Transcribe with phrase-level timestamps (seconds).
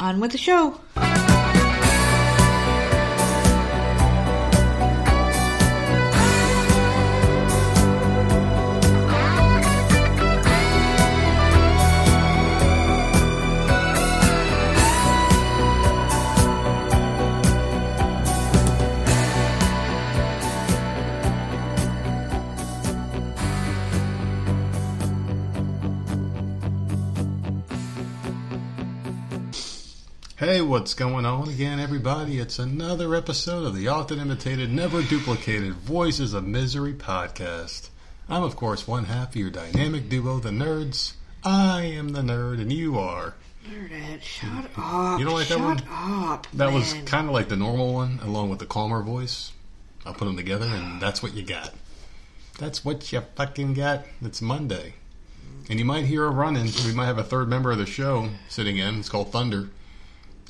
[0.00, 0.80] On with the show.
[30.38, 32.38] Hey, what's going on again, everybody?
[32.38, 37.88] It's another episode of the often imitated, never duplicated Voices of Misery podcast.
[38.28, 41.14] I'm, of course, one half of your dynamic duo, the nerds.
[41.42, 43.34] I am the nerd, and you are.
[43.68, 45.18] Nerdette, shut up.
[45.18, 45.78] You don't like that one?
[45.78, 46.46] shut up.
[46.54, 47.04] That was man.
[47.06, 49.50] kind of like the normal one, along with the calmer voice.
[50.06, 51.74] I'll put them together, and that's what you got.
[52.60, 54.04] That's what you fucking got.
[54.22, 54.94] It's Monday.
[55.68, 56.68] And you might hear a running.
[56.86, 59.00] We might have a third member of the show sitting in.
[59.00, 59.70] It's called Thunder.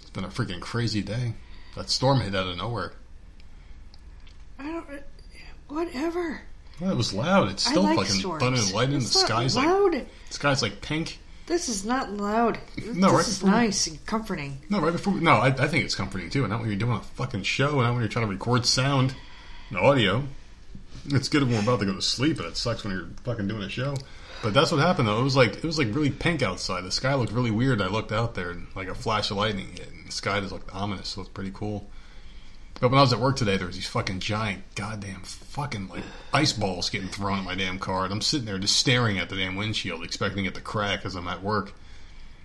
[0.09, 1.35] It's been a freaking crazy day.
[1.77, 2.93] That storm hit out of nowhere.
[4.59, 4.87] I don't.
[5.69, 6.41] Whatever.
[6.81, 7.51] Well, it was loud.
[7.51, 8.43] It's still like fucking storms.
[8.43, 8.97] thunder and lightning.
[9.03, 11.19] It's The sky's like the sky's like pink.
[11.45, 12.59] This is not loud.
[12.79, 14.63] No, this right is nice and comforting.
[14.71, 15.13] No, right before.
[15.13, 16.41] No, I, I think it's comforting too.
[16.45, 18.65] And Not when you're doing a fucking show, and not when you're trying to record
[18.65, 19.15] sound
[19.69, 20.25] and audio.
[21.09, 23.47] It's good when we're about to go to sleep, but it sucks when you're fucking
[23.47, 23.95] doing a show.
[24.43, 25.21] But that's what happened though.
[25.21, 26.85] It was like it was like really pink outside.
[26.85, 27.83] The sky looked really weird.
[27.83, 30.53] I looked out there and like a flash of lightning hit, and the sky just
[30.53, 31.09] looked ominous.
[31.09, 31.89] So it's pretty cool.
[32.81, 36.05] But when I was at work today, there was these fucking giant, goddamn, fucking like
[36.33, 39.29] ice balls getting thrown at my damn car, and I'm sitting there just staring at
[39.29, 41.73] the damn windshield, expecting it to crack as I'm at work.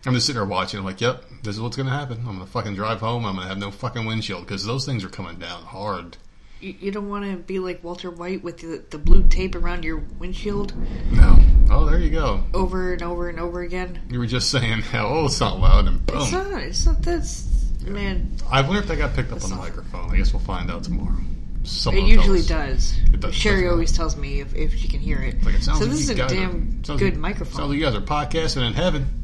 [0.05, 0.79] I'm just sitting there watching.
[0.79, 2.17] I'm like, yep, this is what's going to happen.
[2.19, 3.25] I'm going to fucking drive home.
[3.25, 6.17] I'm going to have no fucking windshield because those things are coming down hard.
[6.59, 9.85] You, you don't want to be like Walter White with the, the blue tape around
[9.85, 10.73] your windshield
[11.11, 11.37] No.
[11.69, 12.43] Oh, there you go.
[12.53, 14.01] over and over and over again.
[14.09, 16.21] You were just saying, how, oh, it's not loud, and boom.
[16.21, 16.61] It's not.
[16.63, 17.01] It's not.
[17.01, 17.43] That's
[17.85, 18.31] man.
[18.49, 20.11] I wonder if that got picked up on the microphone.
[20.11, 21.17] I guess we'll find out tomorrow.
[21.65, 22.93] It usually does.
[23.13, 25.41] It does- Sherry always tells me if, if she can hear it.
[25.43, 27.55] Like it sounds so like this is a guys are- damn good like- microphone.
[27.55, 29.23] Sounds like you guys are podcasting in heaven.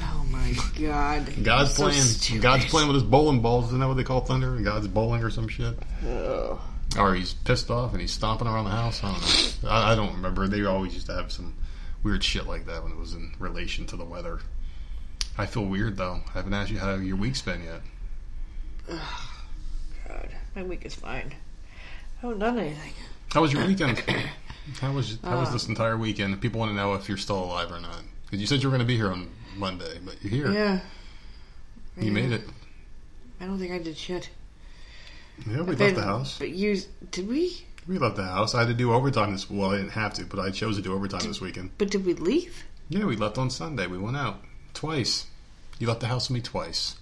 [0.00, 1.26] oh my god.
[1.44, 2.00] God's So playing.
[2.00, 2.42] stupid.
[2.42, 3.66] God's playing with his bowling balls.
[3.66, 4.56] Isn't that what they call thunder?
[4.60, 5.78] God's bowling or some shit.
[6.08, 6.58] Ugh.
[6.98, 9.04] Or he's pissed off and he's stomping around the house.
[9.04, 9.68] I don't know.
[9.68, 10.48] I, I don't remember.
[10.48, 11.54] They always used to have some
[12.02, 14.40] weird shit like that when it was in relation to the weather.
[15.38, 16.20] I feel weird though.
[16.28, 17.80] I haven't asked you how your week's been yet.
[20.06, 21.34] God, my week is fine.
[22.18, 22.92] I haven't done anything.
[23.32, 24.02] How was your weekend?
[24.82, 26.38] How was how Uh, was this entire weekend?
[26.42, 28.02] People want to know if you're still alive or not.
[28.26, 30.52] Because you said you were going to be here on Monday, but you're here.
[30.52, 30.80] Yeah.
[31.96, 32.10] You Yeah.
[32.12, 32.42] made it.
[33.40, 34.28] I don't think I did shit.
[35.46, 36.36] Yeah, we I've left been- the house.
[36.38, 36.78] But you
[37.10, 37.64] did we?
[37.86, 38.54] We left the house.
[38.54, 39.48] I had to do overtime this.
[39.48, 41.70] Well, I didn't have to, but I chose to do overtime this weekend.
[41.78, 42.64] But did we leave?
[42.90, 43.86] Yeah, we left on Sunday.
[43.86, 44.42] We went out
[44.78, 45.26] twice.
[45.78, 46.96] You left the house with me twice.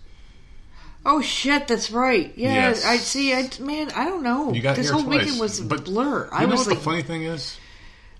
[1.04, 2.32] Oh shit, that's right.
[2.36, 2.84] Yeah, Yes.
[2.84, 3.32] I see.
[3.32, 4.52] I man, I don't know.
[4.52, 6.24] You got this here whole twice, weekend was a but blur.
[6.24, 7.56] You I know was what like, the funny thing is?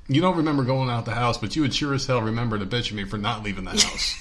[0.08, 2.64] You don't remember going out the house, but you would sure as hell remember to
[2.66, 4.14] bitch at me for not leaving the house.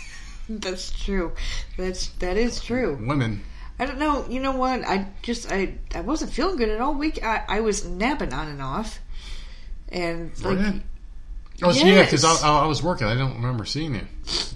[0.49, 1.33] that's true.
[1.77, 2.95] That's that is true.
[3.05, 3.43] Women.
[3.77, 4.25] I don't know.
[4.27, 4.83] You know what?
[4.83, 7.23] I just I I wasn't feeling good at all week.
[7.23, 8.99] I, I was napping on and off,
[9.89, 10.81] and like Right.
[11.63, 13.07] Oh, so yeah, because I, I, I was working.
[13.07, 14.01] I don't remember seeing you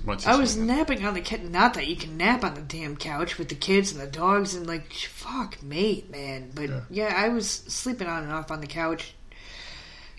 [0.06, 0.28] much.
[0.28, 1.42] I was napping on the couch.
[1.42, 4.54] Not that you can nap on the damn couch with the kids and the dogs
[4.54, 6.52] and like fuck mate, man.
[6.54, 6.82] But Yeah.
[6.90, 9.14] yeah, I was sleeping on and off on the couch.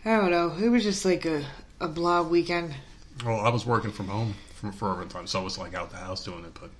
[0.04, 0.54] I don't know.
[0.58, 1.44] It was just like a
[1.80, 2.74] a blah weekend.
[3.24, 5.96] Well, I was working from home for, for overtime, so I was like out the
[5.98, 6.54] house doing it.
[6.58, 6.70] But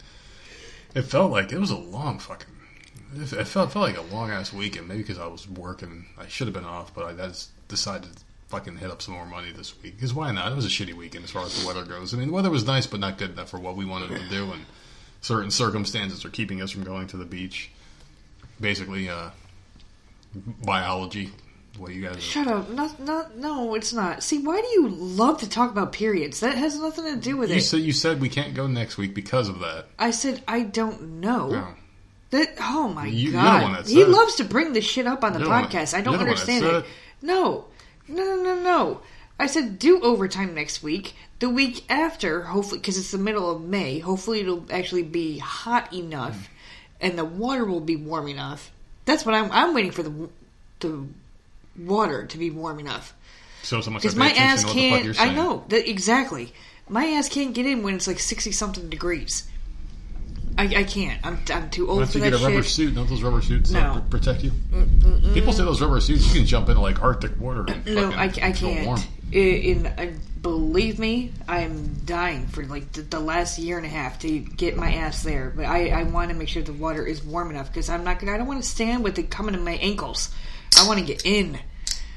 [0.94, 2.46] it felt like it was a long fucking.
[3.16, 4.88] It it felt, felt like a long ass weekend.
[4.88, 8.22] Maybe because I was working, I should have been off, but I just decided to
[8.50, 9.94] fucking hit up some more money this week.
[9.96, 10.50] Because why not?
[10.52, 12.12] It was a shitty weekend as far as the weather goes.
[12.12, 14.28] I mean, the weather was nice, but not good enough for what we wanted to
[14.28, 14.64] do, and
[15.20, 17.70] certain circumstances are keeping us from going to the beach.
[18.60, 19.30] Basically, uh,
[20.64, 21.30] biology.
[21.78, 22.22] What do you guys?
[22.22, 22.68] Shut up.
[22.70, 24.22] Not not no, it's not.
[24.22, 26.40] See, why do you love to talk about periods?
[26.40, 27.60] That has nothing to do with you it.
[27.62, 29.86] said you said we can't go next week because of that.
[29.98, 31.48] I said I don't know.
[31.50, 31.68] No.
[32.30, 35.48] That oh my You- god, he loves to bring this shit up on the You're
[35.48, 35.94] the podcast.
[35.94, 36.74] I don't the one that understand it.
[36.74, 36.84] it.
[37.22, 37.66] No,
[38.10, 39.00] no, no, no, no.
[39.38, 41.14] I said do overtime next week.
[41.38, 43.98] The week after, hopefully, because it's the middle of May.
[43.98, 46.50] Hopefully, it'll actually be hot enough,
[47.00, 48.70] and the water will be warm enough.
[49.06, 49.50] That's what I'm.
[49.50, 50.28] I'm waiting for the
[50.80, 51.06] the
[51.78, 53.14] water to be warm enough.
[53.62, 54.02] So so much.
[54.02, 55.30] Because my ass to what the fuck you're can't.
[55.30, 56.52] I know that exactly.
[56.88, 59.48] My ass can't get in when it's like sixty something degrees.
[60.58, 61.18] I, I can't.
[61.24, 62.72] I'm I'm too old Unless for you that get a rubber shit.
[62.72, 64.00] suit, don't those rubber suits uh, No.
[64.00, 64.50] pr- protect you?
[64.50, 67.64] Mm, mm, mm, People say those rubber suits you can jump into like Arctic water.
[67.68, 68.86] And No, fucking I, I feel can't.
[68.86, 69.00] warm.
[69.32, 74.38] in, believe me, I'm dying for like the, the last year and a half to
[74.38, 75.52] get my ass there.
[75.54, 78.18] But I, I want to make sure the water is warm enough because I'm not
[78.18, 78.32] gonna.
[78.32, 80.30] I don't want to stand with it coming to my ankles.
[80.78, 81.58] I want to get in.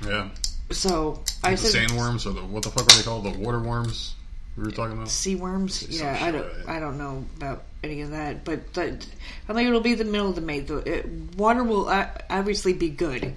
[0.06, 0.30] Yeah.
[0.72, 3.26] So I The said sandworms or the what the fuck are they called?
[3.26, 4.16] The water worms
[4.58, 5.10] we were talking about.
[5.10, 5.86] sea worms.
[5.90, 6.46] Yeah, I don't.
[6.66, 6.78] right.
[6.78, 9.06] I don't know about any of that, but that,
[9.50, 10.60] I think it'll be the middle of the May.
[10.62, 11.04] The
[11.36, 13.34] water will uh, obviously be good.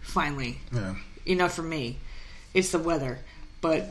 [0.00, 0.94] Finally, Yeah.
[1.26, 1.98] enough for me.
[2.52, 3.18] It's the weather,
[3.60, 3.88] but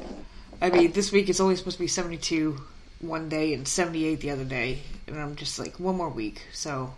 [0.62, 2.62] I mean, this week it's only supposed to be seventy-two
[3.02, 6.44] one day and seventy-eight the other day, and I'm just like one more week.
[6.54, 6.94] So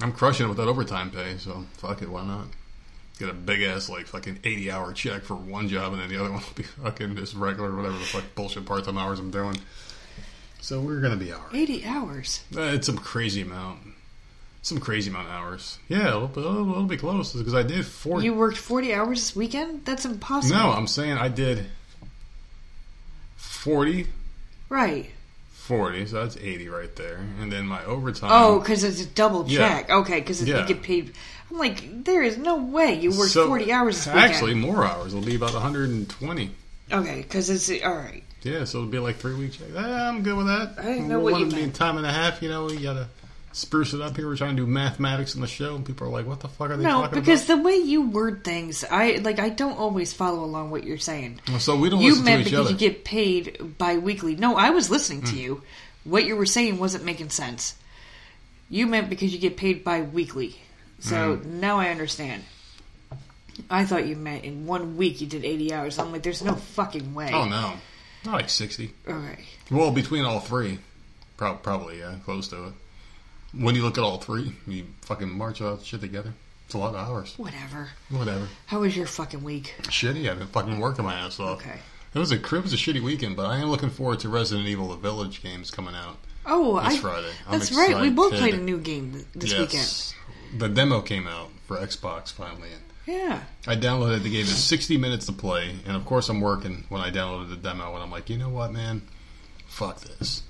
[0.00, 2.46] I'm crushing it with that overtime pay, so fuck it, why not?
[3.18, 6.18] Get a big ass like fucking eighty hour check for one job, and then the
[6.20, 9.30] other one will be fucking just regular whatever the fuck bullshit part time hours I'm
[9.30, 9.58] doing.
[10.60, 11.54] So we're gonna be alright.
[11.54, 12.44] eighty hours.
[12.54, 13.78] Uh, it's some crazy amount,
[14.62, 15.78] some crazy amount of hours.
[15.88, 18.20] Yeah, it'll, it'll, it'll be close because I did four.
[18.22, 19.84] You worked forty hours this weekend.
[19.86, 20.58] That's impossible.
[20.58, 21.66] no, I'm saying I did
[23.36, 24.06] 40,
[24.68, 25.10] right.
[25.52, 27.18] 40, so that's 80 right there.
[27.40, 28.30] And then my overtime.
[28.32, 29.58] Oh, because it's a double Um, Yeah.
[29.68, 29.90] check.
[29.90, 30.60] Okay, because Yeah.
[30.60, 31.12] you get paid.
[31.50, 34.24] I'm like, there is no way you worked So, 40 hours this weekend.
[34.32, 35.14] Actually, more hours.
[35.14, 36.50] It'll be about 120.
[36.92, 38.22] okay, because it's all right.
[38.42, 39.58] Yeah, so it'll be like three weeks.
[39.76, 40.74] I'm good with that.
[40.78, 41.74] I didn't know what One you meant.
[41.74, 42.42] time and a half.
[42.42, 43.08] You know, we gotta
[43.52, 44.26] spruce it up here.
[44.28, 46.70] We're trying to do mathematics in the show, and people are like, "What the fuck
[46.70, 47.12] are they talking about?
[47.12, 49.40] No, because about?" the way you word things, I like.
[49.40, 51.40] I don't always follow along what you're saying.
[51.58, 52.74] so we don't You listen to meant each because other.
[52.76, 52.82] Hmm.
[52.82, 54.36] you get paid bi-weekly.
[54.36, 55.62] No, I was listening to you.
[56.04, 57.74] What you were saying wasn't making sense.
[58.68, 60.60] You meant because you get paid bi-weekly.
[61.00, 61.60] So Hmm.
[61.60, 62.44] now I understand.
[63.70, 65.98] I thought you meant in one week you did 80 hours.
[65.98, 67.30] I'm like, there's no fucking way.
[67.32, 67.74] oh no,
[68.24, 68.92] not like 60.
[69.08, 69.44] Okay.
[69.70, 70.78] Well, between all three,
[71.36, 72.72] prob- probably yeah, close to it.
[73.54, 76.34] When you look at all three, you fucking march all that shit together.
[76.66, 77.32] It's a lot of hours.
[77.38, 77.90] Whatever.
[78.10, 78.48] Whatever.
[78.66, 79.74] How was your fucking week?
[79.84, 80.28] Shitty.
[80.28, 81.60] I've been fucking working my ass off.
[81.60, 81.78] Okay.
[82.12, 84.66] It was a it was a shitty weekend, but I am looking forward to Resident
[84.66, 86.16] Evil: The Village games coming out.
[86.44, 86.98] Oh, This I.
[86.98, 87.30] Friday.
[87.46, 88.00] I'm That's right.
[88.00, 90.14] We both played a new game th- this weekend.
[90.56, 92.68] The demo came out for Xbox finally.
[92.72, 93.40] And Yeah.
[93.66, 94.42] I downloaded the game.
[94.42, 97.94] It's 60 minutes to play, and of course I'm working when I downloaded the demo,
[97.94, 99.02] and I'm like, you know what, man,
[99.66, 100.42] fuck this.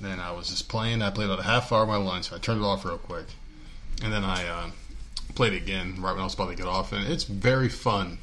[0.00, 1.02] Then I was just playing.
[1.02, 2.32] I played about a half hour of my lunch.
[2.32, 3.26] I turned it off real quick,
[4.02, 4.70] and then I uh,
[5.34, 8.18] played it again right when I was about to get off, and it's very fun.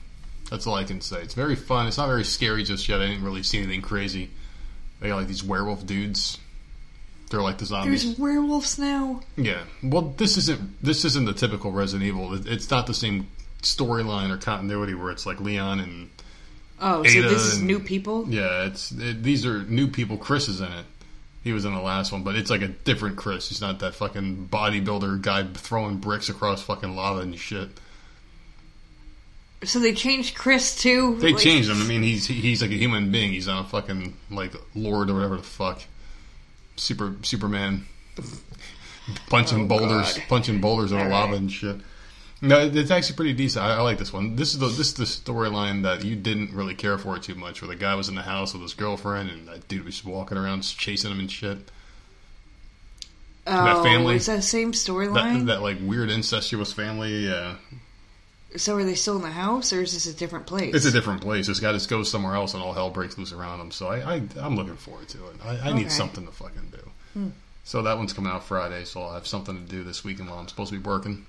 [0.49, 1.21] That's all I can say.
[1.21, 1.87] It's very fun.
[1.87, 3.01] It's not very scary just yet.
[3.01, 4.29] I didn't really see anything crazy.
[4.99, 6.37] They got like these werewolf dudes.
[7.29, 8.03] They're like the zombies.
[8.05, 9.21] There's werewolves now.
[9.35, 9.63] Yeah.
[9.81, 12.33] Well, this isn't this isn't the typical Resident Evil.
[12.47, 13.27] It's not the same
[13.61, 16.09] storyline or continuity where it's like Leon and
[16.79, 18.27] Oh, so this is and- new people.
[18.29, 20.17] yeah, it's it, these are new people.
[20.17, 20.85] Chris is in it.
[21.43, 23.49] He was in the last one, but it's like a different Chris.
[23.49, 27.69] He's not that fucking bodybuilder guy throwing bricks across fucking lava and shit.
[29.63, 31.15] So they changed Chris too.
[31.19, 31.81] They Like- changed him.
[31.81, 33.31] I mean, he's he's like a human being.
[33.31, 35.81] He's not a fucking like lord or whatever the fuck.
[36.75, 37.85] Super Superman
[39.29, 40.23] punching Oh, boulders, God.
[40.29, 41.37] punching boulders in lava right.
[41.41, 41.77] and shit.
[42.41, 43.63] No, it's actually pretty decent.
[43.65, 44.35] I, I like this one.
[44.35, 47.61] This is the this is the storyline that you didn't really care for too much.
[47.61, 50.37] Where the guy was in the house with his girlfriend, and that dude was walking
[50.37, 51.71] around chasing him and shit.
[53.47, 55.45] Oh, that family- is that same That storyline?
[55.45, 57.25] that like weird incestuous family.
[57.27, 57.55] Yeah,
[58.57, 60.73] So are they still in the house, or is this a different place?
[60.75, 61.47] it's a different place.
[61.47, 63.71] This guy just goes somewhere else, and all hell breaks loose around him.
[63.71, 65.35] So I, I I'm looking forward to it.
[65.43, 65.73] I, I Okay.
[65.73, 67.31] need something to fucking do.
[67.63, 70.37] So that one's coming out Friday, so I'll have something to do this weekend while
[70.37, 71.25] I'm supposed to be working,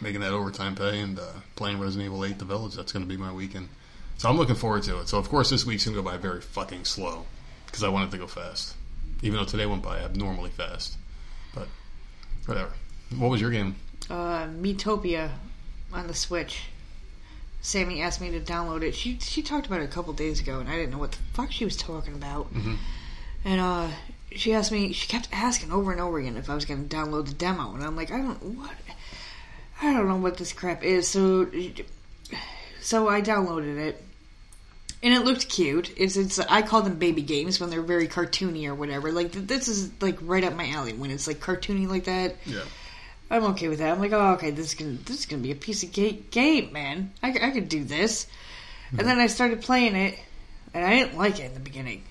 [0.00, 1.22] making that overtime pay and uh,
[1.56, 2.74] playing Resident Evil 8: The Village.
[2.74, 3.68] That's going to be my weekend.
[4.16, 5.08] So I'm looking forward to it.
[5.08, 7.24] So of course this week's going to go by very fucking slow
[7.66, 8.74] because I wanted to go fast.
[9.22, 10.96] Even though today went by abnormally fast,
[11.54, 11.68] but
[12.46, 12.72] whatever.
[13.16, 13.76] What was your game?
[14.10, 15.30] uh, Miitopia
[15.92, 16.62] on the Switch.
[17.60, 18.94] Sammy asked me to download it.
[18.94, 21.18] She she talked about it a couple days ago, and I didn't know what the
[21.34, 22.52] fuck she was talking about.
[22.54, 22.76] Mhm.
[23.44, 23.88] And uh,
[24.32, 24.92] she asked me.
[24.92, 27.74] She kept asking over and over again if I was going to download the demo,
[27.74, 28.70] and I'm like, I don't what.
[29.82, 31.06] I don't know what this crap is.
[31.08, 31.48] So,
[32.80, 34.02] so I downloaded it,
[35.02, 35.92] and it looked cute.
[35.96, 39.12] It's it's I call them baby games when they're very cartoony or whatever.
[39.12, 42.36] Like this is like right up my alley when it's like cartoony like that.
[42.44, 42.62] Yeah.
[43.30, 43.90] I'm okay with that.
[43.90, 46.22] I'm like, oh, okay, this is gonna this is gonna be a piece of ga-
[46.30, 47.12] game, man.
[47.22, 48.26] I, I could do this.
[48.90, 50.18] And then I started playing it,
[50.72, 52.04] and I didn't like it in the beginning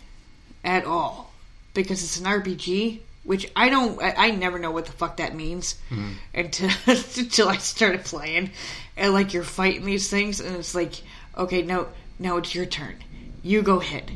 [0.63, 1.33] at all
[1.73, 4.01] because it's an RPG, which I don't.
[4.01, 6.11] I, I never know what the fuck that means mm-hmm.
[6.35, 8.51] until until I started playing,
[8.95, 11.01] and like you're fighting these things, and it's like,
[11.35, 11.87] okay, now
[12.19, 12.95] now it's your turn.
[13.41, 14.09] You go hit.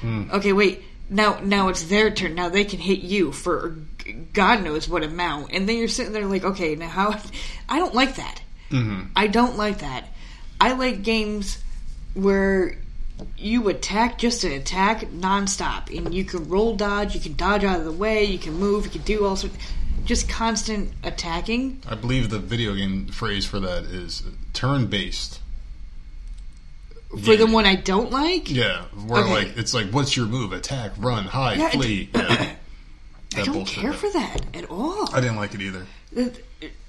[0.00, 0.30] Hmm.
[0.32, 0.84] Okay, wait.
[1.08, 2.34] Now, now it's their turn.
[2.34, 3.76] Now they can hit you for
[4.32, 7.20] God knows what amount, and then you're sitting there like, okay, now how?
[7.68, 8.40] I don't like that.
[8.70, 10.08] hmm I don't like that.
[10.60, 11.62] I like games
[12.14, 12.78] where
[13.36, 17.78] you attack just to attack nonstop, and you can roll dodge, you can dodge out
[17.78, 19.56] of the way, you can move, you can do all sorts,
[20.04, 21.82] just constant attacking.
[21.88, 24.22] I believe the video game phrase for that is
[24.52, 25.40] turn based.
[27.10, 29.32] For the one I don't like, Yeah, where Okay.
[29.32, 30.52] like it's like, what's your move?
[30.52, 32.10] Attack, run, hide, Yeah, flee.
[32.14, 32.52] Yeah.
[33.36, 33.82] I don't bullshit.
[33.82, 35.14] care for that at all.
[35.14, 35.86] I didn't like it either.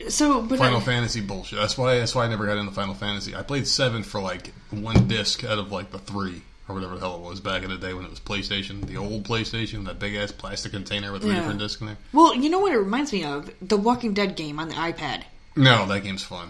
[0.10, 1.60] So, but Final I, Fantasy bullshit.
[1.60, 1.98] That's why.
[2.00, 3.36] That's why I never got into Final Fantasy.
[3.36, 7.00] I played seven for like one disc out of like the three or whatever the
[7.02, 10.00] hell it was back in the day when it was PlayStation, the old PlayStation, that
[10.00, 11.38] big ass plastic container with three Yeah.
[11.40, 11.98] different discs in there.
[12.14, 13.50] well, you know what it reminds me of?
[13.62, 15.24] The Walking Dead game on the iPad.
[15.56, 16.50] No, that game's fun.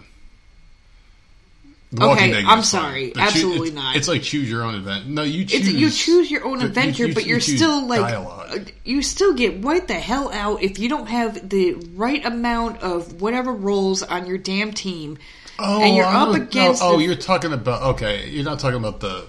[1.92, 3.12] The Okay, I'm sorry.
[3.12, 3.96] Choo- Absolutely it's, not.
[3.96, 5.08] It's like choose your own event.
[5.08, 5.68] No, you choose.
[5.68, 8.50] It's, you choose your own you- adventure, you- but you you're choose still like dialogue.
[8.52, 12.82] uh, you still get wiped the hell out if you don't have the right amount
[12.82, 15.18] of whatever roles on your damn team.
[15.60, 18.30] Oh, and you're I up against Oh, oh, you're talking about okay.
[18.30, 19.26] You're not talking about the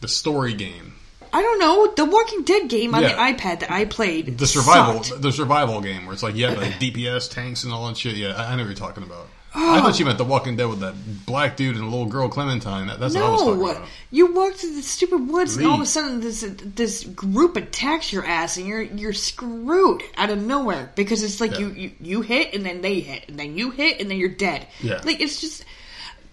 [0.00, 0.94] the story game,
[1.32, 3.08] I don't know the Walking Dead game on Yeah.
[3.08, 4.38] the iPad that I played.
[4.38, 5.20] the survival, sucked.
[5.22, 8.14] the survival game where it's like yeah, like DPS tanks and all that shit.
[8.14, 9.26] Yeah, I, I know what you're talking about.
[9.58, 10.94] I thought you meant the Walking Dead with that
[11.24, 12.88] black dude and a little girl Clementine.
[12.88, 13.88] That, that's what I was talking No, about.
[14.10, 18.12] you walk through the stupid woods, and all of a sudden this this group attacks
[18.12, 21.60] your ass, and you're you're screwed out of nowhere because it's like Yeah.
[21.60, 24.28] you, you you hit and then they hit and then you hit and then you're
[24.28, 24.66] dead.
[24.80, 25.00] Yeah.
[25.04, 25.64] like it's just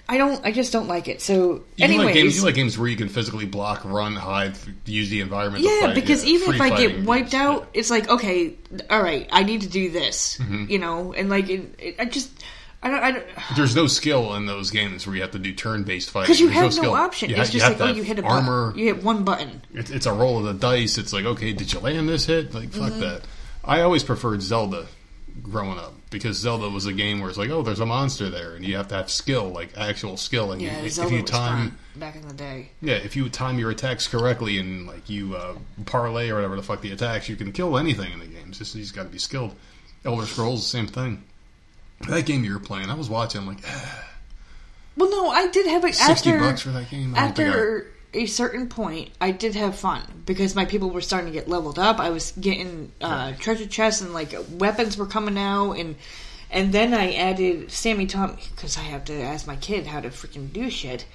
[0.09, 1.21] I don't I just don't like it.
[1.21, 2.35] So, You anyways, like games.
[2.37, 5.63] You like games where you can physically block, run, hide, use the environment.
[5.63, 5.95] to yeah, fight.
[5.95, 7.79] because even if I get wiped games, out, yeah.
[7.79, 8.55] it's like okay,
[8.89, 10.65] all right, I need to do this, Mm-hmm.
[10.69, 12.29] you know, and like it, it, I just
[12.83, 13.25] I don't I don't.
[13.55, 16.25] There's no skill in those games where you have to do turn-based fighting.
[16.25, 16.93] Because you There's have no, skill.
[16.93, 17.29] option.
[17.29, 18.67] You it's ha- just like, oh, you hit a armor.
[18.67, 18.79] button.
[18.79, 19.61] You hit one button.
[19.73, 20.97] It's, it's a roll of the dice.
[20.97, 22.53] It's like, okay, did you land this hit?
[22.53, 22.89] Like, Mm-hmm.
[22.89, 23.21] fuck that.
[23.63, 24.87] I always preferred Zelda
[25.41, 28.53] growing up because Zelda was a game where it's like, oh, there's a monster there,
[28.55, 30.47] and you have to have skill, like actual skill.
[30.47, 32.69] Like, Yeah, if, if you time, back in the day.
[32.81, 36.61] yeah, if you time your attacks correctly and like you uh, parlay or whatever the
[36.63, 38.45] fuck the attacks, you can kill anything in the game.
[38.49, 39.55] It's just you just got to be skilled.
[40.05, 41.23] Elder Scrolls, the same thing.
[42.09, 43.41] That game you were playing, I was watching.
[43.41, 44.05] I'm like, ah,
[44.97, 47.15] Well, no, I did have a sixty after bucks for that game.
[47.15, 49.09] I don't think I- after a certain point.
[49.21, 51.99] I did have fun because my people were starting to get leveled up.
[51.99, 55.95] I was getting uh, treasure chests and like weapons were coming out, and
[56.51, 57.71] and then I added.
[57.71, 61.05] Sammy taught me because I have to ask my kid how to freaking do shit.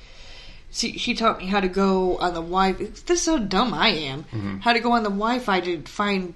[0.70, 2.72] She, she taught me how to go on the Wi.
[2.72, 4.24] This is how dumb I am.
[4.24, 4.58] Mm-hmm.
[4.58, 6.34] How to go on the Wi-Fi to find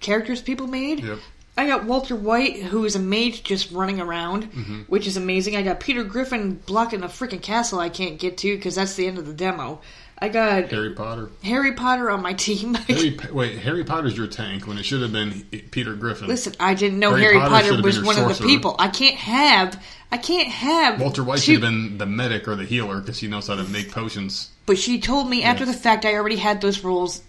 [0.00, 1.00] characters people made.
[1.00, 1.18] Yep.
[1.58, 4.82] I got Walter White, who is a mage just running around, Mm-hmm.
[4.82, 5.56] which is amazing.
[5.56, 9.06] I got Peter Griffin blocking a freaking castle I can't get to because that's the
[9.06, 9.80] end of the demo.
[10.20, 11.30] I got Harry Potter.
[11.44, 12.74] Harry Potter on my team.
[12.88, 16.26] Harry, wait, Harry Potter's your tank when it should have been Peter Griffin.
[16.26, 18.74] Listen, I didn't know Harry Harry, Potter Potter, was one of the people.
[18.80, 19.80] I can't have.
[20.10, 21.00] I can't have.
[21.00, 23.54] Walter White two- should have been the medic or the healer because he knows how
[23.56, 24.50] to make potions.
[24.66, 27.22] But she told me after the fact I already had those roles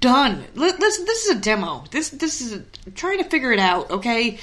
[0.00, 0.44] done.
[0.54, 1.84] Listen, this is a demo.
[1.90, 4.38] This this is a, trying to figure it out, okay?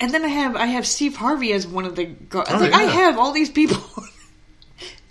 [0.00, 2.50] And then I have I have Steve Harvey as one of the guards.
[2.52, 3.78] Oh, like, I have all these people.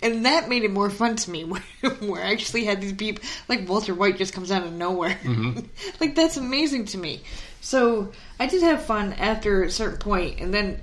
[0.02, 1.62] And that made it more fun to me, where,
[2.00, 5.18] where I actually had these people, like Walter White just comes out of nowhere.
[5.22, 5.60] Mm-hmm.
[6.00, 7.22] like, that's amazing to me.
[7.62, 10.78] So, I did have fun after a certain point, and then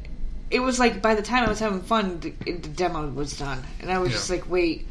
[0.50, 3.62] it was like by the time I was having fun, the, the demo was done.
[3.80, 4.16] And I was Yeah.
[4.18, 4.88] just like, wait,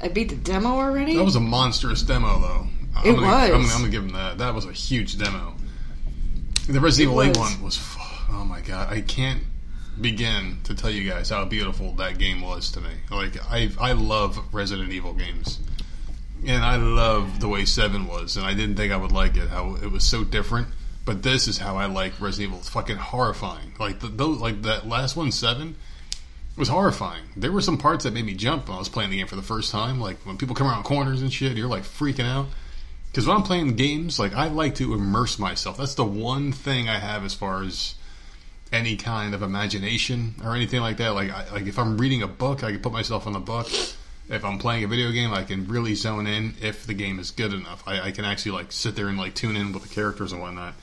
[0.00, 1.16] I beat the demo already?
[1.16, 2.66] That was a monstrous demo, though.
[2.96, 3.34] I'm It gonna, was.
[3.34, 4.38] I'm, gonna- I'm gonna give him that.
[4.38, 5.54] That was a huge demo.
[6.68, 7.78] The Resident Evil 8 one was.
[8.30, 9.42] Oh my god, I can't
[10.00, 12.90] begin to tell you guys how beautiful that game was to me.
[13.10, 15.60] Like I, I love Resident Evil games,
[16.46, 19.48] and I love the way Seven was, and I didn't think I would like it.
[19.48, 20.68] How it was so different.
[21.04, 22.58] But this is how I like Resident Evil.
[22.58, 23.74] It's fucking horrifying.
[23.78, 25.76] Like the, those, like that last one, Seven
[26.56, 27.24] was horrifying.
[27.36, 29.36] There were some parts that made me jump when I was playing the game for
[29.36, 30.00] the first time.
[30.00, 32.46] Like when people come around corners and shit, you're like freaking out.
[33.10, 35.76] Because when I'm playing games, like I like to immerse myself.
[35.76, 37.94] That's the one thing I have as far as
[38.72, 41.10] any kind of imagination or anything like that.
[41.10, 43.68] Like, I, like if I'm reading a book, I can put myself in the book.
[44.28, 47.30] If I'm playing a video game, I can really zone in if the game is
[47.30, 47.84] good enough.
[47.86, 50.40] I, I can actually like sit there and like tune in with the characters and
[50.40, 50.74] whatnot.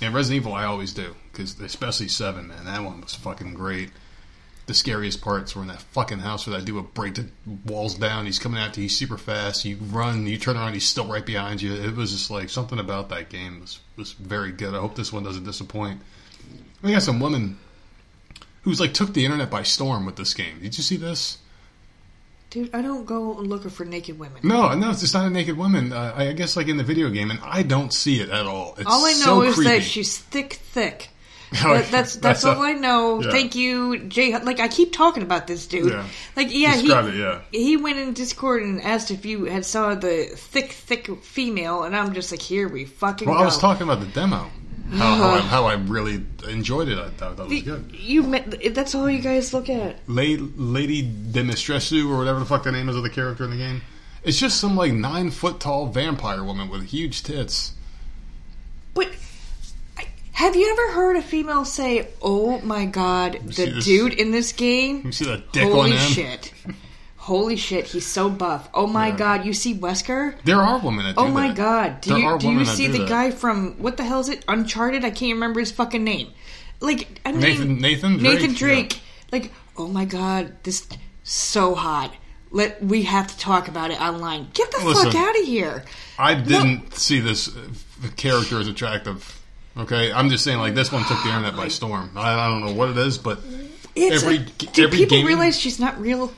[0.00, 3.90] And Resident Evil, I always do because especially Seven, man, that one was fucking great.
[4.66, 7.26] The scariest parts were in that fucking house where that dude would break the
[7.66, 8.24] walls down.
[8.24, 8.84] He's coming at you.
[8.84, 9.64] He's super fast.
[9.66, 10.26] You run.
[10.26, 10.72] You turn around.
[10.72, 11.74] He's still right behind you.
[11.74, 14.74] It was just like something about that game was was very good.
[14.74, 16.00] I hope this one doesn't disappoint.
[16.82, 17.58] We got some woman
[18.62, 20.60] who's like took the internet by storm with this game.
[20.62, 21.38] Did you see this?
[22.50, 24.40] Dude, I don't go looking for naked women.
[24.44, 25.92] No, no, it's just not a naked woman.
[25.92, 28.76] Uh, I guess like in the video game, and I don't see it at all.
[28.78, 29.70] It's All I know so is creepy.
[29.70, 31.10] that she's thick, thick.
[31.62, 33.20] That, that's that's, all I know.
[33.22, 33.30] yeah.
[33.30, 34.36] Thank you, Jay.
[34.38, 35.90] Like I keep talking about this dude.
[35.92, 36.06] Yeah.
[36.36, 37.40] Like yeah, Describe he it, yeah.
[37.52, 41.94] he went in Discord and asked if you had saw the thick, thick female, and
[41.96, 43.42] I'm just like, here we fucking Well, go.
[43.42, 44.50] I was talking about the demo.
[44.90, 46.98] How, how, I, how I really enjoyed it.
[46.98, 47.90] I thought that was You, good.
[47.98, 49.96] you met, that's all you guys look at.
[50.06, 53.56] La- Lady Dimitrescu, or whatever the fuck the name is of the character in the
[53.56, 53.80] game.
[54.24, 57.72] It's just some like nine foot tall vampire woman with huge tits.
[58.92, 59.08] But
[60.34, 64.52] have you ever heard a female say, "Oh my god, the this- dude in this
[64.52, 65.02] game"?
[65.04, 66.12] You see that dick Holy on him?
[66.12, 66.52] shit!
[67.16, 68.68] Holy shit, he's so buff.
[68.74, 69.16] Oh my Yeah.
[69.16, 70.34] god, you see Wesker?
[70.44, 71.56] There are women that do Oh my that.
[71.56, 73.08] god, do There you do you see do the that.
[73.08, 74.44] guy from what the hell is it?
[74.46, 75.04] Uncharted?
[75.06, 76.28] I can't remember his fucking name.
[76.80, 77.40] Like I mean,
[77.80, 78.22] Nathan- Nathan Drake,
[78.52, 78.96] Nathan yeah.
[79.32, 80.86] Like oh my god, this
[81.22, 82.12] so hot.
[82.50, 84.48] Let we have to talk about it online.
[84.52, 85.84] Get the fuck out of here.
[86.18, 87.48] I didn't see this
[88.16, 89.40] character as attractive.
[89.76, 92.10] Okay, I'm just saying like this one took the internet by storm.
[92.16, 93.40] I, I don't know what it is, but
[93.96, 96.32] It's Every- do every people gaming- realize she's not real?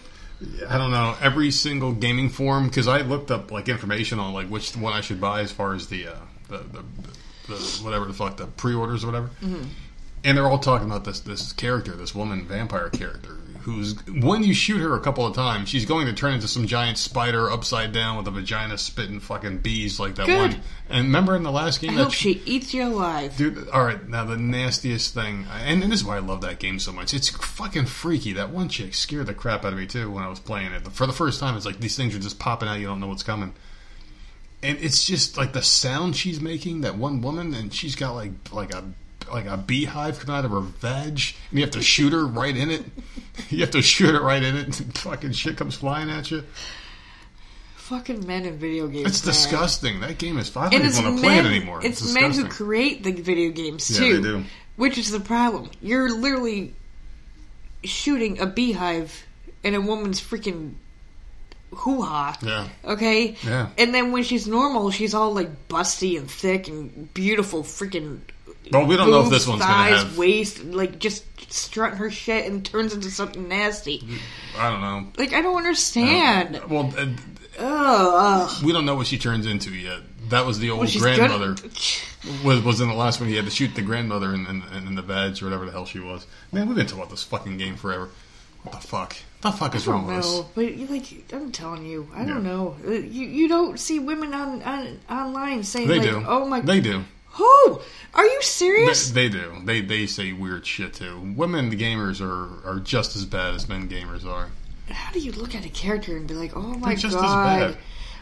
[0.68, 4.48] I don't know every single gaming forum because I looked up like information on like
[4.48, 6.14] which one I should buy as far as the uh,
[6.48, 6.82] the, the,
[7.48, 9.30] the, the whatever the fuck the pre-orders or whatever,
[10.24, 14.54] and they're all talking about this this character, this woman vampire character, who's when you
[14.54, 17.90] shoot her a couple of times, she's going to turn into some giant spider upside
[17.92, 20.52] down with a vagina spitting fucking bees like that Good.
[20.52, 20.62] one.
[20.88, 23.36] And remember in the last game I that hope she eats you alive.
[23.36, 24.08] Dude, all right.
[24.08, 27.12] Now the nastiest thing, and, and this is why I love that game so much.
[27.12, 28.32] It's fucking freaky.
[28.34, 30.86] That one chick scared the crap out of me too when I was playing it.
[30.92, 32.78] For the first time, it's like these things are just popping out.
[32.78, 33.52] You don't know what's coming,
[34.62, 36.82] and it's just like the sound she's making.
[36.82, 38.84] That one woman, and she's got like like a
[39.32, 42.56] like a beehive coming out of her vag, and you have to shoot her right
[42.56, 42.84] in it.
[43.50, 46.42] You have to shoot her right in it, and fucking shit comes flying at you.
[47.76, 49.08] Fucking men in video games.
[49.08, 49.32] It's man.
[49.34, 50.00] disgusting.
[50.00, 50.56] That game is.
[50.56, 51.52] I don't even it's want to play it men.
[51.52, 51.84] anymore.
[51.84, 54.16] It's, men who create the video games Yeah, too.
[54.16, 54.44] they do.
[54.76, 55.70] Which is the problem.
[55.82, 56.74] You're literally
[57.84, 59.26] shooting a beehive
[59.62, 60.74] in a woman's freaking
[61.72, 62.36] hoo ha.
[62.42, 62.68] Yeah.
[62.84, 63.36] Okay?
[63.44, 63.68] Yeah.
[63.78, 68.20] And then when she's normal, she's all like busty and thick and beautiful freaking
[68.72, 72.46] Well, we don't know if this one's gonna have- waist, like just strut her shit
[72.46, 74.02] and turns into something nasty.
[74.58, 75.06] I don't know.
[75.16, 76.60] Like I don't understand.
[76.68, 77.06] Well, uh,
[77.58, 80.00] Ugh, we don't know what she turns into yet.
[80.28, 81.56] That was the old Well, grandmother.
[82.42, 83.28] Was was in the last one.
[83.28, 85.86] He had to shoot the grandmother in, in, in the veg or whatever the hell
[85.86, 86.26] she was.
[86.50, 88.08] Man, we've been talking about this fucking game forever.
[88.64, 89.14] What the fuck?
[89.42, 90.32] What the fuck is I wrong don't with us?
[90.32, 92.26] know, but like I'm telling you, I Yeah.
[92.26, 92.74] don't know.
[92.84, 96.24] Uh, You you don't see women on, on online saying They like, do.
[96.26, 97.04] "Oh my, They do.
[97.36, 97.80] Who
[98.14, 99.52] are you They, serious?" they do.
[99.64, 101.34] They they say weird shit too.
[101.36, 104.48] Women gamers are are just as bad as men gamers are.
[104.88, 107.22] How do you look at a character and be like, "Oh my They're just as
[107.22, 107.76] god,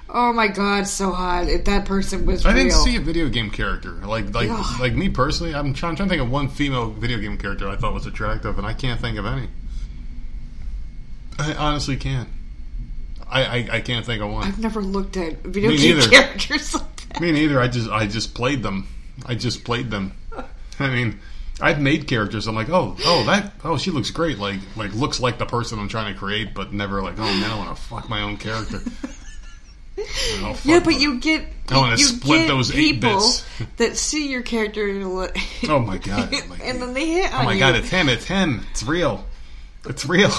[0.09, 1.49] oh my god, so hot"?
[1.49, 4.81] If that person was I real, didn't see a video game character like like Ugh.
[4.81, 5.55] like me personally.
[5.55, 8.57] I'm trying, trying to think of one female video game character I thought was attractive,
[8.59, 9.49] and I can't think of any.
[11.39, 12.29] I honestly can't.
[13.29, 14.47] I I, I can't think of one.
[14.47, 16.11] I've never looked at video Me game neither.
[16.11, 17.21] characters like that.
[17.21, 17.61] Me neither.
[17.61, 18.87] I just I just played them.
[19.27, 20.13] I just played them.
[20.79, 21.21] I mean,
[21.61, 22.47] I've made characters.
[22.49, 24.39] I'm like, oh, oh, that, oh, she looks great.
[24.39, 27.51] Like, like looks like the person I'm trying to create, but never like, oh man,
[27.51, 28.81] I want to fuck my own character.
[29.97, 33.45] Oh, Yeah, but you get I wanna split those eight people bits.
[33.77, 35.37] that see your character and look-
[35.69, 36.35] Oh my god!
[36.63, 37.61] And then they hit oh my you.
[37.61, 37.77] god!
[37.77, 38.09] It's him!
[38.09, 38.67] It's him!
[38.73, 39.25] It's real!
[39.87, 40.33] It's real!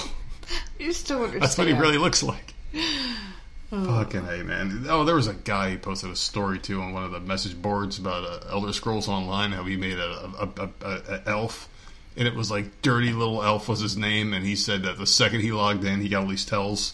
[0.78, 1.42] you still understand.
[1.44, 2.54] That's what he really looks like.
[3.84, 4.86] Fucking hey, man!
[4.88, 7.60] Oh, there was a guy who posted a story too on one of the message
[7.62, 9.52] boards about uh, Elder Scrolls Online.
[9.52, 11.68] How he made a, a, a, a, a elf,
[12.16, 15.06] and it was like Dirty Little Elf was his name, and he said that the
[15.08, 16.94] second he logged in, he got all these tells.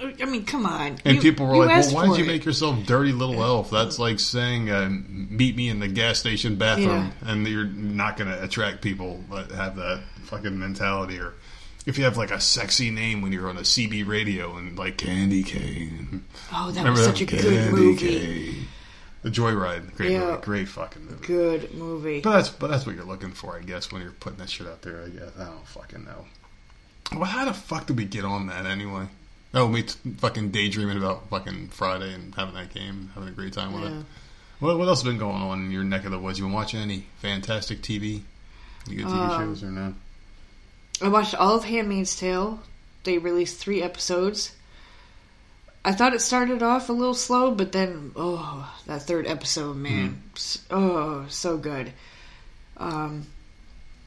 [0.00, 0.98] I mean, come on.
[1.04, 2.28] And You- people were like, "Well, why did you it.
[2.28, 3.70] make yourself Dirty Little Elf?
[3.70, 8.30] That's like saying, uh, meet me in the gas station bathroom," and you're not going
[8.30, 11.18] to attract people that have that fucking mentality.
[11.18, 11.34] Or
[11.86, 14.98] if you have like a sexy name when you're on a CB radio and like
[14.98, 16.24] Candy Cane.
[16.52, 18.08] Oh, that Remember was such a good Candy movie.
[18.08, 18.66] Cane.
[19.22, 20.26] The Joyride, great Yeah.
[20.26, 21.26] movie, great fucking movie.
[21.26, 22.20] Good movie.
[22.20, 24.66] But that's but that's what you're looking for, I guess, when you're putting that shit
[24.66, 25.02] out there.
[25.04, 26.26] I guess I don't fucking know.
[27.12, 29.06] Well, how the fuck did we get on that anyway?
[29.54, 33.54] Oh, me t- fucking daydreaming about fucking Friday and having that game, having a great
[33.54, 34.00] time with Yeah.
[34.00, 34.04] it.
[34.60, 36.38] What, what else has been going on in your neck of the woods?
[36.38, 38.22] You been watching any fantastic TV?
[38.86, 39.94] Any good TV Um, shows or no?
[41.02, 42.60] I watched all of Handmaid's Tale.
[43.04, 44.52] They released three episodes.
[45.84, 50.22] I thought it started off a little slow, but then oh, that third episode, man.
[50.36, 51.92] S- oh, so good.
[52.76, 53.26] Um,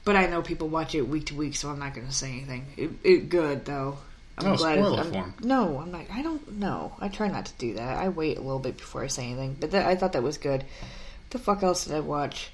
[0.04, 2.32] but I know people watch it week to week, so I'm not going to say
[2.32, 2.66] anything.
[2.78, 3.98] It, it good though.
[4.38, 4.76] I'm No, glad.
[4.80, 5.34] spoil it I'm- for 'em.
[5.42, 6.06] No, I'm not.
[6.12, 6.94] I don't know.
[7.00, 7.98] I try not to do that.
[7.98, 9.56] I wait a little bit before I say anything.
[9.60, 10.62] But that, I thought that was good.
[10.64, 12.52] What the fuck else did I watch?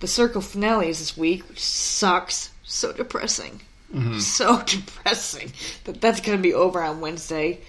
[0.00, 2.50] the Circle finale is this week, which sucks.
[2.68, 3.60] So depressing.
[4.20, 5.50] So depressing
[5.84, 7.60] that that's going to be over on Wednesday.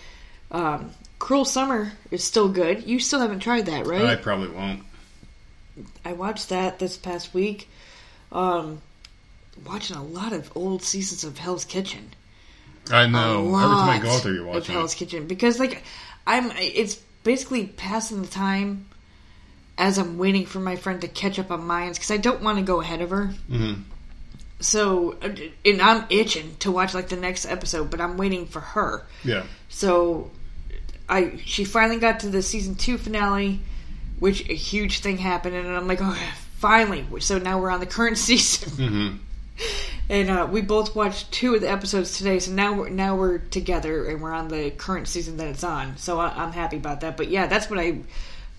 [0.52, 2.86] Um, Cruel Summer is still good.
[2.86, 4.04] You still haven't tried that, right?
[4.04, 4.84] I probably won't.
[6.04, 7.70] I watched that this past week.
[8.34, 8.82] Um,
[9.66, 12.12] watching a lot of old seasons of Hell's Kitchen.
[12.92, 13.46] I know.
[13.48, 14.98] Every time I go out there, you're watching Hell's it.
[14.98, 15.84] Kitchen because, like,
[16.28, 16.52] I'm.
[16.58, 18.88] It's basically passing the time
[19.78, 22.58] as I'm waiting for my friend to catch up on mine because I don't want
[22.58, 23.34] to go ahead of her.
[23.50, 23.84] Mhm.
[24.60, 29.06] So, and I'm itching to watch like the next episode, but I'm waiting for her.
[29.24, 29.44] Yeah.
[29.70, 30.32] So,
[31.08, 33.62] I she finally got to the season two finale,
[34.20, 36.18] which a huge thing happened, and I'm like, oh,
[36.58, 37.06] finally.
[37.20, 39.16] So now we're on the current season, hmm
[40.10, 42.40] and uh, we both watched two of the episodes today.
[42.40, 45.98] So now we're now we're together, and we're on the current season that it's on.
[45.98, 47.16] So I, I'm happy about that.
[47.16, 48.00] But yeah, that's what I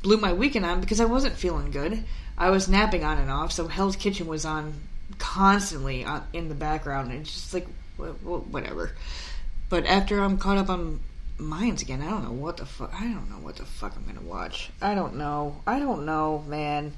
[0.03, 2.05] blew my weekend on because I wasn't feeling good.
[2.39, 4.75] I was napping on and off, so Hell's Kitchen was on
[5.19, 7.67] constantly in the background, and it's just like
[7.99, 8.93] wh- wh- whatever.
[9.69, 11.01] But after I'm caught up on
[11.39, 12.93] Mines again, I don't know what the fuck.
[12.95, 14.71] I don't know what the fuck I'm gonna watch.
[14.83, 15.61] I don't know.
[15.67, 16.93] I don't know, man.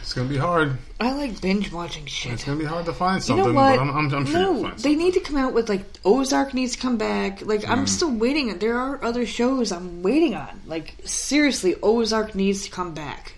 [0.00, 0.78] It's gonna be hard.
[0.98, 2.32] I like binge watching shit.
[2.32, 3.44] It's gonna be hard to find something.
[3.44, 3.76] You know what?
[3.76, 6.72] but I'm, I'm, I'm sure no, they need to come out with like Ozark needs
[6.76, 7.42] to come back.
[7.44, 7.70] Like Mm.
[7.70, 8.56] I'm still waiting.
[8.58, 10.60] There are other shows I'm waiting on.
[10.66, 13.34] Like seriously, Ozark needs to come back.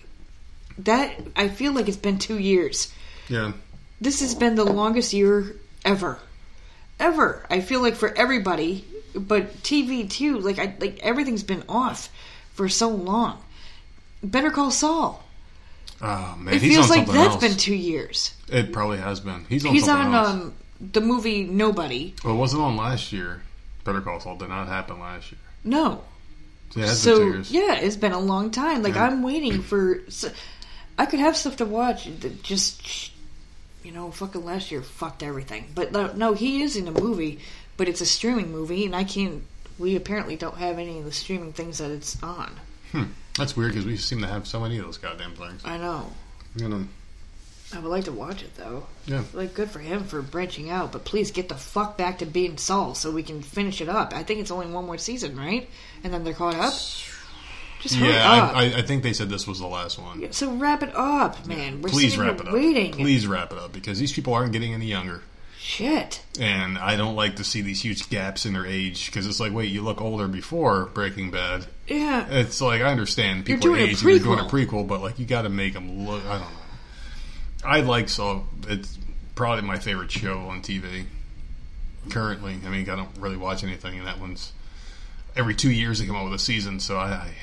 [0.79, 2.91] That I feel like it's been two years.
[3.29, 3.53] Yeah.
[4.01, 5.55] This has been the longest year
[5.85, 6.19] ever,
[6.99, 7.45] ever.
[7.49, 10.39] I feel like for everybody, but TV too.
[10.39, 12.09] Like I like everything's been off
[12.53, 13.41] for so long.
[14.23, 15.23] Better Call Saul.
[16.01, 17.41] Oh man, It he's feels on like that's else.
[17.41, 18.33] been two years.
[18.49, 19.45] It probably has been.
[19.47, 22.13] He's on He's on um the movie Nobody.
[22.25, 23.41] well, it wasn't on last year.
[23.85, 25.39] Better Call Saul did not happen last year.
[25.63, 26.03] No,
[26.75, 27.51] Yeah, it has been two so years.
[27.51, 28.83] yeah, it's been a long time.
[28.83, 29.05] Like Yeah.
[29.07, 30.01] I'm waiting for.
[30.09, 30.29] So,
[30.97, 32.05] I could have stuff to watch.
[32.19, 33.12] that Just
[33.83, 35.65] you know, fucking last year fucked everything.
[35.73, 37.39] But no, he is in a movie,
[37.77, 39.43] but it's a streaming movie, and I can't.
[39.79, 42.59] We apparently don't have any of the streaming things that it's on.
[42.91, 43.03] Hmm.
[43.37, 45.63] That's weird because we seem to have so many of those goddamn things.
[45.65, 46.11] I know.
[46.55, 46.87] You know,
[47.73, 48.85] I would like to watch it though.
[49.07, 49.23] yeah.
[49.33, 52.57] Like, good for him for branching out, but please get the fuck back to being
[52.57, 54.13] Saul so we can finish it up.
[54.13, 55.67] I think it's only one more season, right?
[56.03, 56.73] And then they're caught up.
[57.83, 58.55] Just hurry Yeah, up.
[58.55, 60.31] I, I, I think they said this was the last one.
[60.33, 61.81] so wrap it up, man.
[61.81, 62.53] We're Please wrap it up.
[62.53, 62.93] waiting.
[62.93, 65.21] Please wrap it up because these people aren't getting any younger.
[65.59, 66.21] Shit.
[66.39, 69.53] And I don't like to see these huge gaps in their age because it's like,
[69.53, 71.65] wait, you look older before Breaking Bad.
[71.87, 72.25] Yeah.
[72.29, 74.67] It's like I understand people are doing a aging, you're doing a prequel.
[74.67, 76.23] prequel, but like you got to make them look.
[76.25, 76.57] I don't know.
[77.65, 78.97] I like so it's
[79.35, 81.05] probably my favorite show on TV
[82.09, 82.57] currently.
[82.65, 84.51] I mean, I don't really watch anything, and that one's
[85.35, 86.79] every two years they come out with a season.
[86.79, 87.33] So I, I,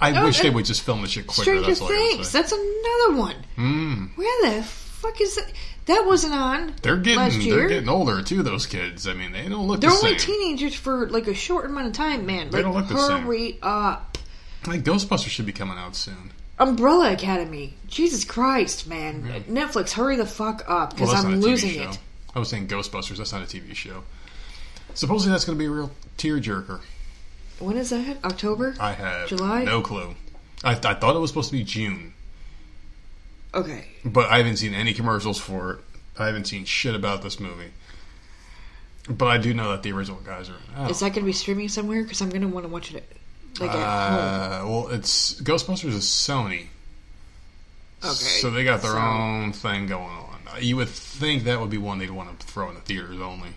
[0.00, 1.42] I Oh, wish they would just film the shit quicker.
[1.42, 2.32] Stranger That's all I gotta Things.
[2.32, 3.36] That's another one.
[3.58, 4.16] Mm.
[4.16, 5.52] Where the fuck is that?
[5.86, 6.74] That wasn't on.
[6.82, 8.42] They're getting they're getting older too.
[8.42, 9.06] Those kids.
[9.08, 10.34] I mean, they don't look They're the only same.
[10.34, 12.50] teenagers for like a short amount of time, man.
[12.50, 13.22] They Like, don't look the same.
[13.22, 14.18] hurry up.
[14.66, 16.32] Like Ghostbusters should be coming out soon.
[16.58, 17.74] Umbrella Academy.
[17.88, 19.44] Jesus Christ, man.
[19.48, 21.98] Netflix, hurry the fuck up because Well, I'm not a TV losing it.
[22.34, 23.16] I was saying Ghostbusters.
[23.16, 24.02] That's not a TV show.
[24.94, 26.80] Supposedly that's going to be a real tearjerker.
[27.60, 28.24] When is that?
[28.24, 28.74] October?
[28.80, 29.64] I have July?
[29.64, 30.14] no clue.
[30.64, 32.14] I, I thought it was supposed to be June,
[33.54, 33.86] Okay.
[34.04, 35.78] but I haven't seen any commercials for it.
[36.18, 37.70] I haven't seen shit about this movie.
[39.08, 40.56] But I do know that the original guys are.
[40.78, 40.90] in it.
[40.90, 42.02] Is that going to be streaming somewhere?
[42.02, 43.04] Because I'm going to want to watch it
[43.58, 43.82] like at home.
[44.68, 46.66] Uh, well, it's Ghostbusters is Sony,
[48.04, 48.12] Okay.
[48.14, 50.26] so they got their so- own thing going on.
[50.60, 53.50] You would think that would be one they'd want to throw in the theaters only,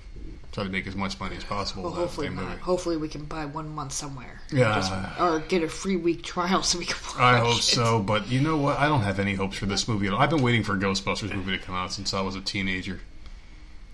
[0.53, 1.83] try to make as much money as possible.
[1.83, 2.59] Well, hopefully not.
[2.59, 4.39] Hopefully we can buy one month somewhere.
[4.51, 4.75] Yeah.
[4.75, 7.63] Just- or get a free week trial so we can watch I hope it.
[7.63, 8.77] so, but you know what?
[8.79, 10.19] I don't have any hopes for this movie at all.
[10.19, 13.01] I've been waiting for a Ghostbusters movie to come out since I was a teenager.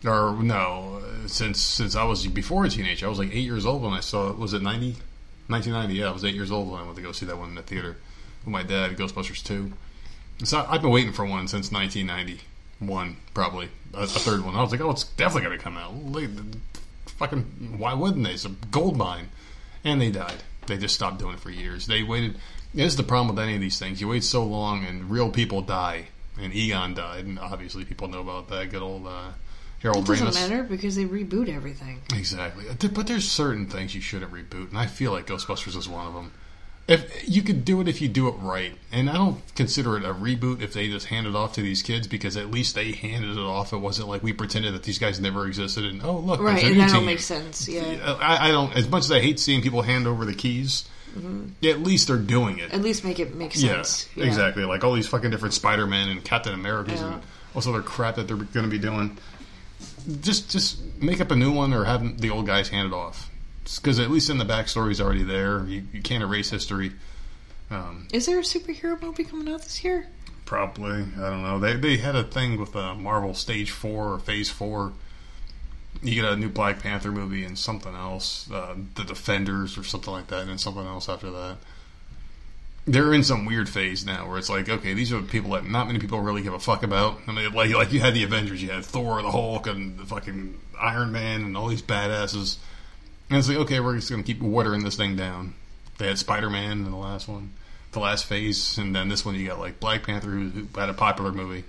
[0.06, 3.06] Or no, since since I was before a teenager.
[3.06, 4.38] I was like eight years old when I saw it.
[4.38, 4.96] Was it 90?
[5.48, 6.10] 1990, yeah.
[6.10, 7.64] I was eight years old when I went to go see that one in the
[7.64, 7.98] theater
[8.46, 9.72] with my dad, Ghostbusters 2.
[10.44, 13.70] So I've been waiting for one since 1991, probably.
[13.94, 14.56] A, a third one.
[14.56, 15.96] I was like, oh, it's definitely going to come out.
[15.96, 16.30] Like,
[17.18, 18.32] fucking, why wouldn't they?
[18.32, 19.30] It's a gold mine.
[19.84, 20.44] And they died.
[20.68, 21.88] They just stopped doing it for years.
[21.88, 22.36] They waited.
[22.74, 24.00] This is the problem with any of these things.
[24.02, 26.08] You wait so long, and real people die.
[26.40, 28.70] And Egon died, and obviously people know about that.
[28.70, 29.32] Good old uh,
[29.80, 30.50] Harold It doesn't Ramis.
[30.50, 32.02] matter because they reboot everything.
[32.14, 32.66] Exactly.
[32.94, 36.14] But there's certain things you shouldn't reboot, and I feel like Ghostbusters is one of
[36.14, 36.32] them.
[36.90, 40.04] If you could do it if you do it right, and I don't consider it
[40.04, 42.92] a reboot if they just hand it off to these kids because at least they
[42.94, 43.72] handed it off.
[43.74, 46.80] It wasn't like we pretended that these guys never existed, and oh look, Right, and
[46.80, 47.06] that don't team.
[47.06, 47.68] make sense.
[47.70, 48.18] Yeah.
[48.20, 48.76] I, I don't.
[48.76, 50.88] As much as I hate seeing people hand over the keys
[51.60, 52.72] yeah, at least they're doing it.
[52.72, 54.08] At least make it make Yeah, sense.
[54.16, 54.64] exactly.
[54.64, 57.06] Like all these fucking different Spider Men and Captain Americas Yeah.
[57.08, 57.22] and all
[57.62, 59.18] this other crap that they're going to be doing.
[60.22, 63.29] Just, just make up a new one or have the old guys hand it off.
[63.78, 65.66] Because at least in the backstory's already there.
[65.66, 66.94] You, you can't erase history.
[67.70, 70.08] Um, Is there a superhero movie coming out this year?
[70.46, 71.04] Probably.
[71.18, 71.60] I don't know.
[71.60, 74.94] They they had a thing with uh, Marvel Stage Four or Phase Four.
[76.02, 80.12] You get a new Black Panther movie and something else, uh, The Defenders or something
[80.12, 81.58] like that, and then something else after that.
[82.86, 85.86] They're in some weird phase now where it's like, okay, these are people that not
[85.86, 87.20] many people really give a fuck about.
[87.28, 90.06] I mean, like like you had the Avengers, you had Thor, the Hulk, and the
[90.06, 92.58] fucking Iron Man, and all these badasses.
[93.30, 95.54] And it's like, okay, we're just gonna keep watering this thing down.
[95.98, 97.54] They had Spider Man in the last one,
[97.92, 100.90] the last phase, and then this one you got like Black Panther, who, who had
[100.90, 101.66] a popular movie.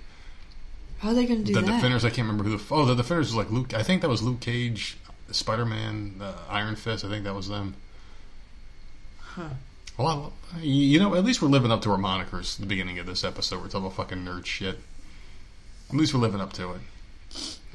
[0.99, 1.65] How are they going to do The that?
[1.65, 3.73] The Defenders, I can't remember who the oh the Defenders was like Luke.
[3.73, 4.97] I think that was Luke Cage,
[5.31, 7.03] Spider Man, uh, Iron Fist.
[7.03, 7.75] I think that was them.
[9.19, 9.49] Huh.
[9.97, 12.55] Well, you know, at least we're living up to our monikers.
[12.55, 14.79] At the beginning of this episode, we're talking about fucking nerd shit.
[15.89, 16.81] At least we're living up to it.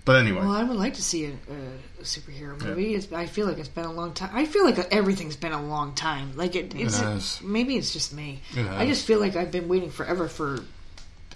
[0.06, 2.94] But anyway, Well, I would like to see a, a superhero movie.
[2.94, 4.30] It's, I feel like it's been a long time.
[4.32, 6.36] I feel like everything's been a long time.
[6.36, 7.42] Like it, it's has.
[7.42, 8.40] maybe it's just me.
[8.54, 10.60] It I just feel like I've been waiting forever for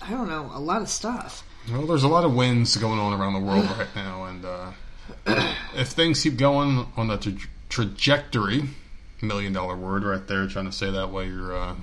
[0.00, 1.42] I don't know a lot of stuff.
[1.68, 4.72] Well, there's a lot of wins going on around the world right now, and uh,
[5.76, 7.32] if things keep going on the tra-
[7.68, 8.62] trajectory,
[9.20, 11.74] million dollar word right there, trying to say that while you're uh,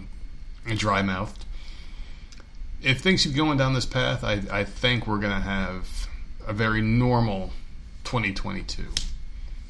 [0.75, 1.43] dry mouthed.
[2.81, 6.07] If things keep going down this path, I, I think we're going to have
[6.47, 7.51] a very normal
[8.05, 8.83] 2022.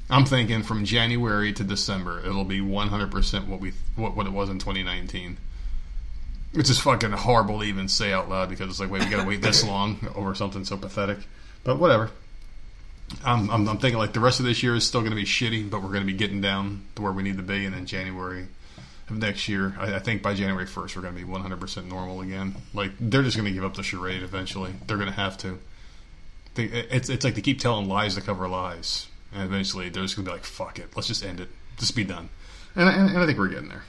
[0.09, 4.49] I'm thinking from January to December, it'll be 100% what we what, what it was
[4.49, 5.37] in 2019.
[6.53, 9.27] It's just fucking horrible to even say out loud because it's like, wait, we gotta
[9.27, 11.17] wait this long over something so pathetic.
[11.63, 12.11] But whatever.
[13.23, 15.23] I'm, I'm, I'm thinking like the rest of this year is still going to be
[15.23, 17.73] shitty, but we're going to be getting down to where we need to be, and
[17.73, 18.47] then January
[19.09, 22.21] of next year, I, I think by January 1st, we're going to be 100% normal
[22.21, 22.55] again.
[22.73, 24.73] Like they're just going to give up the charade eventually.
[24.85, 25.59] They're going to have to.
[26.57, 30.15] They, it's it's like they keep telling lies to cover lies, and eventually they're just
[30.17, 32.29] going to be like, fuck it, let's just end it, just be done.
[32.75, 33.83] And, and, and I think we're getting there.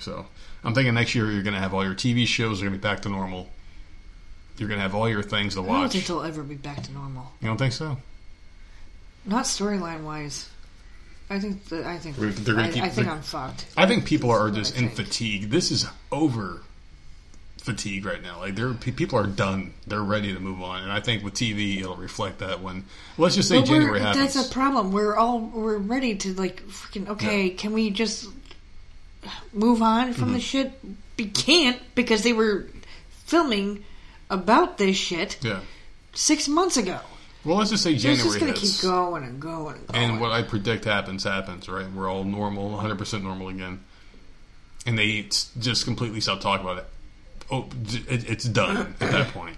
[0.00, 0.26] So
[0.64, 2.78] I'm thinking next year you're going to have all your TV shows are going to
[2.78, 3.48] be back to normal.
[4.58, 5.76] You're going to have all your things to watch.
[5.76, 7.30] I don't think they'll ever be back to normal.
[7.40, 7.98] You don't think so?
[9.24, 10.48] Not storyline wise.
[11.28, 13.66] I think that I think They're- gonna I, keep- I think I'm fucked.
[13.76, 15.50] I think people are just in fatigue.
[15.50, 16.62] This is over
[17.66, 18.38] fatigue right now.
[18.38, 19.74] Like they're people are done.
[19.86, 20.84] They're ready to move on.
[20.84, 22.84] And I think with TV, it'll reflect that when
[23.18, 24.34] let's just say But January happens.
[24.34, 24.92] That's a problem.
[24.92, 27.50] We're all we're ready to like freaking okay.
[27.50, 28.28] Can we just
[29.52, 30.34] move on from Mm-hmm.
[30.34, 30.72] the shit?
[31.18, 32.68] We can't because they were
[33.10, 33.84] filming
[34.30, 35.60] about this shit yeah.
[36.14, 37.00] six months ago.
[37.44, 40.04] Well, let's just say So it's January just gonna keep going and going and going.
[40.04, 41.90] And what I predict happens happens, right?
[41.92, 43.80] We're all normal, 100% normal again.
[44.84, 46.86] And they just completely stop talking about it.
[47.50, 47.68] Oh,
[48.08, 49.56] it, it's done at that point.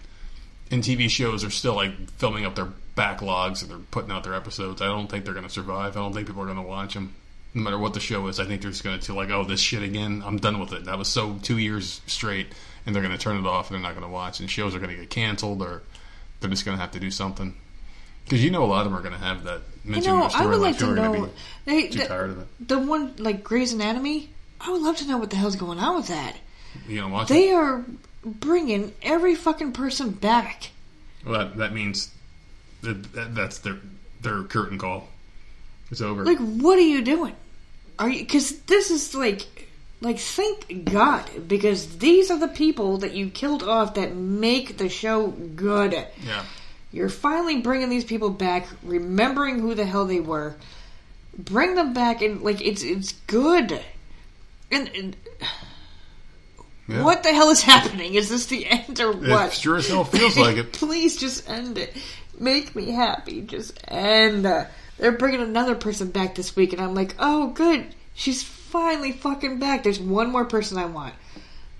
[0.70, 4.34] And TV shows are still like filming up their backlogs and they're putting out their
[4.34, 4.82] episodes.
[4.82, 5.96] I don't think they're going to survive.
[5.96, 7.14] I don't think people are going to watch them.
[7.54, 9.60] No matter what the show is, I think they're just going to like, oh, this
[9.60, 10.22] shit again.
[10.24, 10.84] I'm done with it.
[10.84, 12.48] That was so two years straight,
[12.84, 14.40] and they're going to turn it off and they're not going to watch.
[14.40, 15.82] And shows are going to get canceled or
[16.40, 17.56] they're just going to have to do something.
[18.24, 20.44] Because you know a lot of them are going to have that you know, I
[20.46, 21.30] would like to know.
[21.64, 22.68] They, too the, tired of it.
[22.68, 24.30] the one like Grey's Anatomy.
[24.60, 26.36] I would love to know what the hell's going on with that.
[26.86, 27.54] You gonna watch They it?
[27.54, 27.84] are
[28.24, 30.70] bringing every fucking person back.
[31.24, 32.10] Well, that, that means
[32.82, 33.78] that, that, that's their
[34.20, 35.08] their curtain call.
[35.90, 36.24] It's over.
[36.24, 37.34] Like, what are you doing?
[37.98, 38.20] Are you?
[38.20, 39.68] Because this is like,
[40.00, 44.88] like, thank God, because these are the people that you killed off that make the
[44.88, 45.92] show good.
[46.24, 46.44] yeah.
[46.90, 50.56] You're finally bringing these people back, remembering who the hell they were.
[51.36, 53.80] Bring them back, and like, it's it's good.
[54.70, 55.16] And, and
[56.88, 57.02] yeah.
[57.02, 58.14] what the hell is happening?
[58.14, 59.52] Is this the end or It what?
[59.52, 60.72] sure as hell feels like it.
[60.72, 61.96] Please just end it.
[62.38, 63.42] Make me happy.
[63.42, 64.44] Just end.
[64.44, 67.86] They're bringing another person back this week, and I'm like, oh, good.
[68.14, 69.84] She's finally fucking back.
[69.84, 71.14] There's one more person I want.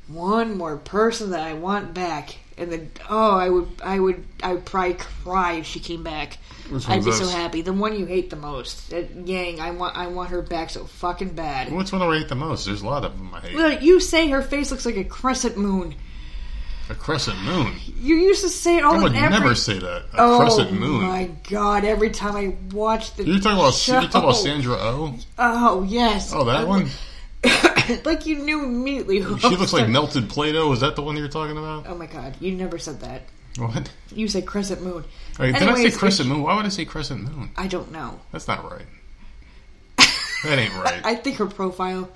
[0.07, 2.37] One more person that I want back.
[2.59, 6.38] And then, oh, I would, I would, I would probably cry if she came back.
[6.88, 7.62] I'd be so happy.
[7.62, 9.61] The one you hate the most, Yang.
[9.61, 11.73] I want, I want her back so fucking bad.
[11.73, 12.66] Which one do I hate the most?
[12.66, 13.55] There's a lot of them I hate.
[13.55, 15.94] Look, you say her face looks like a crescent moon.
[16.90, 17.75] A crescent moon.
[18.01, 20.05] You used to say it all I would every never say that.
[20.14, 21.05] A Oh crescent moon.
[21.05, 21.85] Oh my god!
[21.85, 25.14] Every time I watch the You're talking about show, you're talking about Sandra Oh.
[25.38, 26.33] Oh yes.
[26.35, 26.88] Oh, that one.
[28.05, 29.38] like you knew immediately who.
[29.38, 30.72] She looks like melted Play-Doh.
[30.72, 31.87] Is that the one you're talking about?
[31.87, 32.37] Oh my god!
[32.40, 33.22] You never said that.
[33.59, 33.90] What?
[34.14, 35.05] You said crescent moon.
[35.38, 36.42] Wait, did I say crescent moon?
[36.42, 37.51] Why would I say crescent moon?
[37.57, 38.20] I don't know.
[38.33, 38.87] That's not right.
[40.44, 41.01] That ain't right.
[41.05, 42.09] I think her profile.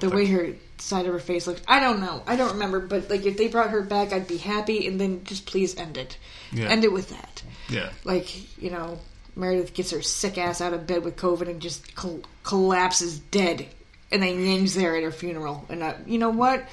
[0.00, 1.62] The way her side of her face looked.
[1.68, 2.22] I don't know.
[2.26, 2.80] I don't remember.
[2.80, 4.86] But like, if they brought her back, I'd be happy.
[4.86, 6.18] And then just please end it.
[6.52, 6.68] Yeah.
[6.68, 7.42] End it with that.
[7.68, 7.90] Yeah.
[8.04, 8.98] Like you know,
[9.36, 13.68] Meredith gets her sick ass out of bed with COVID and just col- collapses dead.
[14.10, 15.66] And then Yang's there at her funeral.
[15.68, 16.64] And uh, you know what?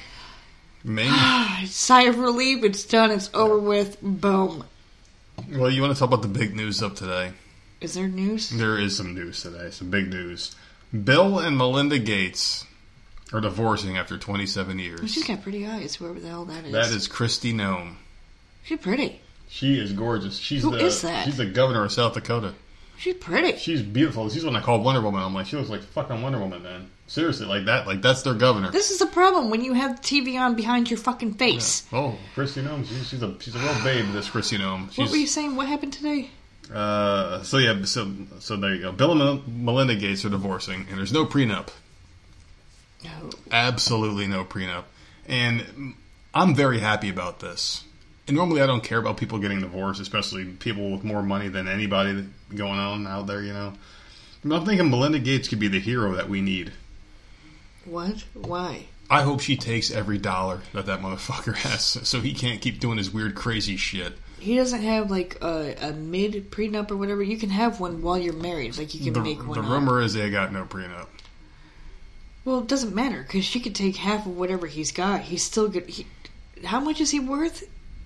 [0.84, 1.12] Ming?
[1.66, 2.64] Sigh of relief.
[2.64, 3.12] It's done.
[3.12, 3.98] It's over with.
[4.02, 4.64] Boom.
[5.52, 7.34] well, you want to talk about the big news of today?
[7.82, 8.50] Is there news?
[8.50, 10.56] There is some news today, some big news.
[11.04, 12.66] Bill and Melinda Gates
[13.34, 15.12] are divorcing after 27 years.
[15.12, 15.96] She's got pretty eyes.
[15.96, 16.72] Whoever the hell that is.
[16.72, 17.96] That is Kristi Noem.
[18.64, 19.22] She's pretty.
[19.50, 20.38] She is gorgeous.
[20.38, 21.26] She's Who the is that?
[21.26, 22.54] she's the governor of South Dakota.
[22.98, 23.58] She's pretty.
[23.58, 24.30] She's beautiful.
[24.30, 25.22] She's the one I call Wonder Woman.
[25.22, 26.90] I'm like, she looks like fucking Wonder Woman, man.
[27.08, 27.86] Seriously, like that.
[27.86, 28.72] Like that's their governor.
[28.72, 31.86] This is a problem when you have TV on behind your fucking face.
[31.94, 32.86] Oh, Kristi Noem.
[32.88, 34.12] She's, she's a she's a real babe.
[34.12, 34.96] This Kristi Noem.
[34.98, 35.56] What were you saying?
[35.56, 36.30] What happened today?
[36.74, 37.44] uh.
[37.44, 37.84] So yeah.
[37.86, 38.92] So so there you go.
[38.92, 41.70] Bill and Melinda Gates are divorcing, and there's no prenup.
[43.04, 43.30] No.
[43.52, 44.86] Absolutely no prenup.
[45.28, 45.94] And
[46.34, 47.84] I'm very happy about this.
[48.28, 51.68] And normally I don't care about people getting divorced, especially people with more money than
[51.68, 53.74] anybody going on out there, you know.
[54.44, 56.72] But I'm thinking Melinda Gates could be the hero that we need.
[57.86, 58.24] What?
[58.34, 58.88] Why?
[59.10, 62.98] I hope she takes every dollar that that motherfucker has so he can't keep doing
[62.98, 64.14] his weird, crazy shit.
[64.40, 67.24] He doesn't have like a, a mid prenup or whatever.
[67.24, 68.78] You can have one while you're married.
[68.78, 69.54] Like you can The, make one.
[69.60, 69.70] the up.
[69.72, 71.08] rumor is they got no prenup.
[72.44, 75.22] Well, it doesn't matter because she could take half of whatever he's got.
[75.22, 75.88] He's still good.
[75.90, 76.06] He,
[76.64, 77.64] how much is he worth?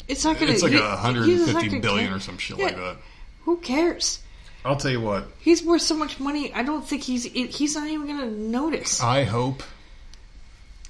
[0.07, 0.51] It's not gonna.
[0.53, 2.15] It's like he- a hundred and fifty care.
[2.15, 2.97] or some shit Yeah, like that.
[3.43, 4.19] Who cares?
[4.65, 5.25] I'll tell you what.
[5.39, 6.53] He's worth so much money.
[6.53, 7.23] I don't think he's.
[7.23, 9.01] He's not even gonna notice.
[9.01, 9.63] I hope,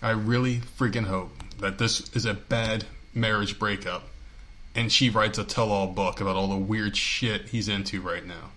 [0.02, 4.08] I really freaking hope that this is a bad marriage breakup,
[4.74, 8.52] and she writes a tell-all book about all the weird shit he's into right now,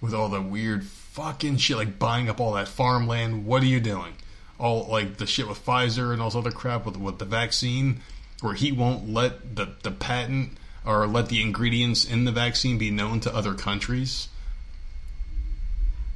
[0.00, 3.46] with all the weird fucking shit like buying up all that farmland.
[3.46, 4.14] What are you doing?
[4.60, 8.00] All like the shit with Pfizer and all this other crap with with the vaccine,
[8.40, 12.92] where he won't let the the patent or let the ingredients in the vaccine be
[12.92, 14.28] known to other countries.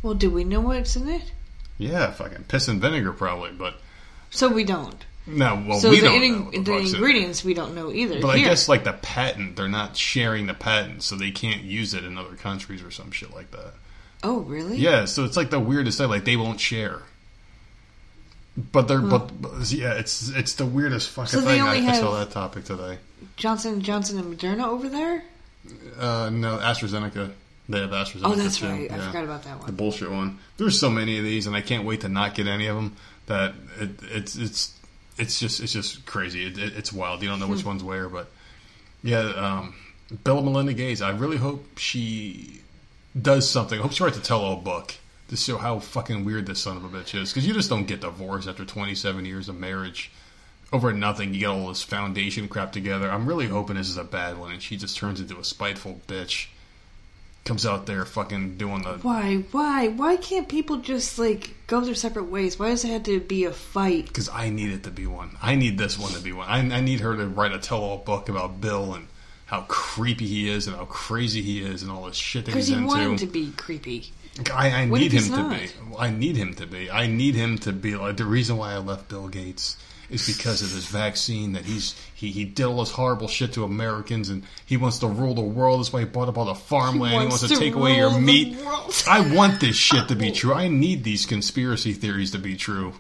[0.02, 1.32] Well, do we know what's in it?
[1.78, 3.74] Yeah, fucking piss and vinegar probably, but
[4.30, 5.04] So we don't.
[5.26, 5.62] no.
[5.66, 6.50] Well, so we the, don't in- know.
[6.50, 8.20] the the fuck's in ingredients we don't know either.
[8.20, 11.94] But I guess like the patent, they're not sharing the patent, so they can't use
[11.94, 13.74] it in other countries or some shit like that.
[14.22, 14.76] Oh, really?
[14.76, 16.08] Yeah, so it's like the weirdest thing.
[16.10, 17.02] Like they won't share.
[18.72, 21.62] But they're but, but yeah, it's it's the weirdest fucking So thing.
[21.62, 22.98] I, I saw that topic today.
[23.36, 25.22] Johnson Johnson and Moderna over there.
[25.98, 27.30] Uh, no, AstraZeneca.
[27.70, 28.20] They have AstraZeneca.
[28.24, 28.66] Oh, that's too.
[28.66, 28.90] right.
[28.90, 29.06] I Yeah.
[29.06, 29.66] forgot about that one.
[29.66, 30.38] the bullshit one.
[30.56, 32.96] There's so many of these, and I can't wait to not get any of them.
[33.26, 34.74] That it, it's it's
[35.18, 36.46] it's just it's just crazy.
[36.46, 37.22] It, it, it's wild.
[37.22, 38.30] You don't know which one's where, but
[39.02, 39.20] yeah.
[39.20, 39.74] Um,
[40.24, 41.00] Bill and Melinda Gates.
[41.00, 42.60] I really hope she
[43.20, 43.78] does something.
[43.78, 44.94] I hope she writes a tell-all book
[45.28, 47.30] to show how fucking weird this son of a bitch is.
[47.32, 50.10] Because you just don't get divorced after 27 years of marriage
[50.72, 51.32] over nothing.
[51.34, 53.08] You get all this foundation crap together.
[53.08, 56.00] I'm really hoping this is a bad one, and she just turns into a spiteful
[56.08, 56.46] bitch.
[57.50, 59.38] Comes out there fucking doing the Why?
[59.50, 59.88] Why?
[59.88, 62.56] Why can't people just like go their separate ways?
[62.60, 64.06] Why does it have to be a fight?
[64.06, 65.36] because I need it to be one.
[65.42, 66.46] I need this one to be one.
[66.48, 69.08] I, I need her to write a tell-all book about Bill and
[69.46, 72.68] how creepy he is and how crazy he is and all this shit that Because
[72.68, 73.26] he's you want him into.
[73.26, 74.12] to be creepy.
[74.54, 75.58] I, I need him to not?
[75.58, 75.68] be.
[75.98, 76.88] I need him to be.
[76.88, 79.76] I need him to be like the reason why I left Bill Gates
[80.10, 83.64] is because of this vaccine that he's he, he did all this horrible shit to
[83.64, 85.80] Americans and he wants to rule the world.
[85.80, 87.12] That's why he bought up all the farmland.
[87.12, 88.58] He wants, wants to, to take away your meat.
[89.06, 90.52] I want this shit to be true.
[90.52, 92.94] I need these conspiracy theories to be true.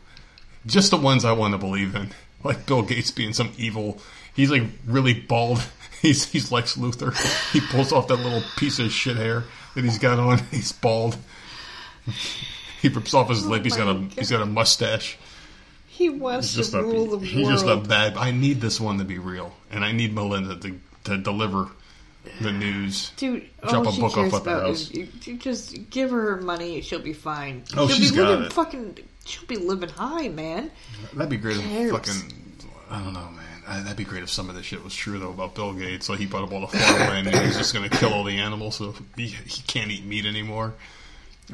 [0.66, 2.10] Just the ones I want to believe in.
[2.44, 3.98] Like Bill Gates being some evil.
[4.34, 5.62] He's like really bald.
[6.00, 7.14] He's he's Lex Luthor.
[7.52, 9.44] He pulls off that little piece of shit hair
[9.74, 10.38] that he's got on.
[10.50, 11.18] He's bald.
[12.80, 13.64] He rips off his oh lip.
[13.64, 15.18] He's got a Oh my he's got a mustache.
[16.00, 18.16] He wants to a rule the he's just a bad.
[18.16, 21.68] I need this one to be real, and I need Melinda to to deliver
[22.40, 23.10] the news.
[23.18, 24.90] Dude, Drop all a she book off at the about house.
[24.90, 27.64] is you, just give her money, she'll be fine.
[27.76, 28.52] Oh, she'll she's be got living it.
[28.54, 28.98] fucking.
[29.26, 30.70] She'll be living high, man.
[31.12, 31.92] That'd be great if cares?
[31.92, 32.32] fucking.
[32.88, 33.62] I don't know, man.
[33.68, 36.08] I, that'd be great if some of this shit was true though about Bill Gates.
[36.08, 38.38] Like he bought up all the farmland and he's just going to kill all the
[38.38, 40.72] animals, so he, he can't eat meat anymore.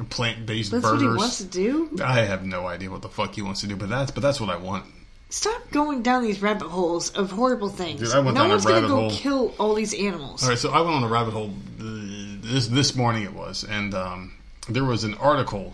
[0.09, 0.83] Plant based burgers.
[0.83, 1.89] That's what he wants to do.
[2.03, 4.39] I have no idea what the fuck he wants to do, but that's but that's
[4.39, 4.85] what I want.
[5.29, 7.99] Stop going down these rabbit holes of horrible things.
[7.99, 9.11] Dude, I went no down a one's gonna rabbit go hole.
[9.11, 10.43] kill all these animals.
[10.43, 13.23] All right, so I went on a rabbit hole this this morning.
[13.23, 14.33] It was, and um,
[14.69, 15.73] there was an article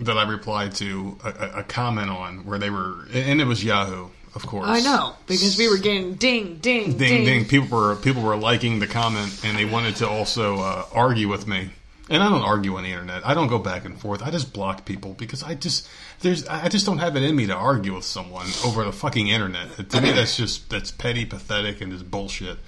[0.00, 3.62] that I replied to a, a, a comment on where they were, and it was
[3.62, 4.66] Yahoo, of course.
[4.68, 7.44] I know because we were getting ding, ding, Ding ding!
[7.44, 11.46] People were people were liking the comment, and they wanted to also uh, argue with
[11.46, 11.70] me
[12.10, 13.24] And I don't argue on the internet.
[13.24, 14.22] I don't go back and forth.
[14.22, 15.88] I just block people because I just
[16.20, 19.28] there's I just don't have it in me to argue with someone over the fucking
[19.28, 19.88] internet.
[19.90, 22.58] To me, that's just that's petty, pathetic, and just bullshit.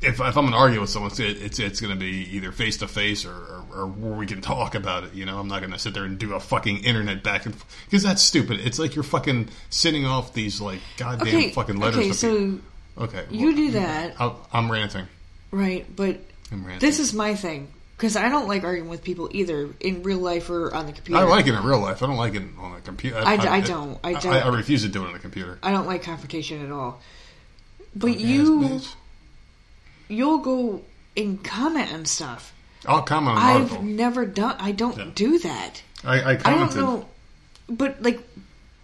[0.00, 2.52] If, if I'm going to argue with someone, it's it's, it's going to be either
[2.52, 3.32] face to face or
[3.74, 5.14] or where we can talk about it.
[5.14, 7.56] You know, I'm not going to sit there and do a fucking internet back and
[7.86, 8.60] because that's stupid.
[8.60, 11.96] It's like you're fucking sending off these like goddamn Okay, fucking letters.
[11.98, 12.60] okay, to so people.
[12.98, 15.06] okay, you do that, I, I'm ranting.
[15.50, 15.84] right?
[15.96, 16.20] But
[16.52, 16.86] I'm ranting.
[16.86, 17.66] this is my thing
[17.98, 21.20] because I don't like arguing with people either in real life or on the computer.
[21.20, 22.00] I like it in real life.
[22.02, 23.18] I don't like it on a computer.
[23.18, 23.98] I d- I don't.
[24.04, 24.32] I don't.
[24.32, 25.58] I, I refuse to do it on a computer.
[25.64, 27.00] I don't like confrontation at all.
[27.96, 28.80] But you,
[30.08, 30.82] you'll go
[31.16, 32.54] and comment on stuff.
[32.86, 33.82] I'll comment on I've article.
[33.82, 34.56] never done.
[34.60, 35.10] I don't Yeah.
[35.14, 35.82] do that.
[36.04, 37.08] I, I I don't know,
[37.68, 38.20] but like,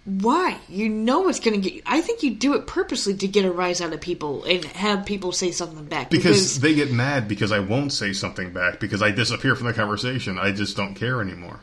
[0.04, 0.58] why?
[0.68, 1.82] You know it's going to get.
[1.86, 5.06] I think you do it purposely to get a rise out of people and have
[5.06, 9.00] people say something back because they get mad because I won't say something back because
[9.02, 10.38] I disappear from the conversation.
[10.38, 11.60] I just don't care anymore.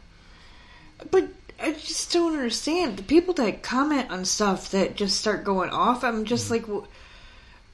[1.11, 1.29] But
[1.61, 6.03] I just don't understand the people that comment on stuff that just start going off.
[6.03, 6.51] I'm just Mm.
[6.51, 6.85] like,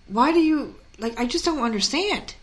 [0.08, 1.18] why do you like?
[1.18, 2.34] I just don't understand.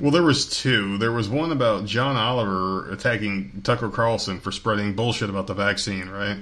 [0.00, 0.96] Well, there was two.
[0.96, 6.08] There was one about John Oliver attacking Tucker Carlson for spreading bullshit about the vaccine,
[6.08, 6.38] right?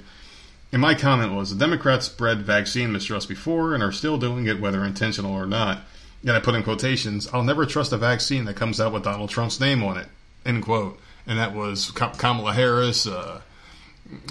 [0.73, 4.61] And my comment was the Democrats spread vaccine mistrust before and are still doing it,
[4.61, 5.83] whether intentional or not.
[6.23, 9.31] And I put in quotations, I'll never trust a vaccine that comes out with Donald
[9.31, 10.09] Trump's name on it,
[10.45, 10.99] end quote.
[11.27, 13.41] And that was Kamala Harris, uh,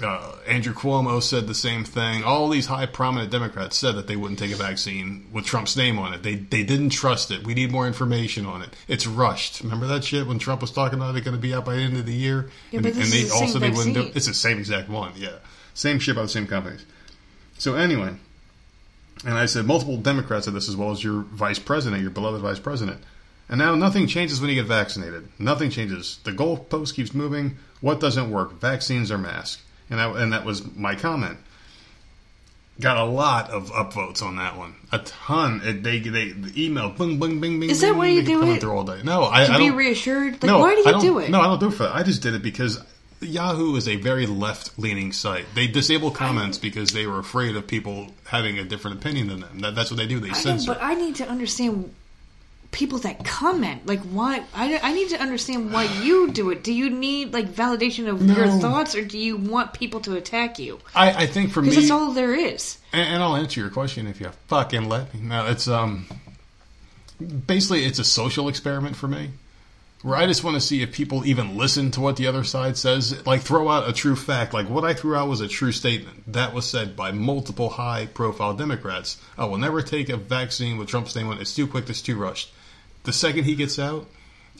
[0.02, 2.24] uh, Andrew Cuomo said the same thing.
[2.24, 5.98] All these high prominent Democrats said that they wouldn't take a vaccine with Trump's name
[5.98, 6.22] on it.
[6.22, 7.46] They they didn't trust it.
[7.46, 8.70] We need more information on it.
[8.88, 9.60] It's rushed.
[9.62, 11.82] Remember that shit when Trump was talking about it going to be out by the
[11.82, 14.10] end of the year, Yeah, but this they is the same they wouldn't do.
[14.14, 15.12] It's the same exact one.
[15.16, 15.36] Yeah,
[15.76, 16.84] same shit by the same companies.
[17.58, 18.14] So anyway,
[19.24, 22.40] and I said multiple Democrats said this as well as your vice president, your beloved
[22.40, 23.02] vice president.
[23.48, 25.28] And now nothing changes when you get vaccinated.
[25.38, 26.18] Nothing changes.
[26.24, 27.58] The goalpost keeps moving.
[27.80, 28.54] What doesn't work?
[28.60, 29.62] Vaccines or masks?
[29.88, 31.38] And that, and that was my comment.
[32.80, 34.74] Got a lot of upvotes on that one.
[34.92, 35.62] A ton.
[35.64, 37.70] It, they they the email bing bing bing bing.
[37.70, 38.60] Is that bing, why you do it?
[38.60, 39.00] Through all day.
[39.02, 41.30] No, I, To I be reassured, like, no, why do you do it?
[41.30, 41.94] No, I don't do it for that.
[41.94, 42.78] I just did it because
[43.20, 45.46] Yahoo is a very left leaning site.
[45.54, 49.60] They disable comments because they were afraid of people having a different opinion than them.
[49.60, 50.20] That, that's what they do.
[50.20, 50.72] They I know, censor.
[50.74, 51.94] but I need to understand
[52.72, 53.86] people that comment.
[53.86, 54.42] Like, why?
[54.54, 56.62] I, I need to understand why you do it.
[56.62, 60.58] Do you need like validation of your thoughts, or do you want people to attack
[60.58, 60.78] you?
[60.94, 62.76] I, I think for me, Because that's all there is.
[62.92, 65.20] and, and I'll answer your question if you fucking let me.
[65.20, 66.06] No, it's um,
[67.46, 69.30] basically it's a social experiment for me,
[70.02, 72.76] where I just want to see if people even listen to what the other side
[72.76, 73.26] says.
[73.26, 74.52] Like throw out a true fact.
[74.54, 78.54] Like what I threw out was a true statement that was said by multiple high-profile
[78.54, 79.20] Democrats.
[79.36, 81.40] I will never take a vaccine with Trump's name on it.
[81.40, 81.88] It's too quick.
[81.88, 82.52] It's too rushed.
[83.04, 84.06] The second he gets out,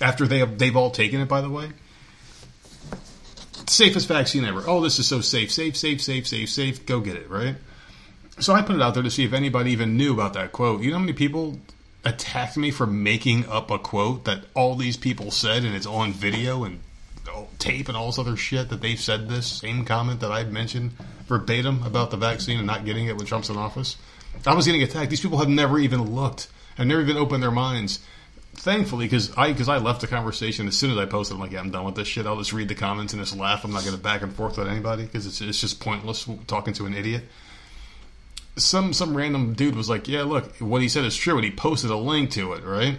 [0.00, 1.70] after they have, they've all taken it, by the way.
[3.66, 4.62] Safest vaccine ever.
[4.66, 6.86] Oh, this is so safe, safe, safe, safe, safe, safe.
[6.86, 7.56] Go get it, right?
[8.38, 10.82] So I put it out there to see if anybody even knew about that quote.
[10.82, 11.58] You know how many people
[12.06, 16.12] attacked me for making up a quote that all these people said and it's on
[16.12, 16.80] video and
[17.58, 20.92] tape and all this other shit that they've said this same comment that I mentioned
[21.26, 23.96] verbatim about the vaccine and not getting it when Trump's in office?
[24.46, 25.10] I was getting attacked.
[25.10, 28.00] These people have never even looked, have never even opened their minds.
[28.54, 31.34] Thankfully, because I because I left the conversation as soon as I posted.
[31.34, 32.26] I'm like, yeah, I'm done with this shit.
[32.26, 33.64] I'll just read the comments and just laugh.
[33.64, 36.72] I'm not going to back and forth with anybody because it's it's just pointless talking
[36.74, 37.24] to an idiot
[38.56, 41.50] some some random dude was like, "Yeah, look, what he said is true," and he
[41.50, 42.98] posted a link to it, right?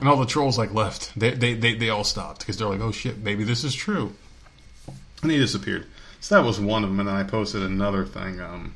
[0.00, 1.18] And all the trolls like left.
[1.18, 4.12] They they they, they all stopped because they're like, "Oh shit, maybe this is true,"
[5.22, 5.86] and he disappeared.
[6.20, 8.74] So that was one of them, and then I posted another thing um,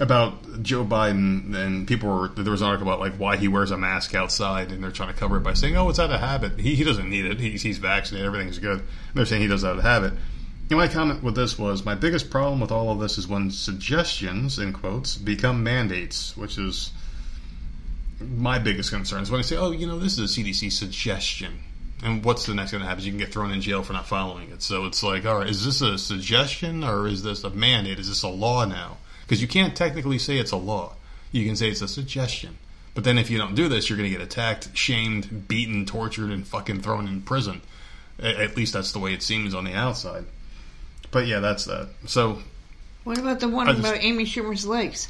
[0.00, 3.70] about Joe Biden, and people were there was an article about like why he wears
[3.70, 6.20] a mask outside, and they're trying to cover it by saying, "Oh, it's out of
[6.20, 6.58] habit.
[6.58, 7.38] He he doesn't need it.
[7.40, 8.26] He's he's vaccinated.
[8.26, 10.12] Everything's good." And they're saying he does out of habit.
[10.70, 13.50] And my comment with this was my biggest problem with all of this is when
[13.50, 16.92] suggestions, in quotes, become mandates, which is
[18.20, 19.22] my biggest concern.
[19.22, 21.58] Is when I say, oh, you know, this is a CDC suggestion.
[22.04, 23.02] And what's the next going to happen?
[23.02, 24.62] You can get thrown in jail for not following it.
[24.62, 27.98] So it's like, all right, is this a suggestion or is this a mandate?
[27.98, 28.98] Is this a law now?
[29.22, 30.94] Because you can't technically say it's a law.
[31.32, 32.58] You can say it's a suggestion.
[32.94, 36.30] But then if you don't do this, you're going to get attacked, shamed, beaten, tortured,
[36.30, 37.60] and fucking thrown in prison.
[38.20, 40.26] At least that's the way it seems on the outside.
[41.10, 41.88] But yeah, that's that.
[42.06, 42.38] So
[43.04, 45.08] What about the one I just- about Amy Schumer's legs?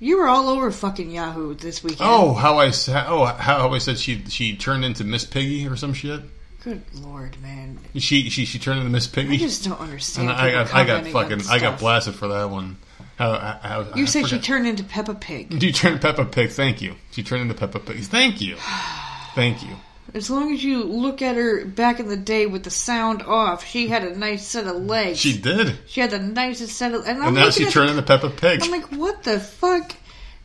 [0.00, 2.08] You were all over fucking Yahoo this weekend.
[2.08, 2.70] Oh, how I
[3.08, 6.20] oh how I said she she turned into Miss Piggy or some shit.
[6.62, 7.80] good lord, man!
[7.96, 9.34] She she she turned into Miss Piggy.
[9.34, 10.30] I just don't understand.
[10.30, 12.76] and I got I got fucking I got blasted for that one.
[13.16, 15.52] How, how, how You I said she turned into Peppa Pig.
[15.62, 16.50] You turned Peppa Pig.
[16.50, 16.94] Thank you.
[17.10, 17.98] She turned into Peppa Pig.
[18.04, 18.54] Thank you.
[19.34, 19.74] Thank you.
[20.14, 23.66] As long as you look at her back in the day with the sound off,
[23.66, 25.18] she had a nice set of legs.
[25.18, 25.78] She did.
[25.86, 28.30] She had the nicest set of, and, And now looking she at turned into Peppa
[28.30, 28.62] Pig.
[28.62, 29.94] I'm like, what the fuck?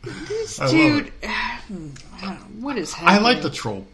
[0.02, 1.12] This I dude,
[2.60, 3.20] what is happening?
[3.20, 3.86] I like the troll.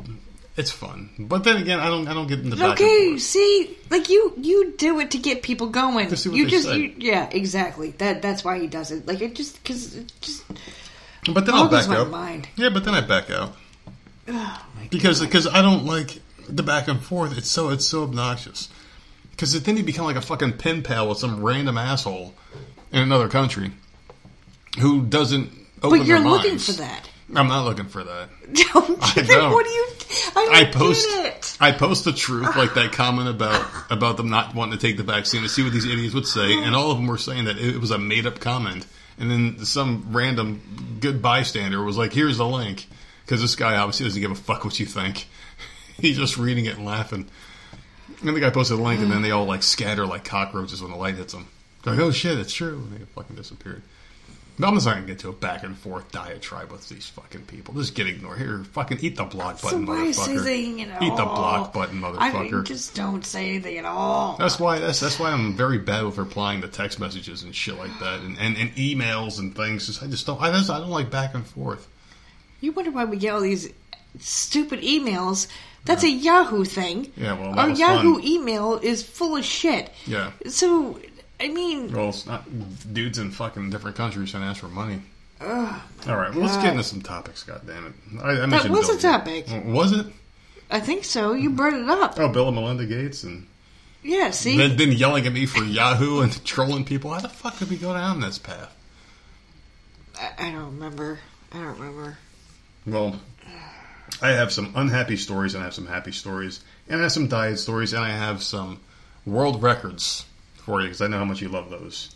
[0.57, 2.09] It's fun, but then again, I don't.
[2.09, 2.73] I don't get in the back.
[2.73, 6.09] Okay, see, like you, you do it to get people going.
[6.09, 7.93] To see what you just, you, yeah, exactly.
[7.93, 9.07] That that's why he does it.
[9.07, 10.43] Like it just because it just
[11.33, 12.11] But then I'll back out.
[12.11, 12.49] mind.
[12.57, 13.55] Yeah, but then I back out
[14.29, 17.37] Oh, because because I don't like the back and forth.
[17.37, 18.69] It's so it's so obnoxious.
[19.31, 22.35] Because then you become like a fucking pen pal with some random asshole
[22.93, 23.73] in another country
[24.79, 25.51] who doesn't.
[25.83, 26.67] Open But you're looking minds.
[26.67, 27.09] for that.
[27.35, 28.29] I'm not looking for that.
[28.53, 28.97] Don't you?
[29.01, 29.53] I don't.
[29.53, 29.87] what do you?
[30.37, 31.57] I I post.
[31.61, 35.05] I post the truth, like that comment about about them not wanting to take the
[35.05, 37.57] vaccine to see what these idiots would say, and all of them were saying that
[37.57, 38.85] it was a made up comment,
[39.19, 42.87] and then some random good bystander was like, "Here's the link,"
[43.31, 45.29] because this guy obviously doesn't give a fuck what you think.
[46.01, 47.29] He's just reading it and laughing.
[48.23, 50.91] And the guy posted a link, and then they all like scatter like cockroaches when
[50.91, 51.47] the light hits them.
[51.85, 53.83] They're like, "Oh shit, it's true," and they fucking disappeared.
[54.59, 57.43] But I'm just not gonna get to a back and forth diatribe with these fucking
[57.43, 57.73] people.
[57.75, 58.39] Just get ignored.
[58.39, 61.03] Here, fucking eat the block So button, say motherfucker.
[61.03, 62.51] Eat the block button, I motherfucker.
[62.51, 64.39] mean, just don't say anything at all.
[64.39, 67.79] That's why that's that's why I'm very bad with replying to text messages and shit
[67.79, 69.87] like that, and, and, and emails and things.
[69.87, 70.41] Just, I just don't.
[70.43, 71.87] I just I don't like back and forth.
[72.61, 73.73] You wonder why we get all these
[74.19, 75.47] stupid emails.
[75.85, 77.11] That's a Yahoo thing.
[77.17, 78.25] Yeah, well, that our Yahoo fun.
[78.25, 79.91] email is full of shit.
[80.07, 80.33] Yeah.
[80.47, 81.01] So,
[81.41, 82.45] I mean, Well, it's not
[82.93, 85.01] dudes in fucking different countries trying to ask for money.
[85.41, 87.45] ugh, All right, well, let's get into some topics.
[87.45, 87.93] God damn it!
[88.23, 89.47] I, I mentioned was a Bill topic.
[89.65, 90.07] Was it?
[90.71, 91.33] I think so.
[91.33, 91.57] You hmm.
[91.57, 92.15] brought it up.
[92.19, 93.47] Oh, Bill and Melinda Gates, and
[94.03, 94.31] Yeah.
[94.31, 97.11] See, then, then yelling at me for Yahoo and trolling people.
[97.13, 98.77] How the fuck did we go down this path?
[100.21, 101.21] I, I don't remember.
[101.53, 102.19] I don't remember.
[102.87, 103.21] Well,
[104.23, 107.29] I have some unhappy stories and I have some happy stories, and I have some
[107.29, 108.81] diet stories, and I have some
[109.27, 110.25] world records
[110.57, 112.15] for you because I know how much you love those.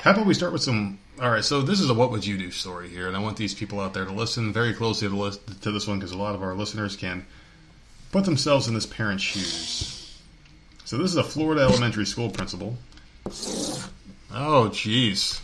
[0.00, 0.98] How about we start with some?
[1.20, 3.36] All right, so this is a "What would you do" story here, and I want
[3.38, 6.18] these people out there to listen very closely to, lis- to this one because a
[6.18, 7.24] lot of our listeners can
[8.12, 10.20] put themselves in this parent's shoes.
[10.84, 12.76] So this is a Florida elementary school principal.
[14.30, 15.40] Oh, jeez.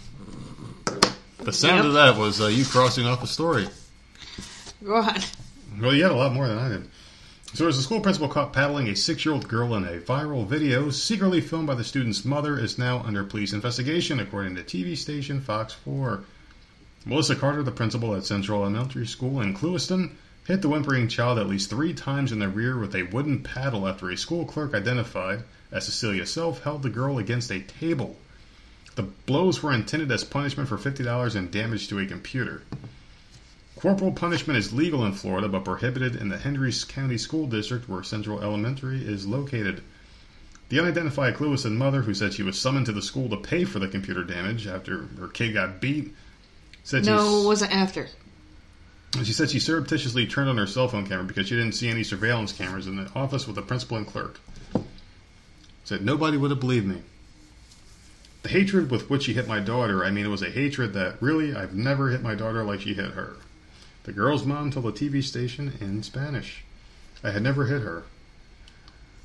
[1.39, 1.85] The sound Yep.
[1.87, 3.69] of that was uh, you crossing off a story.
[4.85, 5.21] Go on.
[5.81, 6.91] Well, you had a lot more than I did.
[7.55, 11.41] So, as the school principal caught paddling a six-year-old girl in a viral video secretly
[11.41, 15.73] filmed by the student's mother is now under police investigation, according to TV station Fox
[15.73, 16.25] 4.
[17.05, 20.13] Melissa Carter, the principal at Central Elementary School in Clewiston,
[20.47, 23.87] hit the whimpering child at least three times in the rear with a wooden paddle
[23.87, 28.17] after a school clerk identified as Cecilia Self held the girl against a table.
[28.95, 32.63] The blows were intended as punishment for $50 and damage to a computer.
[33.83, 38.05] Corporal punishment is legal in Florida but prohibited in the Hendricks County School District where
[38.05, 39.83] Central Elementary is located.
[40.69, 43.81] The unidentified Clewiston mother, who said she was summoned to the school to pay for
[43.81, 46.15] the computer damage after her kid got beat,
[46.85, 48.07] said No, it wasn't after.
[49.25, 52.05] she said she surreptitiously turned on her cell phone camera because she didn't see any
[52.05, 54.39] surveillance cameras in the office with the principal and clerk.
[55.83, 57.03] Said nobody would have believed me.
[58.45, 61.21] The hatred with which she hit my daughter, I mean, it was a hatred that
[61.21, 63.39] really I've never hit my daughter like she hit her.
[64.05, 66.65] The girl's mom told the TV station in Spanish.
[67.23, 68.05] I had never hit her.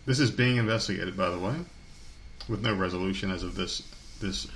[0.05, 1.55] This is being investigated, by the way,
[2.47, 3.81] with no resolution as of this
[4.21, 4.47] this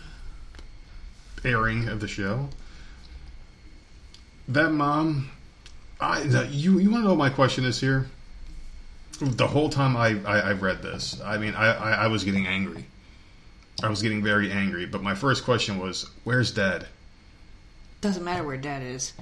[1.44, 2.50] airing of the show.
[4.48, 5.32] That mom,
[6.00, 8.10] I you you want to know what my question is here?
[9.20, 12.48] The whole time I I, I read this, I mean, I, I I was getting
[12.48, 12.86] angry.
[13.84, 14.86] I was getting very angry.
[14.86, 16.88] But my first question was, "Where's Dad?"
[18.02, 19.14] Doesn't matter where Dad is.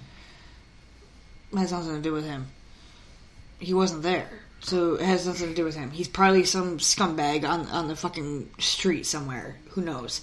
[1.55, 2.47] Has nothing to do with him.
[3.59, 4.29] He wasn't there,
[4.59, 5.89] so it has nothing to do with him.
[5.91, 9.57] He's probably some scumbag on on the fucking street somewhere.
[9.71, 10.21] Who knows?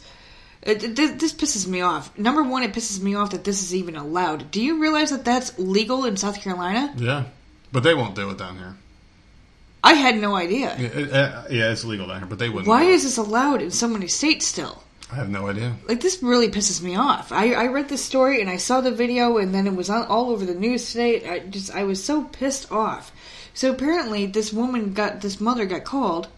[0.63, 2.17] It, it- this, this pisses me off.
[2.19, 4.51] Number one, it pisses me off that this is even allowed.
[4.51, 6.95] Do you realize that that's legal in South Carolina?
[6.97, 7.25] Yeah,
[7.73, 8.75] but they won't do it down here.
[9.85, 10.75] I had no idea.
[10.79, 12.69] Yeah, it- uh, yeah, it's legal down here, but they wouldn't.
[12.69, 14.83] Why is this allowed in so many states still?
[15.11, 15.77] I have no idea.
[15.89, 17.31] like this really pisses me off.
[17.31, 20.07] I, I read this story and I saw the video and then it was on,
[20.07, 21.29] all over the news today.
[21.29, 23.13] I just I was so pissed off.
[23.55, 26.29] So apparently this woman got this mother got called.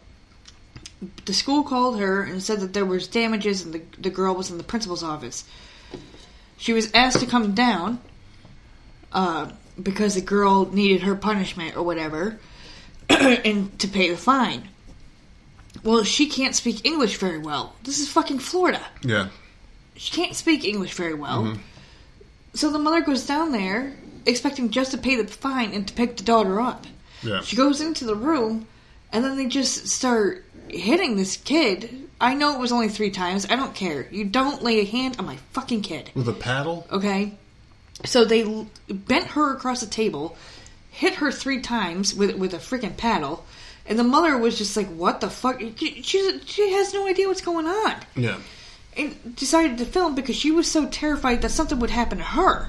[1.25, 4.51] The school called her and said that there was damages and the the girl was
[4.51, 5.45] in the principal's office.
[6.59, 8.01] She was asked to come down
[9.13, 9.51] uh,
[9.83, 12.39] because the girl needed her punishment or whatever
[13.09, 14.69] and to pay the fine.
[15.83, 17.75] Well, she can't speak English very well.
[17.85, 19.29] This is fucking Florida Yeah,
[19.97, 21.45] she can't speak English very well.
[21.45, 21.61] Mm-hmm.
[22.55, 23.95] So the mother goes down there
[24.27, 26.87] expecting just to pay the fine and to pick the daughter up.
[27.23, 27.41] Yeah.
[27.43, 28.67] She goes into the room,
[29.13, 32.09] and then they just start hitting this kid.
[32.21, 33.47] I know it was only three times.
[33.51, 34.07] I don't care.
[34.11, 36.11] You don't lay a hand on my fucking kid.
[36.15, 36.87] With a paddle?
[36.91, 37.33] Okay?
[38.05, 40.37] So they bent her across the table,
[40.91, 43.45] hit her three times with with a freaking paddle,
[43.89, 47.41] and the mother was just like, "What the fuck?" She she, has no idea what's
[47.41, 48.37] going on, Yeah.
[48.97, 52.69] and decided to film because she was so terrified that something would happen to her.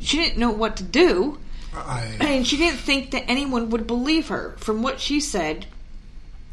[0.00, 1.38] She didn't know what to do,
[1.74, 4.54] I, and she didn't think that anyone would believe her.
[4.58, 5.66] From what she said,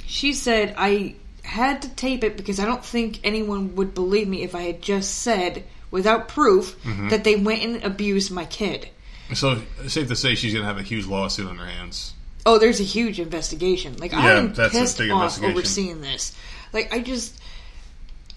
[0.05, 4.41] she said, "I had to tape it because I don't think anyone would believe me
[4.43, 7.07] if I had just said." Without proof mm-hmm.
[7.07, 8.89] that they went and abused my kid.
[9.33, 12.15] so, safe to say she's going to have a huge lawsuit on her hands.
[12.45, 13.97] Oh, there's a huge investigation.
[13.97, 15.57] Like Yeah, I'm that's a pissed big off investigation.
[15.57, 16.35] overseeing this.
[16.73, 17.39] Like I just,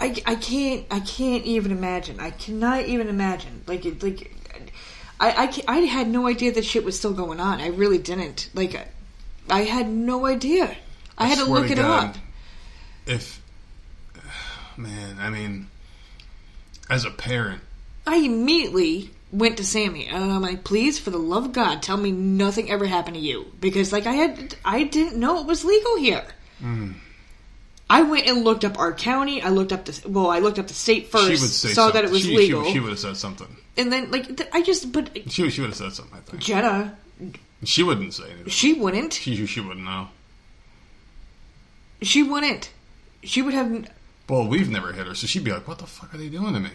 [0.00, 2.20] I, I can't I can't even imagine.
[2.20, 3.64] I cannot even imagine.
[3.66, 4.34] Like it, like,
[5.20, 7.60] I I, I had no idea that shit was still going on.
[7.60, 8.48] I really didn't.
[8.54, 8.88] Like,
[9.50, 10.76] I had no idea.
[11.16, 12.16] I, had to look it God, up.
[13.06, 13.42] If,
[14.76, 15.68] man, I mean,
[16.88, 17.62] as a parent,
[18.06, 21.96] I immediately went to Sammy and I'm like, please, for the love of God, tell
[21.96, 25.64] me nothing ever happened to you because like I had I didn't know it was
[25.64, 26.24] legal here.
[26.60, 26.92] Hmm.
[27.90, 29.40] I went and looked up our county.
[29.42, 31.24] I looked up the well, I looked up the state first.
[31.26, 32.02] she would say saw something.
[32.02, 33.48] that it was she, legal, She, she would have said something.
[33.76, 36.42] and then like th- I just but She, she would have said something, I think.
[36.42, 36.96] Jenna,
[37.64, 38.48] She wouldn't say anything.
[38.48, 39.14] she wouldn't.
[39.14, 40.08] She, she wouldn't know.
[42.02, 42.70] She wouldn't.
[43.24, 43.88] She would have.
[44.28, 46.52] Well, we've never hit her, so she'd be like, what the fuck are they doing
[46.54, 46.70] to me?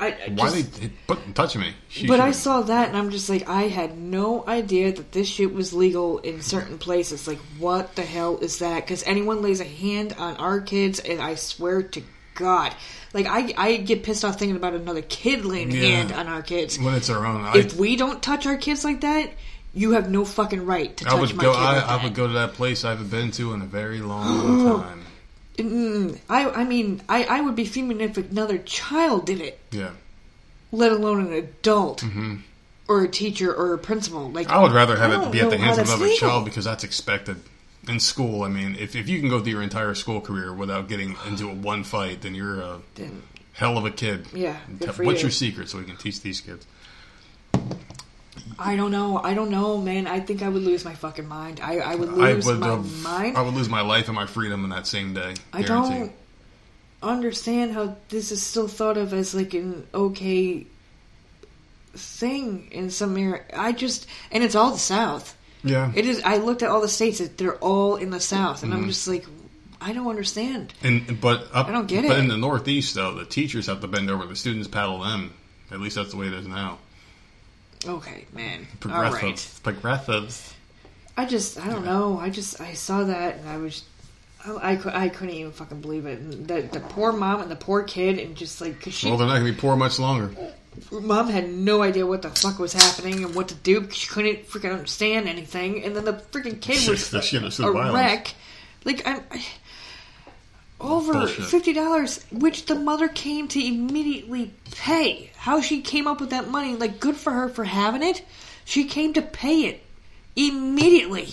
[0.00, 1.74] I, I Why just- they hit, put, touching me?
[1.88, 5.12] She, But she I saw that and I'm just like, I had no idea that
[5.12, 7.28] this shit was legal in certain places.
[7.28, 8.80] Like, what the hell is that?
[8.84, 12.02] Because anyone lays a hand on our kids, and I swear to
[12.34, 12.74] God,
[13.14, 16.42] like I, I get pissed off thinking about another kid laying a hand on our
[16.42, 16.78] kids.
[16.78, 17.42] when it's our own.
[17.42, 19.30] I, If we don't touch our kids like that,
[19.72, 21.52] you have no fucking right to touch I would my go.
[21.52, 22.04] kid I, like I that.
[22.04, 25.02] would go to that place I haven't been to in a very long time.
[25.56, 29.90] Mm, I, I mean, I, I would be fuming if another child did it, Yeah,
[30.72, 32.04] let alone an adult.
[32.88, 34.30] Or a teacher or a principal.
[34.30, 34.56] Like Mm-hmm.
[34.56, 37.36] I would rather have it be at the hands of another child because that's expected.
[37.88, 40.88] In school, I mean, if, if you can go through your entire school career without
[40.88, 44.26] getting into a one fight, then you're a Then- hell of a kid.
[44.34, 45.12] Yeah, What's you.
[45.26, 46.66] your secret so we can teach these kids?
[48.58, 49.18] I don't know.
[49.18, 50.06] I don't know, man.
[50.06, 51.60] I think I would lose my fucking mind.
[51.62, 53.36] I, I would I lose would my have, mind.
[53.36, 55.34] I would lose my life and my freedom in that same day.
[55.52, 55.92] I guaranteed.
[55.98, 56.12] don't
[57.02, 60.66] understand how this is still thought of as like an okay
[61.94, 63.42] thing in some area.
[63.54, 65.36] I just and it's all the South.
[65.64, 66.22] Yeah, It is.
[66.22, 68.82] I looked at all the states; they're all in the South, and Mm-hmm.
[68.82, 69.26] I'm just like,
[69.80, 70.72] I don't understand.
[70.82, 72.08] and but up, I don't get But it.
[72.10, 74.24] But in the Northeast, though, the teachers have to bend over.
[74.26, 75.32] The students paddle them.
[75.72, 76.78] At least that's the way it is now.
[77.84, 78.60] Okay, man.
[78.60, 79.22] All Progressive.
[79.22, 79.60] right.
[79.62, 80.54] Progressive.
[81.16, 82.18] I just, I don't know.
[82.18, 83.84] I just, I saw that and I was,
[84.44, 86.18] I, I, I couldn't even fucking believe it.
[86.18, 89.16] And the, the poor mom and the poor kid, and just like, cause she, Well,
[89.16, 90.30] they're not going to be poor much longer.
[90.90, 94.08] mom had no idea what the fuck was happening and what to do because she
[94.08, 95.82] couldn't freaking understand anything.
[95.84, 98.34] And then the freaking kid was that shit is so a wreck.
[98.84, 99.22] Like, I'm.
[99.30, 99.44] I,
[100.80, 101.46] over Bullshit.
[101.46, 105.30] fifty dollars, which the mother came to immediately pay.
[105.36, 108.22] How she came up with that money, like good for her for having it.
[108.64, 109.82] She came to pay it
[110.34, 111.28] immediately.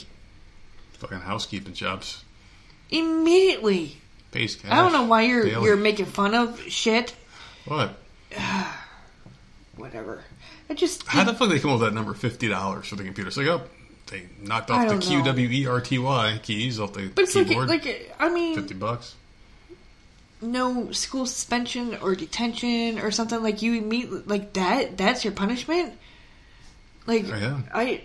[0.93, 2.23] Fucking housekeeping jobs.
[2.91, 3.97] Immediately.
[4.31, 4.71] Pays cash.
[4.71, 5.65] I don't know why you're daily.
[5.65, 7.15] you're making fun of shit.
[7.65, 7.97] What?
[9.75, 10.23] Whatever.
[10.69, 13.03] I just How the fuck they come up with that number fifty dollars for the
[13.03, 13.31] computer?
[13.31, 13.61] So oh,
[14.07, 15.23] they knocked off the Q.
[15.23, 17.67] W E R T Y keys off the but it's like keyboard.
[17.67, 19.15] like I mean fifty bucks.
[20.43, 25.93] No school suspension or detention or something like you meet like that that's your punishment?
[27.07, 27.59] Like Oh, yeah.
[27.73, 28.01] i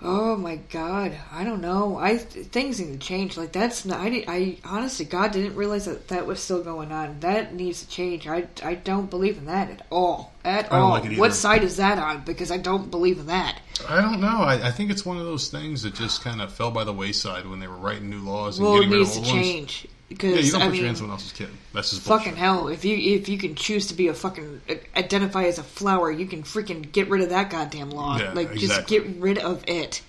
[0.00, 1.96] oh my god i don't know.
[1.98, 3.36] I things need to change.
[3.36, 7.20] Like that's not i, I honestly god didn't realize that that was still going on.
[7.20, 8.26] That needs to change.
[8.28, 10.90] I, I don't believe in that at all at all.
[10.90, 12.22] like it what side is that on?
[12.24, 13.60] Because i don't believe in that.
[13.88, 14.38] I don't know.
[14.38, 16.92] I, I think it's one of those things that just kind of fell by the
[16.92, 19.28] wayside when they were writing new laws and well it getting rid needs of to
[19.30, 19.86] old ones.
[20.10, 21.48] Change Yeah, because you don't i put your mean hands on someone else's kid.
[21.74, 22.38] That's just Fucking bullshit.
[22.38, 22.68] hell!
[22.68, 24.60] If you if you can choose to be a fucking
[24.96, 28.18] identify as a flower, you can freaking get rid of that goddamn law.
[28.18, 30.02] Yeah, like just get rid of it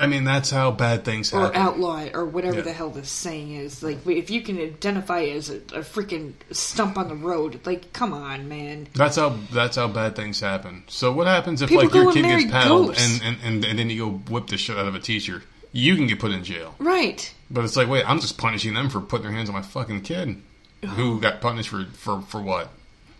[0.00, 1.50] I mean, that's how bad things happen.
[1.50, 2.62] or outlaw it or whatever Yeah.
[2.62, 3.82] the hell this saying is.
[3.82, 8.12] Like if you can identify as a, a freaking stump on the road, like come
[8.12, 8.88] on, man.
[8.94, 10.84] That's how that's how bad things happen.
[10.88, 13.90] So what happens if People like your kid gets paddled and, and, and, and then
[13.90, 15.42] you go whip the shit out of a teacher?
[15.76, 16.74] You can get put in jail.
[16.78, 17.32] Right?
[17.50, 20.02] But it's like, wait, I'm just punishing them for putting their hands on my fucking
[20.02, 20.42] kid,
[20.84, 21.18] who oh.
[21.18, 22.70] got punished for for for what?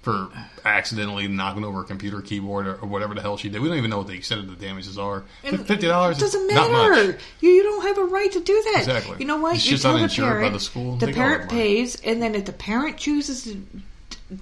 [0.06, 0.28] for
[0.64, 3.60] accidentally knocking over a computer keyboard or, or whatever the hell she did.
[3.60, 5.24] We don't even know what the extent of the damages are.
[5.42, 7.18] And Fifty dollars It doesn't matter.
[7.40, 8.78] You, you don't have a right to do that.
[8.86, 9.16] Exactly.
[9.18, 9.56] You know what?
[9.56, 10.52] It's you just tell the uninsured by parent.
[10.52, 10.96] the school.
[10.96, 11.60] The They got all parent money.
[11.60, 13.60] pays, and then if the parent chooses to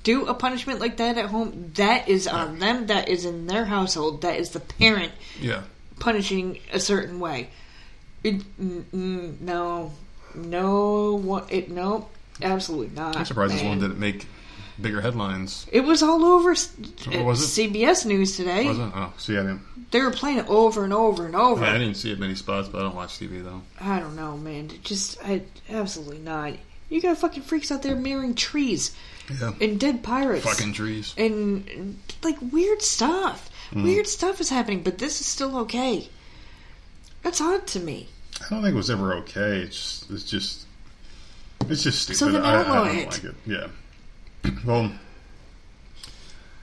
[0.03, 2.89] do a punishment like that at home, that is on them.
[2.89, 4.21] That is in their household.
[4.21, 5.63] That is the parent Yeah.
[5.99, 7.49] punishing a certain way.
[8.25, 9.93] It, mm, mm, no,
[10.35, 11.53] no, what?
[11.53, 12.09] It no,
[12.43, 13.17] absolutely not.
[13.17, 13.71] I'm surprised this man.
[13.71, 14.27] one didn't make
[14.81, 15.67] bigger headlines.
[15.71, 16.75] It was all over s-
[17.13, 17.73] Oh, was it?
[17.73, 18.67] CBS News today.
[18.67, 18.91] Was it?
[18.95, 19.61] Oh, see, I didn't.
[19.93, 21.65] They were playing it over and over and over.
[21.65, 23.63] I didn't see it many spots, but I don't watch TV though.
[23.81, 24.65] I don't know, man.
[24.73, 26.55] It Just, I absolutely not.
[26.89, 28.95] You got fucking freaks out there marrying trees
[29.41, 29.53] Yeah.
[29.61, 31.15] and dead pirates Fucking trees.
[31.17, 33.49] and, and, like weird stuff.
[33.71, 33.85] Mm.
[33.85, 36.09] Weird stuff is happening, but this is still okay.
[37.23, 38.09] That's odd to me.
[38.43, 39.61] I don't think it was ever okay.
[39.61, 40.67] It's just, it's just,
[41.69, 42.17] it's just stupid.
[42.17, 43.07] So I, I don't it.
[43.11, 43.35] like it.
[43.47, 43.67] Yeah.
[44.67, 44.93] Well,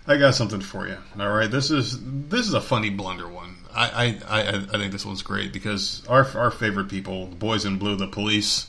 [0.08, 0.98] I got something for you.
[1.20, 3.56] All right, this is this is a funny blunder one.
[3.74, 7.66] I I, I, I think this one's great because our our favorite people, the boys
[7.66, 8.68] in blue, the police,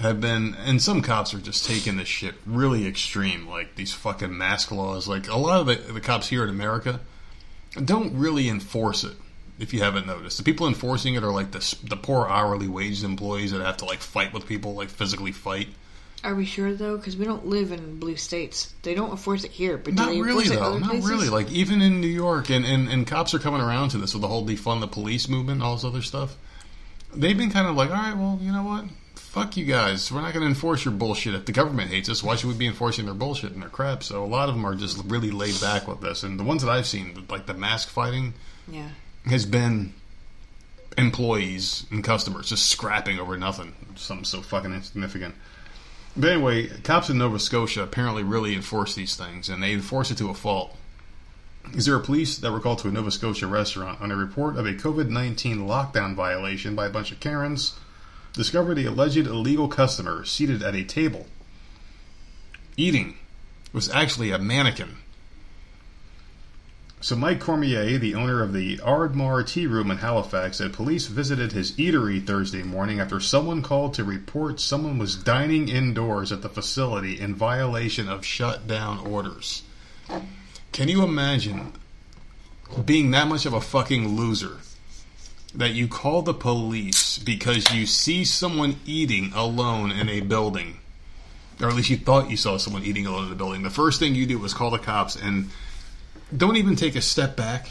[0.00, 4.36] have been, and some cops are just taking this shit really extreme, like these fucking
[4.36, 5.06] mask laws.
[5.06, 7.00] Like a lot of the, the cops here in America
[7.84, 9.16] don't really enforce it.
[9.60, 13.04] If you haven't noticed, the people enforcing it are like the the poor hourly wage
[13.04, 15.68] employees that have to like fight with people, like physically fight.
[16.22, 16.96] Are we sure though?
[16.96, 18.74] Because we don't live in blue states.
[18.82, 20.78] They don't enforce it here, but do Not really though.
[20.78, 21.10] Not places?
[21.10, 21.28] really.
[21.28, 24.22] Like even in New York, and, and and cops are coming around to this with
[24.22, 26.36] the whole defund the police movement, and all this other stuff.
[27.14, 28.84] They've been kind of like, all right, well, you know what?
[29.16, 30.10] Fuck you guys.
[30.12, 31.34] We're not going to enforce your bullshit.
[31.34, 34.02] If the government hates us, why should we be enforcing their bullshit and their crap?
[34.02, 36.22] So a lot of them are just really laid back with this.
[36.22, 38.34] And the ones that I've seen, like the mask fighting,
[38.68, 38.90] yeah.
[39.26, 39.92] Has been
[40.96, 43.74] employees and customers just scrapping over nothing.
[43.96, 45.34] Something so fucking insignificant.
[46.16, 50.18] But anyway, cops in Nova Scotia apparently really enforce these things, and they enforce it
[50.18, 50.76] to a fault.
[51.74, 54.56] Is there a police that were called to a Nova Scotia restaurant on a report
[54.56, 57.78] of a COVID 19 lockdown violation by a bunch of Karens?
[58.32, 61.26] Discovered the alleged illegal customer seated at a table.
[62.76, 63.16] Eating
[63.72, 64.99] was actually a mannequin.
[67.02, 71.50] So Mike Cormier, the owner of the Ardmore Tea Room in Halifax, said police visited
[71.50, 76.48] his eatery Thursday morning after someone called to report someone was dining indoors at the
[76.50, 79.62] facility in violation of shutdown orders.
[80.72, 81.72] Can you imagine
[82.84, 84.58] being that much of a fucking loser
[85.54, 90.76] that you call the police because you see someone eating alone in a building?
[91.62, 93.62] Or at least you thought you saw someone eating alone in the building.
[93.62, 95.48] The first thing you do was call the cops and
[96.36, 97.70] don't even take a step back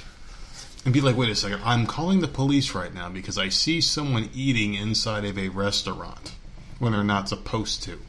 [0.86, 3.82] and be like, wait a second, I'm calling the police right now because I see
[3.82, 6.36] someone eating inside of a restaurant
[6.80, 8.00] when they're not supposed to.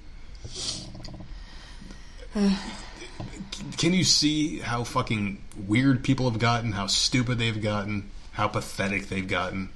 [3.77, 9.09] Can you see how fucking weird people have gotten, how stupid they've gotten, how pathetic
[9.09, 9.71] they've gotten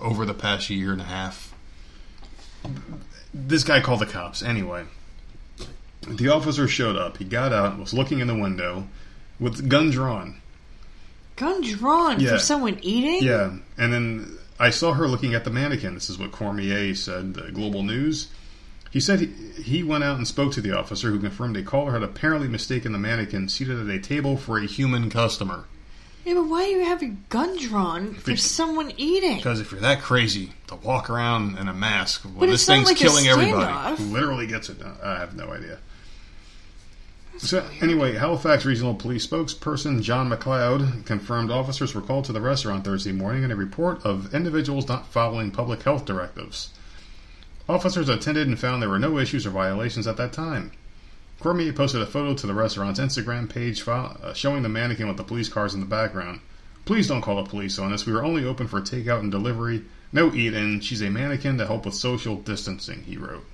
[0.00, 1.54] over the past year and a half?
[3.32, 4.84] This guy called the cops anyway.
[6.06, 7.16] The officer showed up.
[7.16, 8.86] He got out, was looking in the window
[9.40, 10.36] with gun drawn.
[11.36, 12.30] Gun drawn Yeah.
[12.30, 13.22] for someone eating?
[13.26, 15.94] Yeah, and then I saw her looking at the mannequin.
[15.94, 18.28] This is what Cormier said, the Global News.
[18.90, 19.26] He said he,
[19.60, 22.92] he went out and spoke to the officer who confirmed a caller had apparently mistaken
[22.92, 25.64] the mannequin seated at a table for a human customer.
[26.24, 29.36] Yeah, but why are you having gun drawn for someone eating?
[29.36, 32.86] Because if you're that crazy to walk around in a mask when But this thing's
[32.86, 34.94] like killing everybody, who literally gets it, done?
[35.02, 35.80] I have no idea.
[37.38, 42.84] So anyway, Halifax Regional Police spokesperson John McLeod confirmed officers were called to the restaurant
[42.84, 46.70] Thursday morning in a report of individuals not following public health directives.
[47.68, 50.70] Officers attended and found there were no issues or violations at that time.
[51.40, 55.24] Cormier posted a photo to the restaurant's Instagram page uh, showing the mannequin with the
[55.24, 56.40] police cars in the background.
[56.84, 58.06] Please don't call the police on us.
[58.06, 59.82] We are only open for takeout and delivery.
[60.12, 60.80] No eat in.
[60.80, 63.44] She's a mannequin to help with social distancing, he wrote.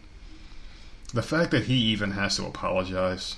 [1.14, 3.36] The fact that he even has to apologize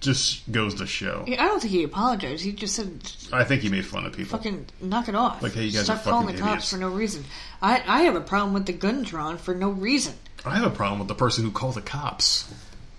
[0.00, 1.24] just goes to show.
[1.26, 2.44] Yeah, I don't think he apologized.
[2.44, 4.36] He just said, I think he made fun of people.
[4.36, 6.70] "Fucking knock it off." Like, hey, you guys Stop are calling the fucking cops idiots.
[6.70, 7.24] for no reason.
[7.62, 10.14] I I have a problem with the gun drawn for no reason.
[10.44, 12.52] I have a problem with the person who called the cops.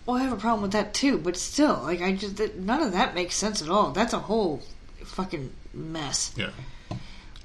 [0.05, 2.81] Well, I have a problem with that too, but still, like I just that, none
[2.81, 3.91] of that makes sense at all.
[3.91, 4.63] That's a whole
[5.03, 6.33] fucking mess.
[6.35, 6.49] Yeah.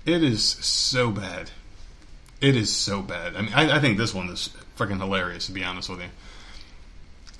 [0.06, 1.50] It is so bad.
[2.40, 3.36] It is so bad.
[3.36, 4.48] I mean, I, I think this one is
[4.78, 6.08] freaking hilarious, to be honest with you.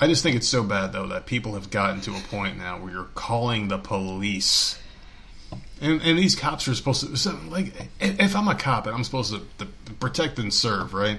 [0.01, 2.79] I just think it's so bad, though, that people have gotten to a point now
[2.79, 4.79] where you're calling the police.
[5.83, 9.05] And, and these cops are supposed to, so, like, if I'm a cop and I'm
[9.05, 11.19] supposed to, to protect and serve, right?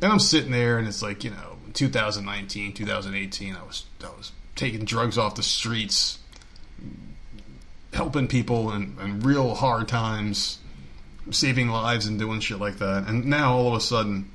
[0.00, 4.32] And I'm sitting there and it's like, you know, 2019, 2018, I was, I was
[4.56, 6.18] taking drugs off the streets,
[7.92, 10.58] helping people in, in real hard times,
[11.30, 13.06] saving lives and doing shit like that.
[13.06, 14.30] And now all of a sudden,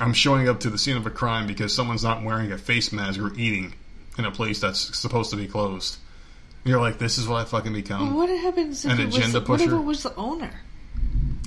[0.00, 2.92] I'm showing up to the scene of a crime because someone's not wearing a face
[2.92, 3.74] mask or eating
[4.18, 5.98] in a place that's supposed to be closed.
[6.64, 8.14] You're like, this is what I fucking become.
[8.14, 10.50] What happens if An it was agenda the, what if it was the owner?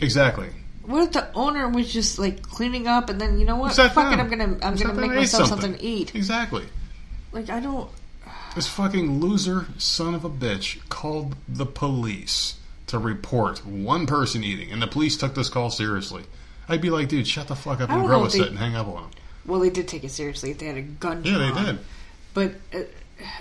[0.01, 0.49] Exactly.
[0.85, 3.73] What if the owner was just like cleaning up and then you know what?
[3.73, 4.19] Fuck it.
[4.19, 5.75] I'm gonna I'm Sat gonna make myself something.
[5.75, 6.13] to eat.
[6.15, 6.65] Exactly.
[7.31, 7.89] Like I don't.
[8.55, 14.71] This fucking loser son of a bitch called the police to report one person eating,
[14.71, 16.23] and the police took this call seriously.
[16.69, 18.87] I'd be like, dude, shut the fuck up and grow a set and hang up
[18.87, 19.11] on them.
[19.45, 20.51] Well, they did take it seriously.
[20.51, 21.23] If they had a gun.
[21.25, 21.79] Yeah, they did.
[22.33, 22.87] But uh, I mean,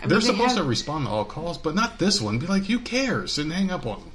[0.07, 2.39] They're they supposed have- to respond to all calls, but not this one.
[2.39, 3.39] Be like, who cares?
[3.39, 4.09] And hang up on them.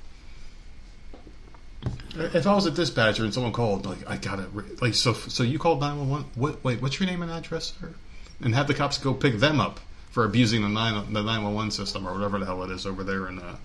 [2.34, 4.82] If I was a dispatcher and someone called, like, I got it.
[4.82, 6.26] Like, so, so you called nine one one.
[6.36, 6.64] What?
[6.64, 7.94] Wait, what's your name and address, sir?
[8.42, 9.80] And have the cops go pick them up
[10.10, 12.86] for abusing the nine the nine one one system or whatever the hell it is
[12.88, 13.56] over there in uh,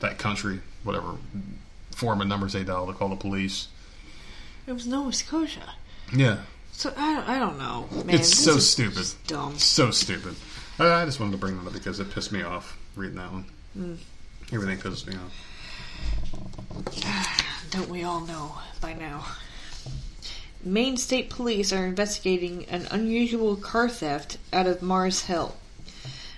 [0.00, 1.14] that country, whatever
[1.92, 3.68] form of numbers they dial to call the police.
[4.70, 5.74] It was Nova Scotia.
[6.14, 8.14] Yeah, So I don't, I don't know, man.
[8.14, 9.04] it's so stupid.
[9.26, 9.58] Dumb.
[9.58, 10.36] So stupid.
[10.78, 13.32] I, I just wanted to bring that up because it pissed me off reading that
[13.32, 13.46] one.
[13.76, 13.96] Mm.
[14.52, 15.34] Everything pisses me off.
[17.70, 19.26] Don't we all know by now?
[20.62, 25.56] Maine State Police are investigating an unusual car theft out of Mars Hill.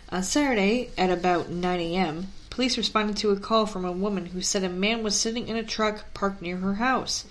[0.09, 4.41] On Saturday at about 9 a.m., police responded to a call from a woman who
[4.41, 7.27] said a man was sitting in a truck parked near her house.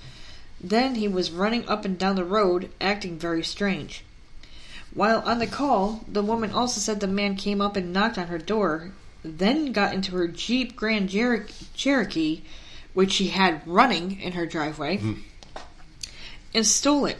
[0.63, 4.03] Then he was running up and down the road, acting very strange.
[4.93, 8.27] While on the call, the woman also said the man came up and knocked on
[8.27, 8.91] her door,
[9.23, 12.41] then got into her Jeep Grand Cher- Cherokee,
[12.93, 15.13] which she had running in her driveway, hmm.
[16.53, 17.17] and stole it.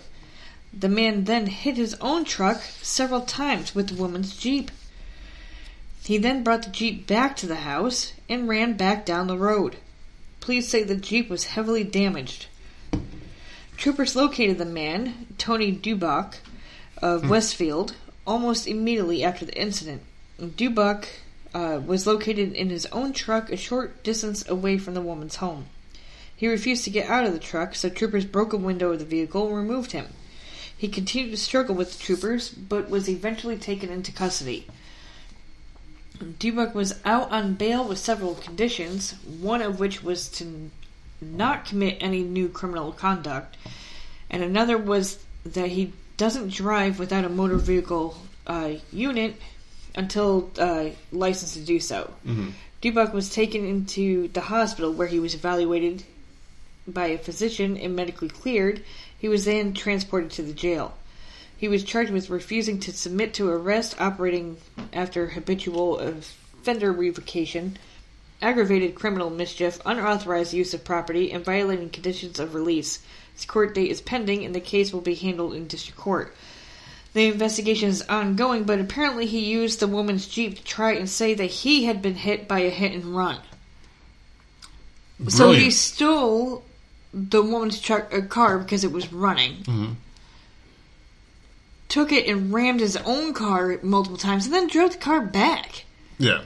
[0.73, 4.69] The man then hit his own truck several times with the woman's Jeep.
[6.03, 9.77] He then brought the Jeep back to the house and ran back down the road.
[10.41, 12.47] Police say the Jeep was heavily damaged.
[13.81, 16.35] Troopers located the man, Tony Dubach,
[17.01, 17.95] of Westfield,
[18.27, 20.03] almost immediately after the incident.
[20.39, 21.07] Dubach
[21.55, 25.65] uh, was located in his own truck a short distance away from the woman's home.
[26.35, 29.05] He refused to get out of the truck, so troopers broke a window of the
[29.05, 30.09] vehicle and removed him.
[30.77, 34.67] He continued to struggle with the troopers, but was eventually taken into custody.
[36.19, 40.69] Dubach was out on bail with several conditions, one of which was to
[41.21, 43.57] not commit any new criminal conduct,
[44.29, 48.17] and another was that he doesn't drive without a motor vehicle
[48.47, 49.35] uh, unit
[49.95, 52.13] until uh, licensed to do so.
[52.81, 56.03] Dubach was taken into the hospital where he was evaluated
[56.87, 58.83] by a physician and medically cleared.
[59.17, 60.97] He was then transported to the jail.
[61.55, 64.57] He was charged with refusing to submit to arrest, operating
[64.91, 67.77] after habitual offender revocation,
[68.41, 72.99] aggravated criminal mischief, unauthorized use of property, and violating conditions of release.
[73.33, 76.35] His court date is pending, and the case will be handled in district court.
[77.13, 81.33] The investigation is ongoing, but apparently he used the woman's Jeep to try and say
[81.33, 83.37] that he had been hit by a hit and run.
[85.27, 86.63] So he stole
[87.13, 89.57] the woman's truck, uh, car because it was running.
[89.63, 89.95] Mhm.
[91.89, 95.83] Took it and rammed his own car multiple times, and then drove the car back.
[96.17, 96.41] Yeah.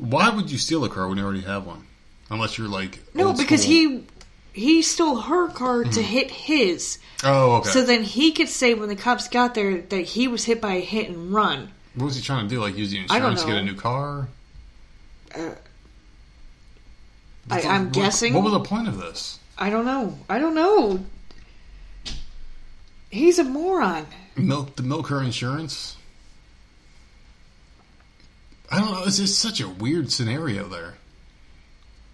[0.00, 1.84] Why would you steal a car when you already have one?
[2.30, 3.72] Unless you're like No, because school.
[3.74, 4.04] he
[4.52, 7.68] he stole her car to hit his, Oh, okay.
[7.70, 10.74] so then he could say when the cops got there that he was hit by
[10.74, 11.70] a hit and run.
[11.94, 12.60] what was he trying to do?
[12.60, 14.28] Like use the insurance to get a new car?
[15.34, 15.50] Uh,
[17.50, 18.32] I, what- guessing.
[18.34, 19.38] What was the point of this?
[19.58, 20.18] I don't know.
[20.28, 21.04] I don't know.
[23.10, 24.06] He's a moron.
[24.36, 25.96] Milk the milk her insurance.
[28.70, 29.04] I don't know.
[29.04, 30.94] It's just such a weird scenario there.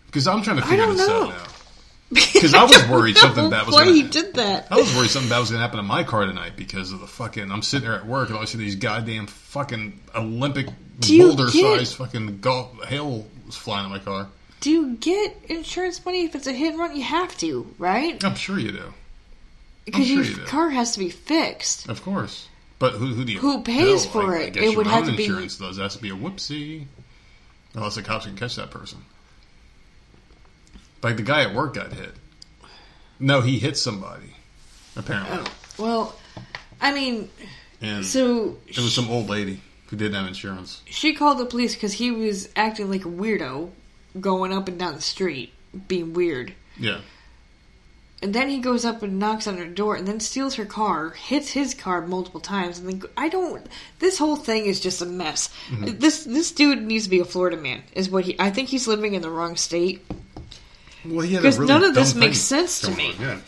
[0.07, 1.25] Because I'm trying to figure this know.
[1.25, 1.43] out now.
[2.09, 4.69] Because I was worried something bad was Why gonna- he did that?
[4.71, 7.01] I was worried something bad was going to happen to my car tonight because of
[7.01, 7.51] the fucking.
[7.51, 10.69] I'm sitting there at work and I see these goddamn fucking Olympic
[11.01, 14.29] boulder sized fucking golf hail was flying in my car.
[14.61, 16.95] Do you get insurance money if it's a hit and run?
[16.97, 18.23] You have to, right?
[18.25, 18.95] I'm sure you do,
[19.85, 20.45] Because sure your you do.
[20.47, 21.89] car has to be fixed.
[21.89, 22.47] of course.
[22.79, 24.13] But who who do you Who pays bill?
[24.13, 24.53] for I- I it?
[24.55, 25.79] guess It would have to be- insurance does.
[25.79, 26.87] It has to be a whoopsie,
[27.75, 28.99] unless the cops can catch that person.
[31.03, 32.15] Like the guy at work got hit.
[33.19, 34.35] No, he hit somebody.
[34.97, 35.45] Apparently, Oh,
[35.79, 36.17] well,
[36.81, 37.29] I mean,
[37.83, 40.81] and so it was some old lady who didn't have insurance.
[40.89, 43.71] she called the police because he was acting like a weirdo,
[44.21, 45.53] going up and down the street,
[45.87, 46.55] being weird.
[46.79, 47.01] Yeah.
[48.23, 51.11] And then he goes up and knocks on her door, and then steals her car,
[51.11, 53.67] hits his car multiple times, and then go- I don't.
[53.99, 55.51] This whole thing is just a mess.
[55.71, 57.83] This this dude needs to be a Florida man.
[57.93, 58.35] Is what he?
[58.39, 60.03] I think he's living in the wrong state.
[61.05, 63.15] Well, he had a 'Cause really none of this makes sense to me.
[63.21, 63.39] Yeah.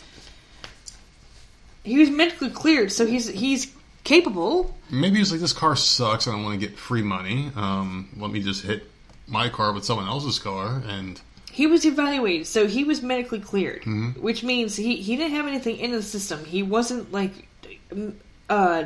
[1.85, 3.73] He was medically cleared, so he's he's
[4.05, 4.77] capable.
[4.91, 7.51] Maybe he's like, this car sucks and I want to get free money.
[7.57, 8.91] Um, let me just hit
[9.27, 10.83] my car with someone else's car.
[10.87, 11.21] And
[11.59, 13.83] He was evaluated, so he was medically cleared,
[14.17, 16.45] which means he, he didn't have anything in the system.
[16.45, 17.33] He wasn't like
[18.49, 18.85] uh,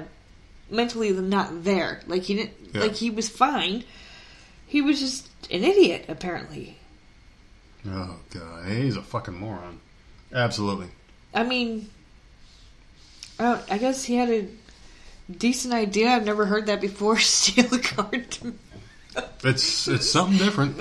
[0.70, 2.01] mentally not there.
[2.07, 2.81] Like he didn't Yeah.
[2.81, 3.85] like he was fine.
[4.66, 6.79] He was just an idiot, apparently.
[7.87, 9.79] oh god, he's a fucking moron.
[10.33, 10.87] Absolutely.
[11.35, 11.91] I mean,
[13.39, 14.49] I, I guess he had a
[15.31, 16.09] decent idea.
[16.09, 17.18] I've never heard that before.
[17.37, 18.39] Steal a card.
[19.45, 20.81] It's it's something different.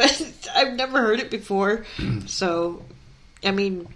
[0.55, 1.85] I've never heard it before.
[2.27, 2.83] so,
[3.43, 3.87] I mean,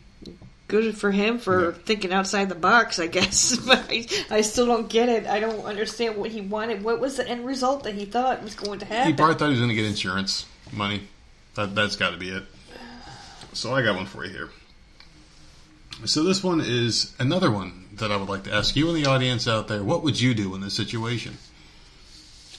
[0.68, 1.78] good for him for Yeah.
[1.86, 3.56] thinking outside the box, I guess.
[3.68, 5.28] but I, I still don't get it.
[5.28, 6.84] I don't understand what he wanted.
[6.84, 9.08] What was the end result that he thought was going to happen?
[9.12, 11.08] He probably thought he was going to get insurance money.
[11.56, 12.44] That that's got to be it.
[13.54, 14.50] So I got one for you here.
[16.04, 19.10] So this one is another one that I would like to ask you and the
[19.10, 19.82] audience out there.
[19.82, 21.38] What would you do in this situation?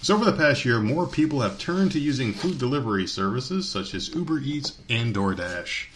[0.02, 3.94] So over the past year, more people have turned to using food delivery services such
[3.94, 5.86] as Uber Eats and DoorDash.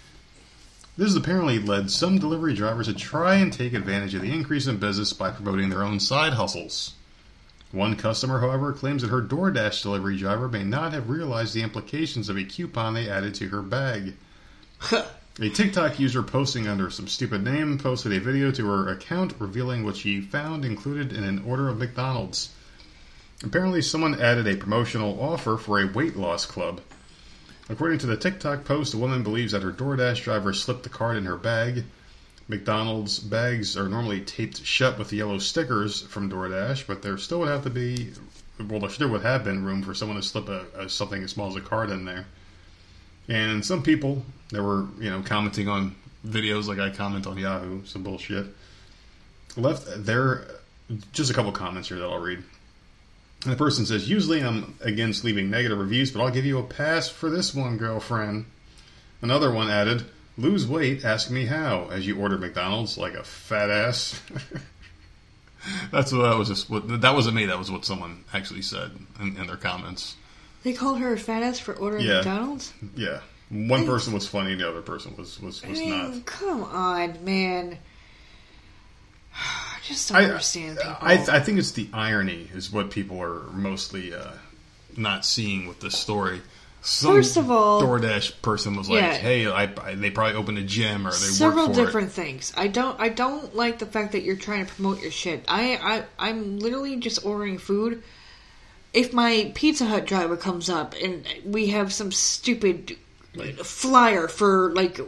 [0.96, 4.66] This has apparently led some delivery drivers to try and take advantage of the increase
[4.66, 6.94] in business by promoting their own side hustles.
[7.72, 12.28] One customer, however, claims that her DoorDash delivery driver may not have realized the implications
[12.28, 14.14] of a coupon they added to her bag.
[15.38, 19.84] A TikTok user posting under some stupid name posted a video to her account revealing
[19.84, 22.51] what she found included in an order of McDonald's.
[23.43, 26.80] Apparently, someone added a promotional offer for a weight loss club.
[27.70, 31.16] According to the TikTok post, the woman believes that her DoorDash driver slipped the card
[31.16, 31.84] in her bag.
[32.49, 37.49] McDonald's bags are normally taped shut with yellow stickers from DoorDash, but there still would
[37.49, 38.12] have to be,
[38.59, 41.49] well, there would have been room for someone to slip a, a something as small
[41.49, 42.26] as a card in there.
[43.28, 45.95] And some people that were, you know, commenting on
[46.26, 48.47] videos like I comment on Yahoo, some bullshit,
[49.57, 50.47] left their
[51.12, 52.43] just a couple comments here that I'll read.
[53.45, 56.62] And the person says, Usually I'm against leaving negative reviews, but I'll give you a
[56.62, 58.45] pass for this one, girlfriend.
[59.22, 60.05] Another one added,
[60.38, 64.20] Lose weight, ask me how, as you order McDonald's like a fat ass.
[65.93, 68.93] That's what that was just what that wasn't me, that was what someone actually said
[69.20, 70.16] in, in their comments.
[70.62, 72.14] they called her a fat ass for ordering Yeah.
[72.16, 72.72] McDonald's?
[72.97, 73.20] Yeah.
[73.51, 76.24] One person was funny, the other person was was, I mean, not.
[76.24, 77.76] come on, man.
[79.91, 80.97] I just don't I, understand people.
[81.01, 84.30] I, I think it's the irony is what people are mostly uh,
[84.97, 86.41] not seeing with this story.
[86.82, 89.14] Some First of all- DoorDash person was like, Yeah.
[89.14, 92.53] "Hey, I, I, they probably opened a gym or they several different it." things.
[92.57, 95.45] I don't I don't like the fact that you're trying to promote your shit.
[95.49, 98.03] I, I I'm literally just ordering food.
[98.93, 102.97] If my Pizza Hut driver comes up and we have some stupid
[103.62, 105.01] flyer for like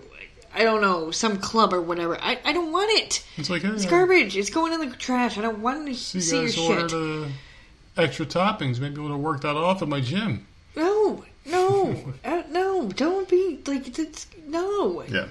[0.54, 3.24] I don't know some club or whatever, I, I don't want it.
[3.36, 4.36] It's like, hey, It's garbage.
[4.36, 5.38] It's going in the trash.
[5.38, 6.92] I don't want to so see you your guys shit.
[6.92, 7.28] ordered uh,
[8.02, 8.78] extra toppings.
[8.80, 10.46] Maybe we'll work that off at my gym.
[10.76, 12.88] No, no, uh, no.
[12.88, 15.02] Don't be like that's no.
[15.08, 15.26] Yeah,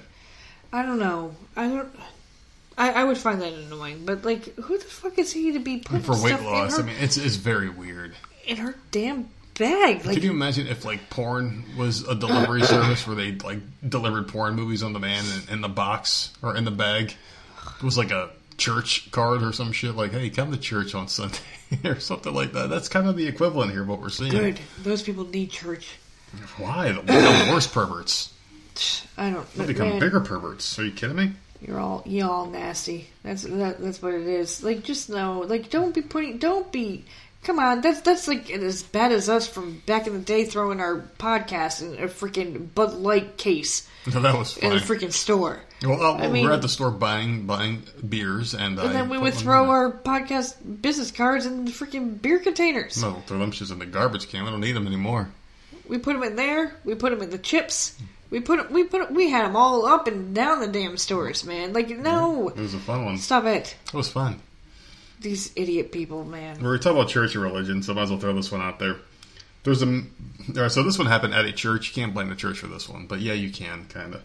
[0.72, 1.34] I don't know.
[1.56, 1.88] I don't.
[2.78, 5.78] I, I would find that annoying, but like, who the fuck is he to be
[5.78, 6.78] putting for weight loss.
[6.78, 8.14] in I mean, it's it's very weird.
[8.46, 10.04] in her damn bag?
[10.04, 14.28] Like, Could you imagine if like porn was a delivery service where they like delivered
[14.28, 17.14] porn movies on demand in, in the box or in the bag?
[17.78, 19.94] It was like a church card or some shit.
[19.94, 21.38] Like, hey, come to church on Sunday
[21.84, 22.70] or something like that.
[22.70, 24.30] That's kind of the equivalent here of what we're seeing.
[24.30, 24.60] good.
[24.82, 25.96] Those people need church.
[26.56, 26.92] Why?
[26.92, 28.32] Become worse perverts.
[29.18, 29.52] I don't.
[29.54, 30.78] They'll become man, bigger perverts.
[30.78, 31.32] Are you kidding me?
[31.60, 33.08] You're all you all nasty.
[33.22, 34.62] That's that, that's what it is.
[34.64, 35.40] Like, just know.
[35.40, 36.38] Like, don't be putting.
[36.38, 37.04] Don't be.
[37.44, 40.78] Come on, that's that's like as bad as us from back in the day throwing
[40.80, 45.60] our podcast in a freaking Bud Light case No, that was in a freaking store.
[45.82, 49.08] well, uh, I mean- we're at the store buying buying beers, and, And I then
[49.08, 53.02] we would throw our podcast business cards in the freaking beer containers.
[53.02, 54.44] No, throw them shits in the garbage can.
[54.44, 55.28] We don't need them anymore.
[55.88, 56.76] We put them in there.
[56.84, 57.96] We put them in the chips.
[58.30, 61.72] We put we put we had them all up and down the damn stores, man.
[61.72, 63.18] Like no, It was a fun one.
[63.18, 63.76] stop it.
[63.88, 64.40] It was fun.
[65.22, 66.60] These idiot people, man.
[66.60, 68.60] We are talking about church and religion, so I might as well throw this one
[68.60, 68.96] out there.
[69.64, 69.86] There's a.
[69.86, 70.02] All
[70.54, 71.88] right, so this one happened at a church.
[71.88, 74.22] You can't blame the church for this one, but yeah, you can, kind of.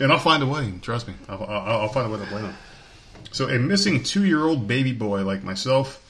[0.00, 0.72] And I'll find a way.
[0.80, 2.56] Trust me, I'll, I'll, I'll find a way to blame them.
[3.30, 6.02] So, a missing two-year-old baby boy like myself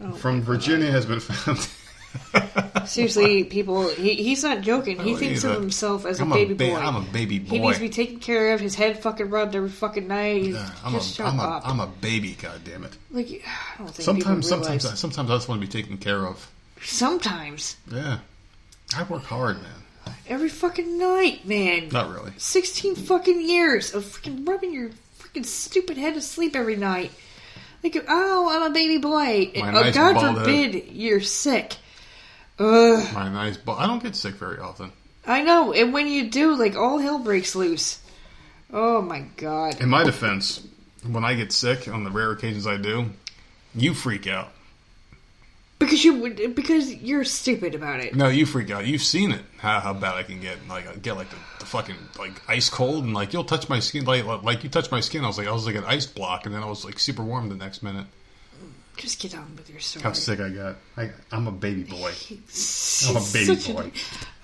[0.00, 1.68] oh, from Virginia has been found.
[2.86, 4.98] Seriously, people, he, he's not joking.
[4.98, 6.76] He Oh, thinks of himself as a I'm baby ba- boy.
[6.76, 7.50] I'm a baby boy.
[7.50, 8.60] He needs to be taken care of.
[8.60, 10.42] His head fucking rubbed every fucking night.
[10.42, 11.60] He's- Yeah, I'm just a, I'm a.
[11.64, 12.36] I'm a baby.
[12.40, 12.96] God damn it.
[13.10, 14.84] like, I don't think Sometimes, sometimes, realize.
[14.86, 16.50] Uh, sometimes I just want to be taken care of.
[16.82, 18.18] Sometimes, Yeah,
[18.96, 20.14] I work hard, man.
[20.28, 21.88] every fucking night, man.
[21.90, 22.32] Not really.
[22.38, 27.10] Sixteen fucking years of freaking rubbing your freaking stupid head to sleep every night.
[27.82, 29.52] Like, oh, I'm a baby boy.
[29.54, 31.76] My oh, nice God forbid you're sick.
[32.58, 33.14] Ugh.
[33.14, 34.92] My nice, but I don't get sick very often.
[35.26, 38.00] I know, and when you do, like all hell breaks loose.
[38.72, 39.80] Oh my god.
[39.80, 40.66] In my defense,
[41.06, 43.10] when I get sick, on the rare occasions I do,
[43.74, 44.52] you freak out.
[45.78, 48.14] Because you would because you're stupid about it.
[48.14, 48.84] No, you freak out.
[48.84, 49.42] You've seen it.
[49.58, 50.56] How, how bad I can get.
[50.68, 53.78] Like I get like the, the fucking like ice cold, and like you'll touch my
[53.78, 54.04] skin.
[54.04, 55.22] Like like you touch my skin.
[55.24, 57.22] I was like I was like an ice block, and then I was like super
[57.22, 58.06] warm the next minute.
[58.98, 60.02] Just get on with your story.
[60.02, 60.76] How sick I got.
[60.96, 62.12] I, I'm a baby boy.
[63.08, 63.90] I'm a baby boy.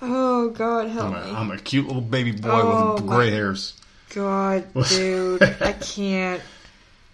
[0.01, 1.31] Oh god, help I'm a, me.
[1.33, 3.79] I'm a cute little baby boy Oh, with gray hairs.
[4.13, 6.41] God, dude, I can't.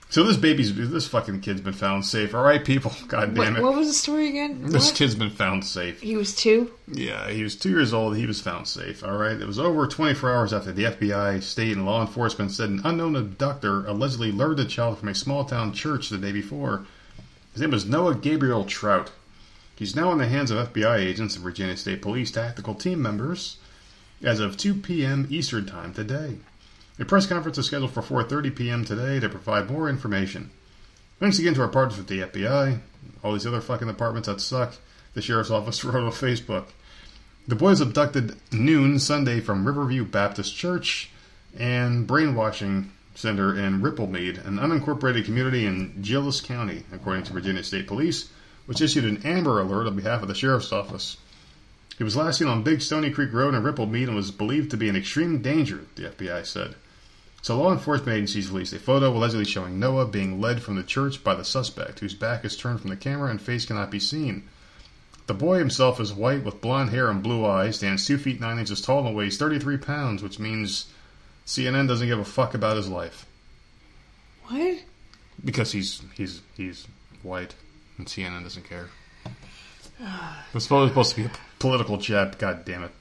[0.09, 2.35] So this baby's this fucking kid's been found safe.
[2.35, 2.91] All right, people.
[3.07, 3.63] God damn it.
[3.63, 4.61] what was the story again?
[4.65, 4.95] This What?
[4.95, 6.01] kid's been found safe.
[6.01, 6.71] He was two.
[6.89, 8.17] Yeah, he was two years old.
[8.17, 9.03] He was found safe.
[9.05, 9.39] All right.
[9.39, 13.15] It was over 24 hours after the FBI, state, and law enforcement said an unknown
[13.15, 16.85] abductor allegedly lured the child from a small town church the day before.
[17.53, 19.11] His name was Noah Gabriel Trout.
[19.75, 23.57] He's now in the hands of FBI agents and Virginia State Police tactical team members
[24.23, 25.27] as of 2 p.m.
[25.29, 26.37] Eastern Time today.
[26.97, 28.85] A press conference is scheduled for 4:30 p.m.
[28.85, 30.51] today to provide more information.
[31.19, 32.79] Thanks again to our partners with the FBI,
[33.23, 34.75] all these other fucking departments that suck.
[35.13, 36.67] The sheriff's office wrote on Facebook.
[37.47, 41.09] The boys abducted noon Sunday from Riverview Baptist Church
[41.57, 42.91] and Brainwashing
[43.21, 48.29] Center in Ripplemead, an unincorporated community in Gillis County, according to Virginia State Police,
[48.65, 51.17] which issued an Amber Alert on behalf of the sheriff's office.
[51.99, 54.77] He was last seen on Big Stony Creek Road in Ripplemead and was believed to
[54.77, 56.73] be in extreme danger, the FBI said.
[57.43, 61.23] So law enforcement agencies released a photo allegedly showing Noah being led from the church
[61.23, 64.43] by the suspect, whose back is turned from the camera and face cannot be seen.
[65.27, 68.57] The boy himself is white with blonde hair and blue eyes, stands two feet nine
[68.57, 70.87] inches tall and weighs 33 pounds, which means
[71.51, 73.25] CNN doesn't give a fuck about his life
[74.45, 74.79] What?
[75.43, 76.87] because he's he's he's
[77.23, 77.55] white
[77.97, 78.87] and CNN doesn't care.
[80.53, 82.39] It's supposed supposed to be a political chat.
[82.39, 82.91] God damn it!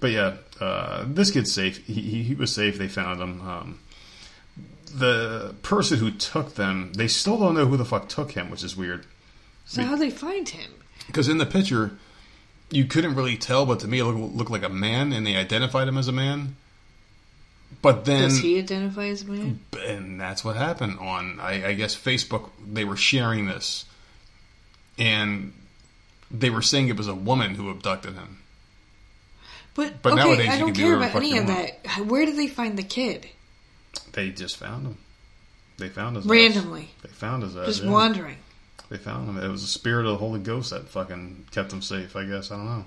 [0.00, 1.84] But yeah, uh, this kid's safe.
[1.86, 2.76] He, he, he was safe.
[2.76, 3.40] They found him.
[3.40, 3.78] Um,
[4.92, 8.62] the person who took them, they still don't know who the fuck took him, which
[8.64, 9.06] is weird.
[9.64, 10.70] So how'd they find him?
[11.06, 11.98] Because in the picture,
[12.70, 15.36] you couldn't really tell, but to me, it looked, looked like a man, and they
[15.36, 16.56] identified him as a man.
[17.82, 19.60] But then, Does he identify as a man?
[19.86, 22.50] and that's what happened on, I, I guess, Facebook.
[22.66, 23.84] They were sharing this,
[24.98, 25.52] and
[26.30, 28.38] they were saying it was a woman who abducted him.
[29.74, 31.86] But, But okay, nowadays I don't do care about any of that.
[32.06, 33.28] Where did they find the kid?
[34.12, 34.98] They just found him.
[35.78, 36.30] They found his ass.
[36.30, 37.66] Randomly, They found his ass.
[37.66, 37.90] just yeah.
[37.90, 38.38] wandering.
[38.88, 39.36] They found him.
[39.36, 42.16] It was the spirit of the Holy Ghost that fucking kept him safe.
[42.16, 42.84] I guess I don't know.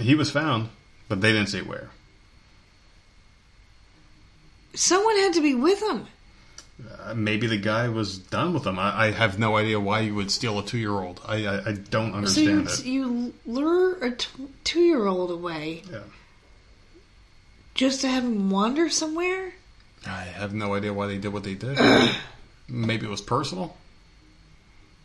[0.00, 0.70] He was found,
[1.08, 1.90] but they didn't say where.
[4.74, 6.06] Someone had to be with him.
[7.04, 8.78] Uh, maybe the guy was done with him.
[8.78, 11.20] I, I have no idea why you would steal a two-year-old.
[11.26, 12.84] I I, I don't So you, understand it.
[12.86, 14.28] you lure a t-
[14.64, 15.98] two-year-old away Yeah.
[17.74, 19.52] just to have him wander somewhere?
[20.06, 21.78] I have no idea why they did what they did.
[22.68, 23.76] maybe it was personal.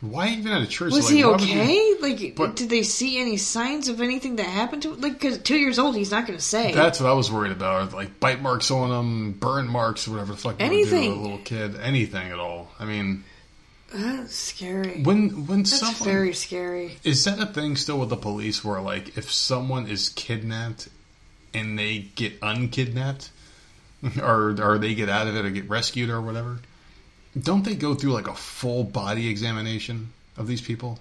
[0.02, 0.92] Why even at a church?
[0.92, 1.94] Was Like, he why would you- okay?
[2.00, 5.00] Like, But- did they see any signs of anything that happened to him?
[5.00, 6.72] Like, because two years old, he's not going to say.
[6.72, 7.94] That's what I was worried about.
[7.94, 10.60] Like bite marks on him, burn marks, whatever the fuck.
[10.60, 11.12] you do to Anything.
[11.12, 12.70] a little kid, anything at all.
[12.78, 13.24] I mean,
[13.94, 15.00] That's scary.
[15.02, 16.98] when when That's someone very scary.
[17.02, 20.88] is that a thing still with the police where like if someone is kidnapped
[21.54, 23.30] and they get unkidnapped,
[24.20, 26.58] or or they get out of it or get rescued or whatever,
[27.40, 30.98] don't they go through like a full body examination of these people?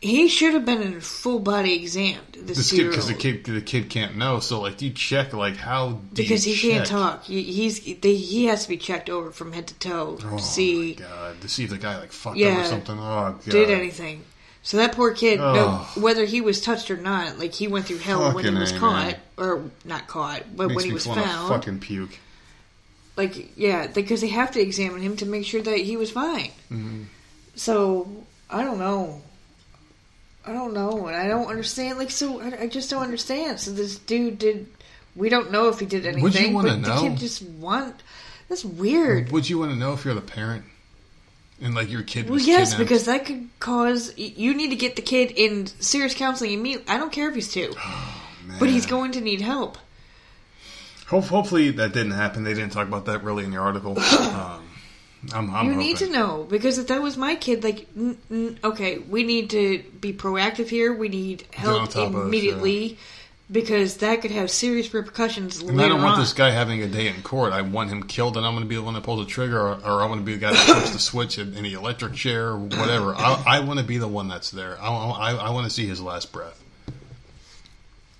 [0.00, 2.20] He should have been in a full body exam.
[2.38, 4.38] This, kid because the kid the kid can't know.
[4.40, 6.00] So like, do you check like how?
[6.12, 7.24] Because he can't talk.
[7.24, 10.94] He, he's they, he has to be checked over from head to toe Oh see
[10.94, 11.40] god!
[11.40, 12.60] To see if the guy like fucked Yeah.
[12.60, 12.98] or something.
[12.98, 13.44] Oh god!
[13.44, 14.24] did anything.
[14.62, 17.98] So that poor kid, no, whether he was touched or not, like he went through
[17.98, 19.16] hell when he was caught, man.
[19.36, 21.48] or not caught, but Makes when he was found.
[21.48, 22.18] fucking puke.
[23.16, 26.50] Like, yeah, because they have to examine him to make sure that he was fine.
[26.70, 27.02] Mm-hmm.
[27.54, 28.08] So
[28.50, 29.22] I don't know.
[30.46, 31.98] I don't know, and I don't understand.
[31.98, 33.60] Like, so I, I just don't understand.
[33.60, 34.66] So this dude did.
[35.16, 36.22] We don't know if he did anything.
[36.22, 36.94] Would you wanna but know?
[37.02, 38.02] The kid just want.
[38.48, 39.30] That's weird.
[39.32, 40.64] Would you want to know if you're the parent?
[41.60, 42.78] and like your kid Well, yes, kidnapped.
[42.78, 44.16] because that could cause.
[44.16, 46.92] You need to get the kid in serious counseling immediately.
[46.92, 47.72] I don't care if he's two,
[48.58, 49.78] but he's going to need help.
[51.06, 52.44] Hope, hopefully that didn't happen.
[52.44, 53.98] They didn't talk about that really in the article.
[53.98, 54.62] um,
[55.32, 55.78] I'm, I'm you hoping.
[55.78, 59.50] need to know because if that was my kid, like, n- n- okay, we need
[59.50, 60.92] to be proactive here.
[60.94, 62.98] We need help us, immediately
[63.52, 66.20] because that could have serious repercussions And I don't want on.
[66.20, 67.52] this guy having a day in court.
[67.52, 69.60] I want him killed, and I'm going to be the one that pulls the trigger,
[69.60, 71.74] or, or I want to be the guy that flips the switch in, in the
[71.74, 73.14] electric chair, or whatever.
[73.14, 74.78] I, I want to be the one that's there.
[74.80, 76.62] I, I, I want to see his last breath.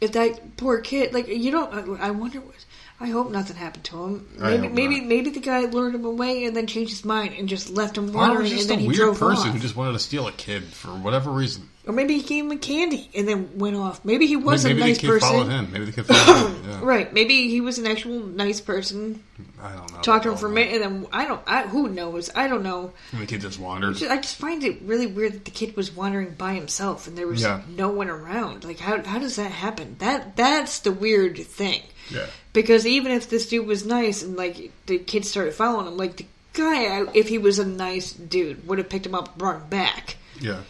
[0.00, 1.98] if that poor kid, like, you don't.
[2.00, 2.54] I I wonder what.
[3.00, 4.28] I hope nothing happened to him.
[4.38, 5.08] Maybe, maybe, not.
[5.08, 8.12] maybe the guy lured him away and then changed his mind and just left him
[8.12, 9.54] wandering, was and just then a he weird drove person off.
[9.54, 11.68] who just wanted to steal a kid for whatever reason.
[11.86, 14.02] Or maybe he gave him candy and then went off.
[14.06, 15.28] Maybe he was Maybe a nice the kid person.
[15.28, 15.72] followed him.
[15.72, 16.60] Maybe the kid followed him.
[16.70, 16.80] Yeah.
[16.82, 17.12] Right.
[17.12, 19.22] Maybe he was an actual nice person.
[19.62, 20.00] I don't know.
[20.00, 21.42] Talked to him for a minute, and then I don't.
[21.46, 22.30] I, who knows?
[22.34, 22.92] I don't know.
[23.12, 24.02] And the kid just wandered.
[24.02, 27.26] I just find it really weird that the kid was wandering by himself and there
[27.26, 27.60] was Yeah.
[27.68, 28.64] no one around.
[28.64, 29.96] Like, how how does that happen?
[29.98, 31.82] That that's the weird thing.
[32.10, 32.26] Yeah.
[32.52, 36.16] Because even if this dude was nice and like the kids started following him, like
[36.16, 39.62] the guy, if he was a nice dude, would have picked him up, and brought
[39.62, 40.16] him back.
[40.40, 40.60] Yeah.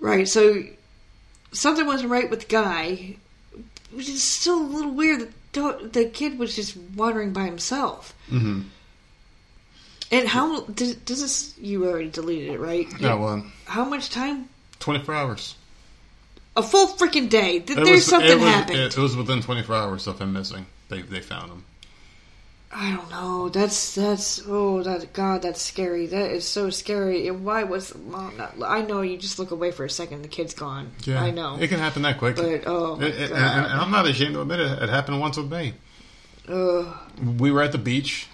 [0.00, 0.28] Right.
[0.28, 0.62] So
[1.52, 3.16] something wasn't right with the guy.
[3.92, 8.12] Which is still a little weird that the- kid was just wandering by himself.
[8.28, 8.62] Mm-hmm.
[10.10, 11.54] And how does, does this?
[11.58, 12.86] You already deleted it, right?
[13.00, 14.48] Yeah, well, How much time?
[14.80, 15.54] 24 hours.
[16.56, 17.58] A full freaking day.
[17.60, 18.78] Th- There's was- something it was, happened.
[18.78, 20.66] It, it was within 24 hours of him missing.
[20.88, 21.64] They they found him.
[22.76, 23.48] I don't know.
[23.48, 26.06] That's that's oh that God that's scary.
[26.06, 27.28] That is so scary.
[27.28, 28.54] And why was mom not?
[28.64, 30.90] I know you just look away for a second, the kid's gone.
[31.04, 31.56] Yeah, I know.
[31.60, 32.36] It can happen that quick.
[32.36, 34.82] But, oh, my It- and, and I'm not ashamed to admit it.
[34.82, 35.74] It happened once with me.
[36.48, 36.86] Ugh.
[37.38, 38.26] We were at the beach,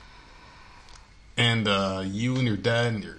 [1.37, 3.17] and uh, you and your dad and your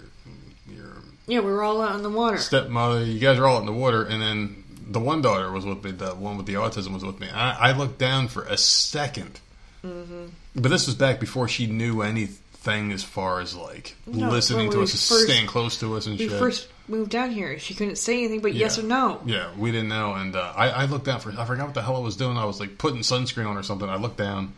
[0.68, 0.94] your
[1.28, 2.38] yeah, we were all out in the water.
[2.38, 5.84] stepmother, you guys are all in the water, and then the one daughter was with
[5.84, 5.92] me.
[5.92, 7.30] The one with the autism was with me.
[7.30, 9.40] I, I looked down for a 2nd
[9.84, 10.26] mm-hmm.
[10.56, 14.82] but this was back before she knew anything as far as like no, listening to
[14.82, 16.40] us, first, staying close to us, and we shit.
[16.40, 18.62] First moved down here, she couldn't say anything but yeah.
[18.62, 19.22] yes or no.
[19.26, 21.32] Yeah, we didn't know, and uh, I, I looked down for.
[21.32, 22.38] I forgot what the hell I was doing.
[22.38, 23.90] I was like putting sunscreen on or something.
[23.90, 24.54] I looked down.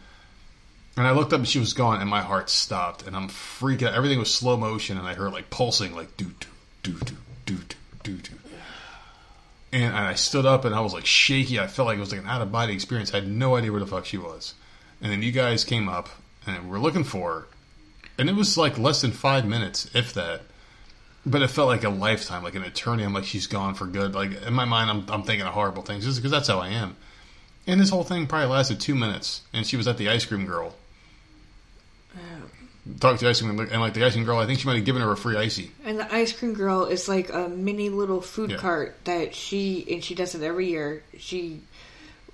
[0.95, 3.87] And I looked up and she was gone, and my heart stopped, and I'm freaking
[3.87, 3.95] out.
[3.95, 6.47] Everything was slow motion, and I heard like pulsing, like do do
[6.83, 7.57] do do do
[8.03, 8.33] do do
[9.73, 11.59] and I stood up, and I was like shaky.
[11.59, 13.11] I felt like it was like an out of body experience.
[13.11, 14.53] I had no idea where the fuck she was,
[15.01, 16.09] and then you guys came up,
[16.45, 17.47] and we're looking for her,
[18.19, 20.41] and it was like less than five minutes, if that.
[21.25, 23.03] But it felt like a lifetime, like an eternity.
[23.03, 24.13] I'm like, she's gone for good.
[24.13, 26.67] Like in my mind, I'm, I'm thinking of horrible things just because that's how I
[26.67, 26.95] am.
[27.65, 30.45] And this whole thing probably lasted two minutes, and she was at the ice cream
[30.45, 30.75] girl.
[32.15, 32.19] Oh,
[32.99, 34.75] Talked to the ice cream, and like the ice cream girl, I think she might
[34.75, 35.71] have given her a free icy.
[35.85, 38.57] And the ice cream girl is like a mini little food Yeah.
[38.57, 41.01] cart that she and she does it every year.
[41.17, 41.61] She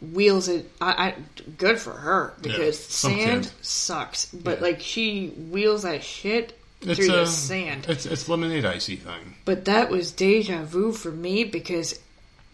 [0.02, 0.70] wheels it.
[0.82, 1.16] I, I
[1.58, 4.26] good for her because some sand sucks.
[4.28, 4.64] But Yeah.
[4.64, 7.86] like she wheels that shit It's through a the sand.
[7.88, 9.36] It's it's lemonade icy thing.
[9.46, 12.00] But that was deja vu for me because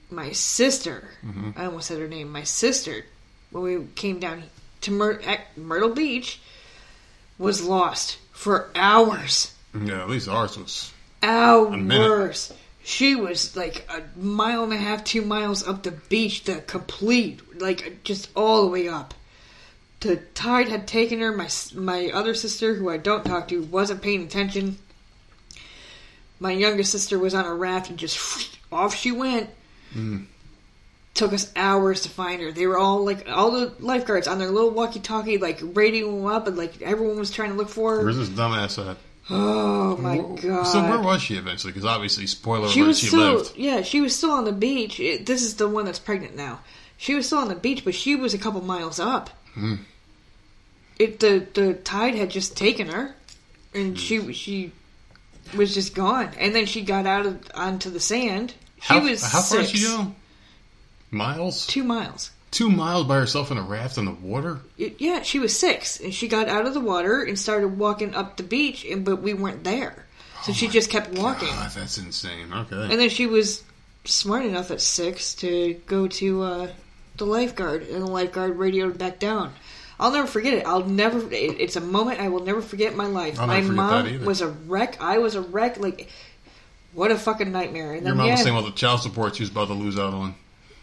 [0.09, 1.51] my sister, Mm-hmm.
[1.55, 3.05] I almost said her name, my sister,
[3.51, 4.43] when we came down
[4.81, 6.39] to Myr- at Myrtle Beach,
[7.37, 9.53] was lost for hours.
[9.73, 10.91] Yeah, at least ours was.
[11.21, 12.53] Hours.
[12.83, 17.59] She was like a mile and a half, two miles up the beach, the complete,
[17.59, 19.13] like just all the way up.
[20.01, 21.31] The tide had taken her.
[21.31, 24.77] My my other sister, who I don't talk to, wasn't paying attention.
[26.39, 29.49] My younger sister was on a raft and just off she went.
[29.93, 30.25] Hmm.
[31.15, 32.51] Took us hours to find her.
[32.51, 36.45] They were all like all the lifeguards on their little walkie-talkie, like radioing them up,
[36.47, 38.03] and like everyone was trying to look for her.
[38.03, 38.97] Where's this dumbass at?
[39.27, 40.65] Oh my god!
[40.65, 41.73] So where was she eventually?
[41.73, 43.53] Because obviously, spoiler she alert, was she still lived.
[43.55, 46.59] yeah she was still on the beach It- this is the one that's pregnant now
[46.97, 49.75] she was still on the beach but she was a couple miles up Hmm.
[50.99, 53.15] it the the tide had just taken her
[53.73, 54.71] and she she
[55.55, 59.23] was just gone and then she got out of onto the sand she How, was
[59.23, 60.13] how far did six, she go?
[61.15, 61.65] Miles?
[61.67, 64.59] two miles Two miles by herself in a raft in the water?
[64.77, 68.15] It- yeah she was six and she got out of the water and started walking
[68.15, 70.05] up the beach and but we weren't there
[70.45, 72.53] so she just kept walking God, that's insane.
[72.53, 72.75] Okay.
[72.75, 73.63] And then she was
[74.03, 76.67] smart enough at six to go to uh,
[77.17, 79.53] the lifeguard, and the lifeguard radioed back down.
[79.99, 80.67] I'll never forget it.
[80.67, 81.19] I'll never.
[81.33, 83.37] It, it's a moment I will never forget in my life.
[83.37, 85.01] My never forget that mom was a wreck.
[85.01, 85.79] I was a wreck.
[85.79, 86.09] Like,
[86.93, 87.93] what a fucking nightmare.
[87.93, 89.73] And Your then mom yeah, was saying all the child support she was about to
[89.73, 90.35] lose out on.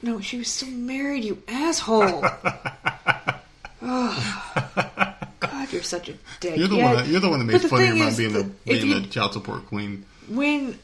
[0.03, 1.25] No, she was still married.
[1.25, 2.25] You asshole.
[3.83, 6.57] oh, God, you're such a dick.
[6.57, 6.97] You're the Yeah, one.
[6.97, 9.07] That, you're the one that made fun of your mom being the being you- the
[9.09, 10.05] child support queen.
[10.29, 10.79] when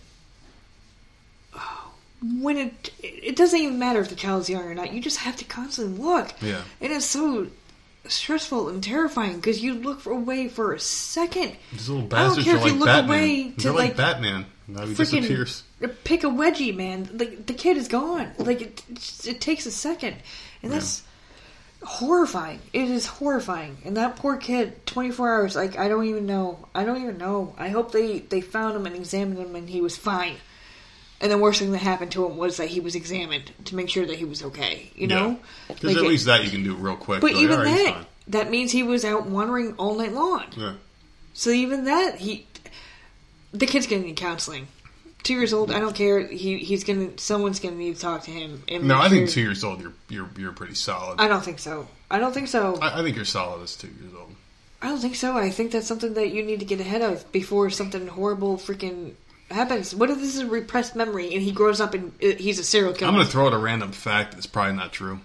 [2.40, 4.92] when it it doesn't even matter if the child's young or not.
[4.92, 6.32] You just have to constantly look.
[6.42, 6.62] Yeah.
[6.80, 7.46] and it's so
[8.08, 11.56] stressful and terrifying because you look for away for a second.
[11.72, 13.08] These little I don't care are if like you look Batman.
[13.08, 14.46] away to like, like Batman.
[14.66, 15.62] Now he freaking disappears.
[15.86, 17.08] Pick a wedgie, man.
[17.12, 18.32] Like the kid is gone.
[18.38, 18.82] Like it,
[19.24, 20.16] it takes a second,
[20.62, 21.02] and that's
[21.84, 22.60] horrifying.
[22.72, 23.78] It is horrifying.
[23.84, 25.54] And that poor kid, twenty four hours.
[25.54, 26.66] Like I don't even know.
[26.74, 27.54] I don't even know.
[27.58, 30.36] I hope they they found him and examined him, and he was fine.
[31.20, 33.88] And the worst thing that happened to him was that he was examined to make
[33.88, 34.92] sure that he was okay.
[34.94, 37.20] You know, Because Like at it- least that you can do real quick.
[37.20, 40.44] But Like, even right, that, that means he was out wandering all night long.
[40.56, 40.74] Yeah.
[41.34, 42.46] So even that, he,
[43.52, 44.68] the kid's gonna need counseling.
[45.22, 46.26] Two years old, I don't care.
[46.26, 48.62] He he's gonna someone's gonna need to talk to him.
[48.68, 51.20] And No, I think two years old, you're you're you're pretty solid.
[51.20, 51.88] I I, don't think so.
[52.10, 52.78] I don't think so.
[52.80, 54.34] I think you're solid as two years old.
[54.80, 55.36] I don't think so.
[55.36, 59.14] I think that's something that you need to get ahead of before something horrible freaking
[59.50, 59.94] happens.
[59.94, 62.64] What if this is a repressed memory and he grows up and uh, he's a
[62.64, 63.08] serial killer?
[63.08, 65.20] I'm going to throw out a random fact that's probably not true.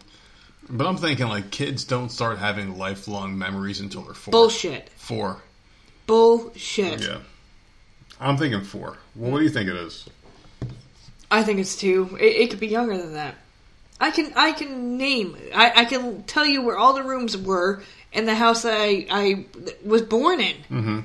[0.70, 4.32] But I'm thinking like kids don't start having lifelong memories until they're four.
[4.32, 4.90] Bullshit.
[4.96, 5.42] Four.
[6.08, 7.02] Bullshit.
[7.02, 7.18] Yeah.
[8.20, 8.98] I'm thinking four.
[9.16, 10.08] Well, what do you think it is?
[11.30, 12.18] I think it's two.
[12.20, 13.36] It, it could be younger than that.
[14.00, 17.84] I can I can name I, I can tell you where all the rooms were
[18.12, 19.46] in the house that I, I
[19.84, 20.56] was born in.
[20.70, 21.00] Mm-hmm.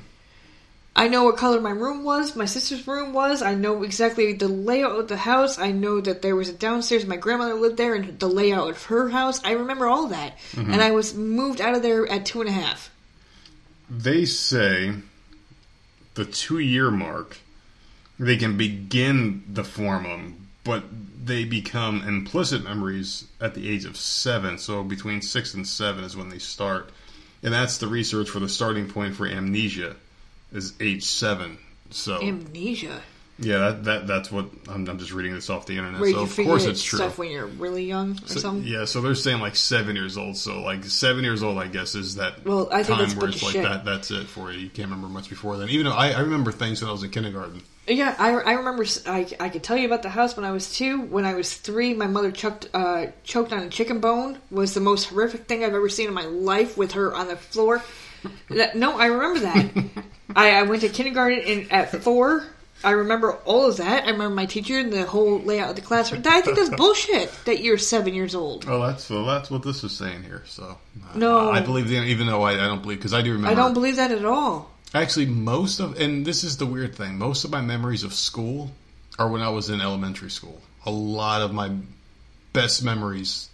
[0.95, 3.41] I know what color my room was, my sister's room was.
[3.41, 5.57] I know exactly the layout of the house.
[5.57, 7.05] I know that there was a downstairs.
[7.05, 9.41] My grandmother lived there, and the layout of her house.
[9.45, 10.37] I remember all that.
[10.51, 10.73] Mm-hmm.
[10.73, 12.91] And I was moved out of there at two and a half.
[13.89, 14.93] They say
[16.19, 17.37] the two year mark,
[18.19, 20.35] they can begin to form
[20.65, 20.83] but
[21.25, 24.57] they become implicit memories at the age of seven.
[24.57, 26.89] So between six and seven is when they start.
[27.41, 29.95] And that's the research for the starting point for amnesia,
[30.51, 31.57] is age seven.
[31.89, 33.01] So Amnesia.
[33.41, 36.01] Yeah, that, that that's what I'm, I'm just reading this off the internet.
[36.01, 36.97] Where so you of figure course it's true.
[36.99, 38.67] stuff when you're really young or So- something.
[38.71, 40.37] yeah, so they're saying like seven years old.
[40.37, 43.41] So like seven years old, I guess, is that Well, I think time where it's
[43.41, 43.63] like shit.
[43.63, 43.85] that.
[43.85, 44.59] That's it for you.
[44.59, 45.69] You can't remember much before then.
[45.69, 47.61] Even though I, I remember things when I was in kindergarten.
[47.87, 48.85] Yeah, I, I remember.
[49.07, 51.01] I, I could tell you about the house when I was two.
[51.01, 54.37] When I was three, my mother choked uh, choked on a chicken bone.
[54.51, 57.35] Was the most horrific thing I've ever seen in my life with her on the
[57.35, 57.81] floor.
[58.75, 59.83] No, I remember that.
[60.35, 62.45] I, I went to kindergarten in, at four.
[62.83, 64.05] I remember all of that.
[64.05, 66.23] I remember my teacher and the whole layout of the classroom.
[66.25, 67.31] I think that's bullshit.
[67.45, 68.65] That you're seven years old.
[68.67, 70.43] Oh, that's well, that's what this is saying here.
[70.45, 70.77] So
[71.13, 71.51] I- No.
[71.51, 73.49] I, believe the, even though I, I don't believe because I do remember.
[73.51, 74.71] I don't believe that at all.
[74.93, 77.17] Actually, most of and this is the weird thing.
[77.17, 78.71] Most of my memories of school
[79.19, 80.61] are when I was in elementary school.
[80.85, 81.71] A lot of my
[82.53, 83.49] best memories,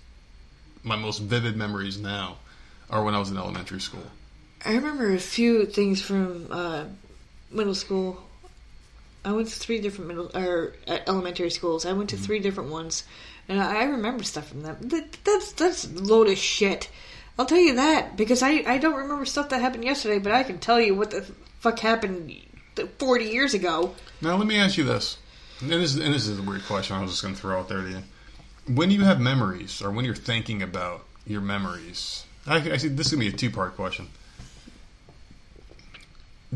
[0.83, 2.37] my most vivid memories now,
[2.89, 4.05] are when I was in elementary school.
[4.63, 6.85] I remember a few things from uh,
[7.51, 8.21] middle school.
[9.25, 11.85] I went to three different middle or uh, elementary schools.
[11.85, 13.03] I went to three different ones,
[13.49, 14.77] and I, I remember stuff from them.
[14.81, 16.89] That, that's that's load of shit.
[17.37, 20.43] I'll tell you that because I I don't remember stuff that happened yesterday, but I
[20.43, 21.23] can tell you what the
[21.59, 22.33] fuck happened
[22.99, 23.95] forty years ago.
[24.21, 25.17] Now, let me ask you this.
[25.61, 27.69] And this, and this is a weird question I was just going to throw out
[27.69, 28.03] there to you.
[28.67, 33.13] When you have memories, or when you're thinking about your memories, I, see this is
[33.13, 34.09] going to be a two part question.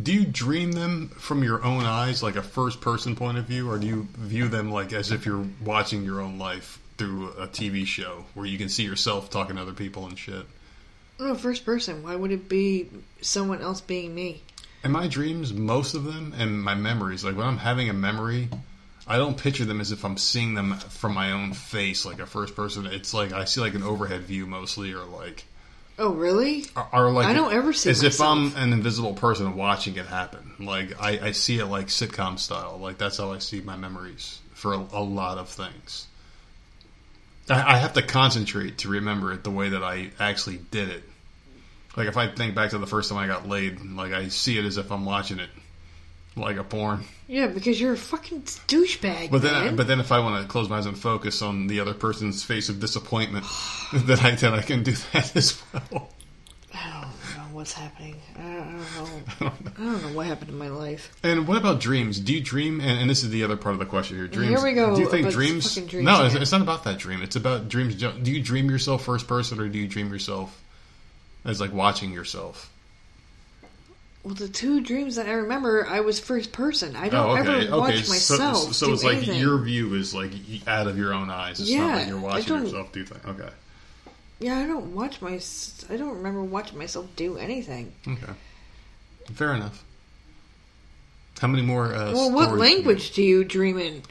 [0.01, 3.69] Do you dream them from your own eyes, like a first person point of view,
[3.69, 7.47] or do you view them like as if you're watching your own life through a
[7.47, 10.45] TV show where you can see yourself talking to other people and shit?
[11.19, 12.03] No, first person.
[12.03, 12.87] Why would it be
[13.21, 14.41] someone else being me?
[14.83, 18.47] In my dreams, most of them, and my memories, like when I'm having a memory,
[19.05, 22.25] I don't picture them as if I'm seeing them from my own face, like a
[22.25, 22.85] first person.
[22.85, 25.45] It's like I see like an overhead view mostly, or like,
[25.99, 26.63] Oh, really?
[26.77, 28.21] or, or like I don't ever see as if.
[28.21, 30.53] I'm an invisible person watching it happen.
[30.57, 32.77] Like I, I see it like sitcom style.
[32.81, 36.07] Like that's how I see my memories for a, a lot of things.
[37.49, 41.03] I, I have to concentrate to remember it the way that I actually did it.
[41.97, 44.57] Like if I think back to the first time I got laid, like I see
[44.57, 45.49] it as if I'm watching it,
[46.37, 47.03] like a porn.
[47.29, 49.29] Yeah, because you're a fucking douchebag.
[49.29, 49.73] But then, man.
[49.73, 51.93] I, but then if I want to close my eyes and focus on the other
[51.93, 53.45] person's face of disappointment,
[53.93, 56.09] then I then I can do that as well.
[56.73, 58.15] I don't know what's happening.
[58.35, 59.71] I don't, I don't know.
[59.77, 61.15] I don't know what happened in my life.
[61.21, 62.19] And what about dreams?
[62.19, 62.81] Do you dream?
[62.81, 64.25] And, and this is the other part of the question here.
[64.25, 64.49] Dreams.
[64.49, 65.75] Here we go Do you think dreams?
[65.75, 67.21] dreams no, it's, it's not about that dream.
[67.21, 67.93] It's about dreams.
[67.93, 70.59] Do you dream yourself first person, or do you dream yourself
[71.45, 72.71] as like watching yourself?
[74.23, 76.95] Well, the two dreams that I remember, I was first person.
[76.95, 77.67] I don't oh, okay.
[77.67, 78.09] ever watch okay.
[78.09, 78.57] Myself.
[78.57, 79.39] So, so it's like anything.
[79.39, 80.33] your view is like
[80.67, 81.59] out of your own eyes.
[81.61, 83.25] It's not Yeah, like you're watching yourself do things.
[83.25, 83.49] Okay.
[84.39, 85.39] Yeah, I don't watch my.
[85.89, 87.93] I don't remember watching myself do anything.
[88.05, 88.33] Okay.
[89.33, 89.83] Fair enough.
[91.39, 91.93] How many more?
[91.93, 94.01] Uh, Well, what language do you dream in?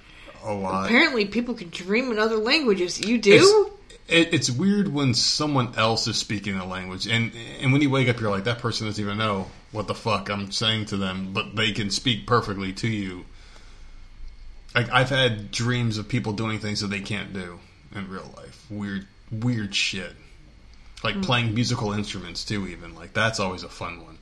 [0.42, 0.86] A lot.
[0.86, 2.98] Apparently, people can dream in other languages.
[3.00, 3.72] You do?
[4.06, 8.08] It, it's weird when someone else is speaking a language, and and when you wake
[8.08, 11.32] up, you're like, that person doesn't even know what the fuck I'm saying to them,
[11.32, 13.24] but they can speak perfectly to you.
[14.74, 17.58] Like I've had dreams of people doing things that they can't do
[17.94, 18.64] in real life.
[18.70, 20.12] Weird, weird shit.
[21.02, 21.20] Like Hmm.
[21.22, 22.66] playing musical instruments too.
[22.68, 24.18] Even like that's always a fun one.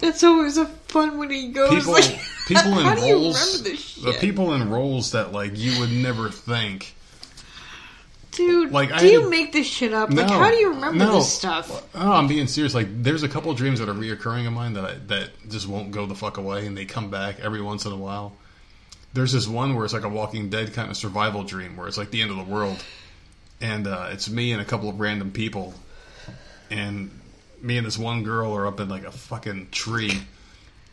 [0.00, 2.20] That's always a fun when he goes People, like.
[2.46, 5.80] people in how do you roles, remember this the people in roles that like you
[5.80, 6.94] would never think.
[8.34, 10.10] Dude, like, do I you make this shit up?
[10.10, 11.14] Like, how do you remember No.
[11.14, 11.70] this stuff?
[11.94, 12.74] Oh, I'm being serious.
[12.74, 15.90] Like, there's a couple dreams that are reoccurring in mine that I, that just won't
[15.92, 18.32] go the fuck away, and they come back every once in a while.
[19.12, 21.96] There's this one where it's like a Walking Dead kind of survival dream, where it's
[21.96, 22.82] like the end of the world,
[23.60, 25.72] and uh, it's me and a couple of random people,
[26.70, 27.10] and
[27.62, 30.20] me and this one girl are up in like a fucking tree,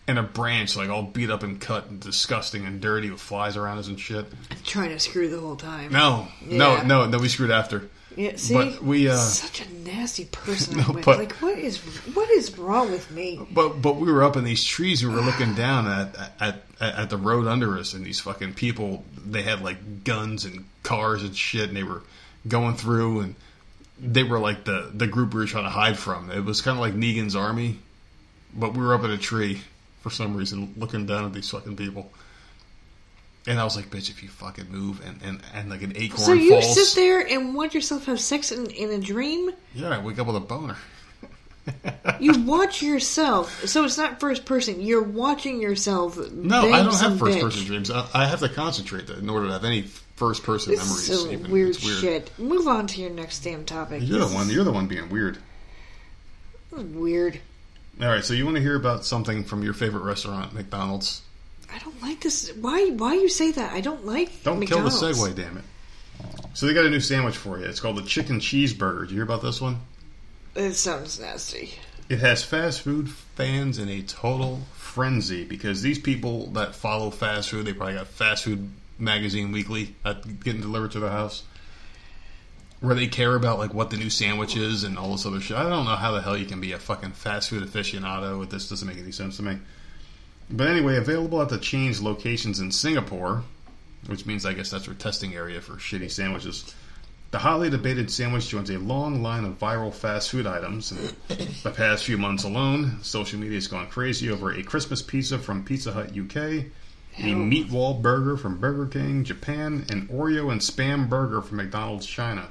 [0.07, 3.55] and a branch like all beat up and cut and disgusting and dirty with flies
[3.57, 4.25] around us and shit.
[4.65, 5.91] Trying to screw the whole time.
[5.91, 6.57] No, Yeah.
[6.57, 7.17] no, no, no.
[7.19, 7.89] We screwed after.
[8.17, 10.77] Yeah, see, But we, uh, such a nasty person.
[10.85, 11.77] No, but- like, what is
[12.13, 13.39] what is wrong with me?
[13.51, 15.05] But but we were up in these trees.
[15.05, 18.55] We were looking down at at at, at the road under us, and these fucking
[18.55, 19.05] people.
[19.25, 22.01] They had like guns and cars and shit, and they were
[22.47, 23.35] going through, and
[23.97, 26.31] they were like the the group we were trying to hide from.
[26.31, 27.77] It was kind of like Negan's army,
[28.53, 29.61] but we were up in a tree
[30.01, 32.11] for some reason, looking down at these fucking people.
[33.47, 36.19] And I was like, "Bitch, if you fucking move," and and, and like an acorn
[36.21, 36.75] So you falls.
[36.91, 39.49] sit there and watch yourself have sex in, in a dream?
[39.73, 40.75] Yeah, I wake up with a boner.
[42.19, 44.81] You watch yourself, so it's not first person.
[44.81, 46.17] You're watching yourself.
[46.31, 47.41] No, I don't have first bitch.
[47.41, 47.91] person dreams.
[47.91, 51.09] I, I have to concentrate in order to have any first person This memories.
[51.09, 51.51] is some even.
[51.51, 52.31] weird, It's shit.
[52.39, 54.01] Move on to your next damn topic.
[54.03, 54.49] You're This the one.
[54.49, 55.37] You're the one being weird.
[56.71, 57.39] weird.
[58.01, 61.21] All right, so you want to hear about something from your favorite restaurant, McDonald's?
[61.71, 62.51] I don't like this.
[62.55, 62.89] Why?
[62.89, 63.73] Why you say that?
[63.73, 64.43] I don't like.
[64.43, 64.99] Don't McDonald's.
[64.99, 65.63] kill the segue, damn it.
[66.55, 67.65] So they got a new sandwich for you.
[67.65, 69.05] It's called the chicken cheeseburger.
[69.05, 69.81] Do you hear about this one?
[70.55, 71.75] It sounds nasty.
[72.09, 77.51] It has fast food fans in a total frenzy because these people that follow fast
[77.51, 78.67] food, they probably got fast food
[78.97, 81.43] magazine weekly that getting delivered to their house,
[82.81, 85.55] where they care about like what the new sandwich is and all this other shit.
[85.55, 88.39] I don't know how the hell you can be a fucking fast food aficionado.
[88.39, 89.59] With this doesn't make any sense to me.
[90.49, 93.43] But anyway, available at the chain's locations in Singapore,
[94.07, 96.75] which means I guess that's their testing area for shitty sandwiches.
[97.29, 100.91] The hotly debated sandwich joins a long line of viral fast food items.
[100.91, 101.15] And
[101.63, 105.63] the past few months alone, social media has gone crazy over a Christmas pizza from
[105.63, 106.65] Pizza Hut UK, a
[107.13, 107.35] Hell.
[107.35, 112.49] meat wall burger from Burger King Japan, an Oreo and Spam burger from McDonald's China.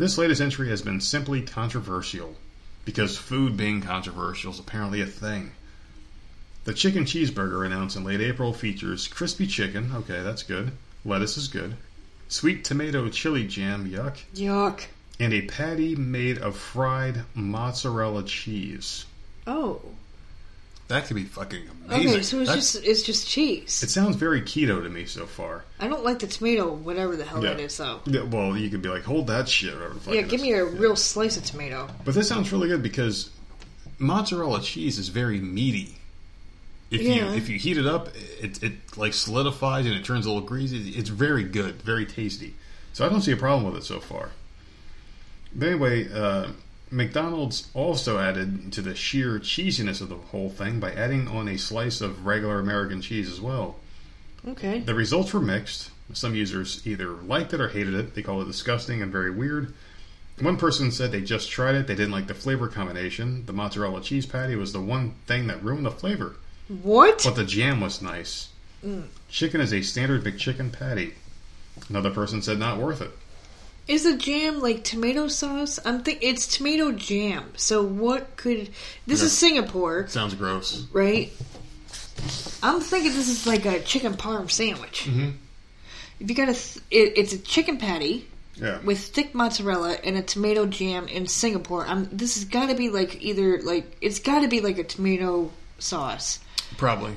[0.00, 2.38] This latest entry has been simply controversial,
[2.86, 5.50] because food being controversial is apparently a thing.
[6.64, 10.72] The chicken cheeseburger announced in late April features crispy chicken, okay, that's good.
[11.04, 11.76] Lettuce is good.
[12.28, 14.16] Sweet tomato chili jam, yuck.
[14.34, 14.86] Yuck.
[15.18, 19.04] And a patty made of fried mozzarella cheese.
[19.46, 19.82] Oh.
[20.90, 22.10] That could be fucking amazing.
[22.10, 23.80] Okay, so it's That's- just it's just cheese.
[23.82, 25.64] It sounds very keto to me so far.
[25.78, 27.50] I don't like the tomato, whatever the hell Yeah.
[27.54, 28.00] that is, though.
[28.06, 29.72] Yeah, well, you could be like, hold that shit.
[29.72, 30.42] Whatever the fuck Yeah, give is.
[30.42, 30.70] me a Yeah.
[30.78, 31.88] real slice of tomato.
[32.04, 33.30] But this sounds really good because
[34.00, 35.96] mozzarella cheese is very meaty.
[36.90, 37.14] If Yeah.
[37.30, 38.08] you if you heat it up,
[38.40, 40.90] it it like solidifies and it turns a little greasy.
[40.90, 42.54] It's very good, very tasty.
[42.94, 44.30] So I don't see a problem with it so far.
[45.54, 46.48] But anyway, uh,
[46.90, 51.56] McDonald's also added to the sheer cheesiness of the whole thing by adding on a
[51.56, 53.76] slice of regular American cheese as well.
[54.46, 54.80] Okay.
[54.80, 55.90] The results were mixed.
[56.12, 58.14] Some users either liked it or hated it.
[58.14, 59.72] They called it disgusting and very weird.
[60.40, 61.86] One person said they just tried it.
[61.86, 63.44] They didn't like the flavor combination.
[63.46, 66.36] The mozzarella cheese patty was the one thing that ruined the flavor.
[66.82, 67.22] What?
[67.24, 68.48] But the jam was nice.
[68.84, 69.04] Mm.
[69.28, 71.14] Chicken is a standard McChicken patty.
[71.88, 73.10] Another person said not worth it.
[73.90, 75.80] Is a jam like tomato sauce?
[75.84, 77.52] I'm think it's tomato jam.
[77.56, 78.70] So what could
[79.06, 80.86] this is Singapore, Sounds gross.
[80.92, 81.32] right?
[82.62, 85.06] I'm thinking this is like a chicken parm sandwich.
[85.08, 85.34] Mhm.
[86.20, 88.78] If you got a, th- it, it's a chicken patty Yeah.
[88.84, 91.84] with thick mozzarella and a tomato jam in Singapore.
[91.86, 94.84] I'm this has got to be like either like it's got to be like a
[94.84, 95.50] tomato
[95.80, 96.38] sauce.
[96.76, 97.14] Probably.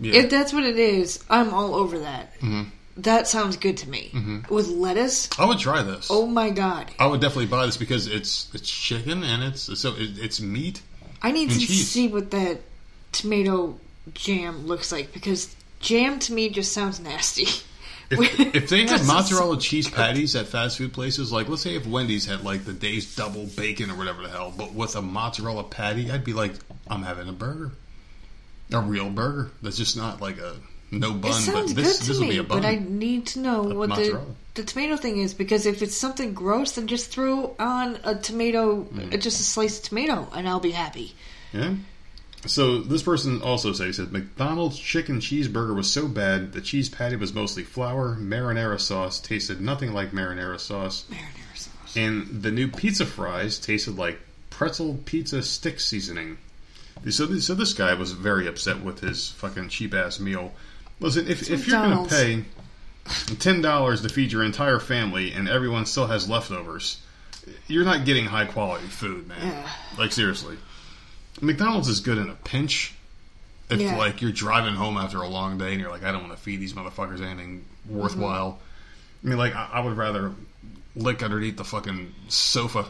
[0.00, 0.14] Yeah.
[0.20, 2.38] If that's what it is, I'm all over that.
[2.40, 2.66] Mhm.
[3.02, 4.10] That sounds good to me.
[4.12, 4.54] Mm-hmm.
[4.54, 6.08] With lettuce, I would try this.
[6.10, 6.90] oh my god!
[6.98, 10.82] I would definitely buy this because it's it's chicken and it's so it, it's meat.
[11.22, 11.88] I need to cheese.
[11.88, 12.60] see what that
[13.12, 13.78] tomato
[14.14, 17.46] jam looks like because jam to me just sounds nasty.
[18.10, 21.86] If, if they had mozzarella cheese patties at fast food places, like let's say if
[21.86, 25.64] Wendy's had like the Dave's double bacon or whatever the hell, but with a mozzarella
[25.64, 26.52] patty, I'd be like,
[26.88, 27.70] I'm having a burger,
[28.72, 29.52] a real burger.
[29.62, 30.56] That's just not like a
[30.90, 32.60] no bun, It sounds this good this to me, a bun.
[32.62, 34.26] but I need to know what the mozzarella.
[34.54, 38.84] the tomato thing is because if it's something gross, then just throw on a tomato,
[38.84, 39.20] Mm.
[39.20, 41.14] just a sliced tomato, and I'll be happy.
[41.52, 41.74] Yeah.
[42.46, 46.88] So this person also said, he said McDonald's chicken cheeseburger was so bad the cheese
[46.88, 51.96] patty was mostly flour, marinara sauce tasted nothing like marinara sauce, Marinara sauce.
[51.96, 54.18] and the new pizza fries tasted like
[54.48, 56.38] pretzel pizza stick seasoning.
[57.10, 60.52] So so this guy was very upset with his fucking cheap ass meal.
[61.00, 62.44] Listen, if, if you're going to pay
[63.38, 67.00] ten dollars to feed your entire family and everyone still has leftovers,
[67.66, 69.38] you're not getting high quality food, man.
[69.46, 69.70] Yeah.
[69.98, 70.56] Like seriously,
[71.40, 72.94] McDonald's is good in a pinch.
[73.70, 73.96] If Yeah.
[73.96, 76.42] like you're driving home after a long day and you're like, I don't want to
[76.42, 78.52] feed these motherfuckers anything worthwhile.
[79.22, 79.26] Mm-hmm.
[79.26, 80.32] I mean, like I, I would rather
[80.96, 82.84] lick underneath the fucking sofa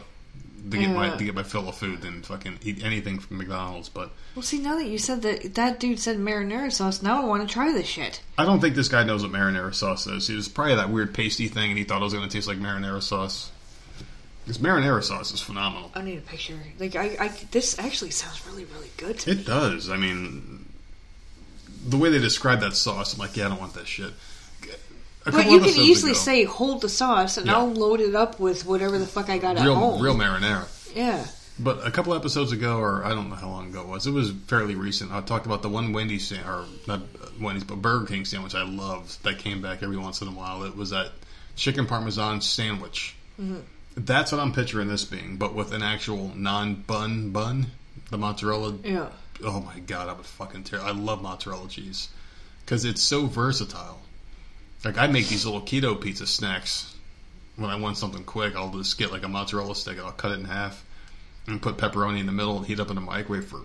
[0.69, 3.89] to get my to get my fill of food than fucking eat anything from McDonald's.
[3.89, 7.01] But Well, see, now that you said that, that dude said marinara sauce.
[7.01, 8.21] Now I want to try this shit.
[8.37, 10.27] I don't think this guy knows what marinara sauce is.
[10.27, 12.47] He was probably that weird pasty thing, and he thought it was going to taste
[12.47, 13.51] like marinara sauce.
[14.47, 15.91] This marinara sauce is phenomenal.
[15.93, 16.57] I need a picture.
[16.79, 19.39] Like, I, I, this actually sounds really, really good to me.
[19.39, 19.89] It does.
[19.89, 20.65] I mean,
[21.87, 24.11] the way they describe that sauce, I'm like, yeah, I don't want that shit.
[25.23, 27.57] But you can easily ago- say, hold the sauce, and Yeah.
[27.57, 30.01] I'll load it up with whatever the fuck I got at real, home.
[30.01, 30.65] real marinara.
[30.95, 31.25] Yeah.
[31.59, 34.11] But a couple episodes ago, or I don't know how long ago it was, it
[34.11, 35.11] was fairly recent.
[35.11, 37.01] I talked about the one Wendy's, or not
[37.39, 40.63] Wendy's, but Burger King sandwich I loved that came back every once in a while.
[40.63, 41.11] It was that
[41.55, 43.15] chicken parmesan sandwich.
[43.39, 43.59] Mm-hmm.
[43.97, 47.67] That's what I'm picturing this being, but with an actual non-bun bun,
[48.09, 48.73] the mozzarella.
[48.83, 49.09] Yeah.
[49.43, 50.81] Oh my god, I would fucking tear.
[50.81, 52.09] I love mozzarella cheese
[52.65, 54.00] because it's so versatile.
[54.83, 56.95] Like I make these little keto pizza snacks
[57.55, 58.55] when I want something quick.
[58.55, 60.83] I'll just get like a mozzarella stick and I'll cut it in half
[61.47, 63.61] and put pepperoni in the middle and heat up in the microwave for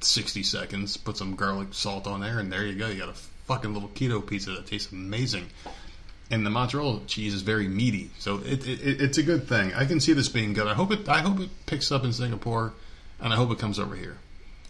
[0.00, 0.96] 60 seconds.
[0.96, 2.88] Put some garlic salt on there, and there you go.
[2.88, 5.46] You got a fucking little keto pizza that tastes amazing.
[6.30, 9.74] And the mozzarella cheese is very meaty, so it, it, it it's a good thing.
[9.74, 10.66] I can see this being good.
[10.66, 12.72] I hope it I hope it picks up in Singapore,
[13.20, 14.16] and I hope it comes over here.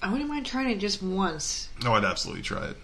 [0.02, 1.68] I wouldn't mind trying it just once.
[1.84, 2.76] Oh, I'd absolutely try it.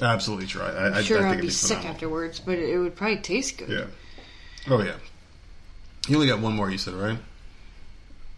[0.00, 0.70] Absolutely try.
[0.70, 3.58] I, I, sure, I think I'd be be sick afterwards, but it would probably taste
[3.58, 3.68] good.
[3.68, 3.84] Yeah.
[4.68, 4.94] Oh yeah.
[6.08, 6.70] You only got one more.
[6.70, 7.18] You said right?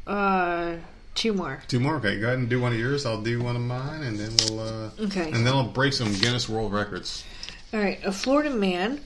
[0.07, 0.77] Uh,
[1.15, 1.63] two more.
[1.69, 1.97] Two more.
[1.97, 3.07] Okay, go ahead and do one of yours.
[3.07, 4.61] I'll do one of mine, and then we'll.
[4.61, 5.31] Uh, Okay.
[5.31, 7.25] And then I'll break some Guinness World Records.
[7.73, 9.01] All right, a Florida man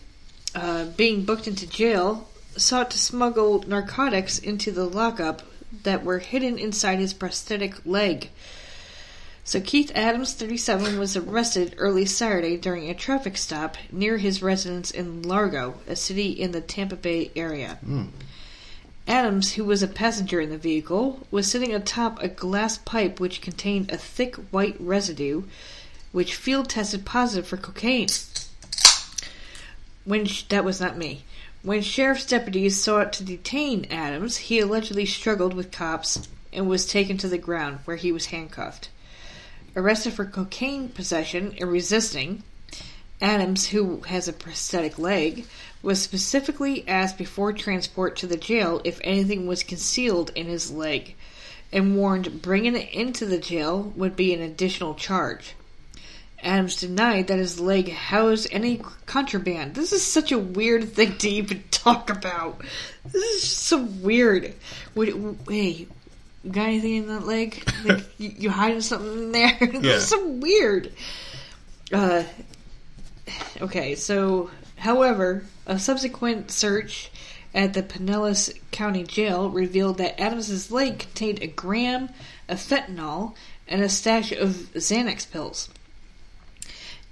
[0.54, 5.42] uh, being booked into jail sought to smuggle narcotics into the lockup
[5.82, 8.30] that were hidden inside his prosthetic leg.
[9.46, 14.90] So Keith Adams, 37, was arrested early Saturday during a traffic stop near his residence
[14.90, 17.78] in Largo, a city in the Tampa Bay area.
[17.84, 18.04] Hmm.
[19.06, 23.42] Adams, who was a passenger in the vehicle, was sitting atop a glass pipe which
[23.42, 25.42] contained a thick white residue,
[26.10, 28.08] which field tested positive for cocaine.
[30.06, 31.24] When sh- that was not me.
[31.62, 37.18] When sheriff's deputies sought to detain Adams, he allegedly struggled with cops and was taken
[37.18, 38.88] to the ground, where he was handcuffed.
[39.76, 42.42] Arrested for cocaine possession and resisting,
[43.20, 45.46] Adams, who has a prosthetic leg,
[45.82, 51.16] was specifically asked before transport to the jail if anything was concealed in his leg,
[51.72, 55.54] and warned bringing it into the jail would be an additional charge.
[56.40, 59.74] Adams denied that his leg housed any contraband.
[59.74, 62.60] This is such a weird thing to even talk about.
[63.04, 64.54] This is so weird.
[64.94, 65.88] You
[66.50, 67.62] got anything in that leg?
[67.84, 69.58] Like, you, you hiding something in there?
[69.60, 69.66] Yeah.
[69.80, 70.92] this is so weird.
[71.92, 72.24] Uh,
[73.60, 77.10] okay, so, however, a subsequent search
[77.54, 82.08] at the Pinellas County Jail revealed that Adams's leg contained a gram
[82.48, 83.34] of fentanyl
[83.68, 85.68] and a stash of Xanax pills.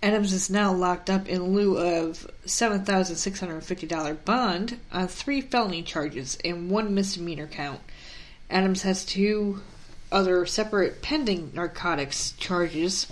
[0.02, 6.68] Adams is now locked up in lieu of $7,650 bond on three felony charges and
[6.68, 7.80] one misdemeanor count.
[8.52, 9.60] Adams has two
[10.12, 13.10] other separate pending narcotics charges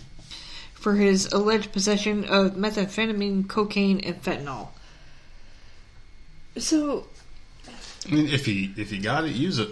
[0.74, 4.68] for his alleged possession of methamphetamine, cocaine, and fentanyl.
[6.56, 7.06] So,
[8.06, 9.70] I mean, if he if he got it, use it.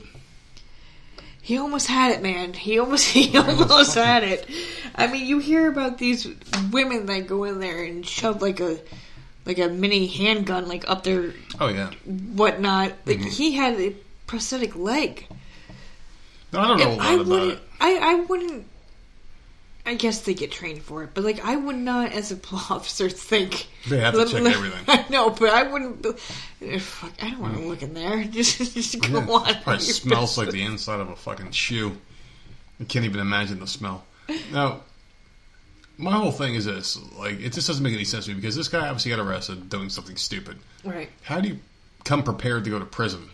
[1.41, 2.53] He almost had it, man.
[2.53, 4.49] He almost he almost had it.
[4.95, 6.27] I mean, you hear about these
[6.71, 8.79] women that go in there and shove like a
[9.47, 11.91] like a mini handgun like up their Oh yeah.
[12.05, 12.93] whatnot.
[13.07, 13.29] Like mm-hmm.
[13.29, 13.95] he had a
[14.27, 15.27] prosthetic leg.
[16.53, 17.53] No, I don't know a lot I about wouldn't.
[17.55, 17.59] it.
[17.81, 18.67] I I wouldn't.
[19.87, 22.71] I guess they get trained for it, but like I would not, as a police
[22.71, 24.85] officer, think They have to check everything.
[24.89, 26.05] I know, but I wouldn't.
[26.63, 28.23] eh, Fuck, I don't want to look in there.
[28.31, 29.49] Just, just go Yeah, on.
[29.49, 31.97] it probably smells like the inside of a fucking shoe.
[32.81, 34.05] I can't even imagine the smell.
[34.53, 34.81] Now,
[35.97, 38.55] my whole thing is this: like, it just doesn't make any sense to me because
[38.57, 40.59] this guy obviously got arrested doing something stupid.
[40.85, 41.09] right.
[41.23, 41.59] How do you
[42.05, 43.31] come prepared to go to prison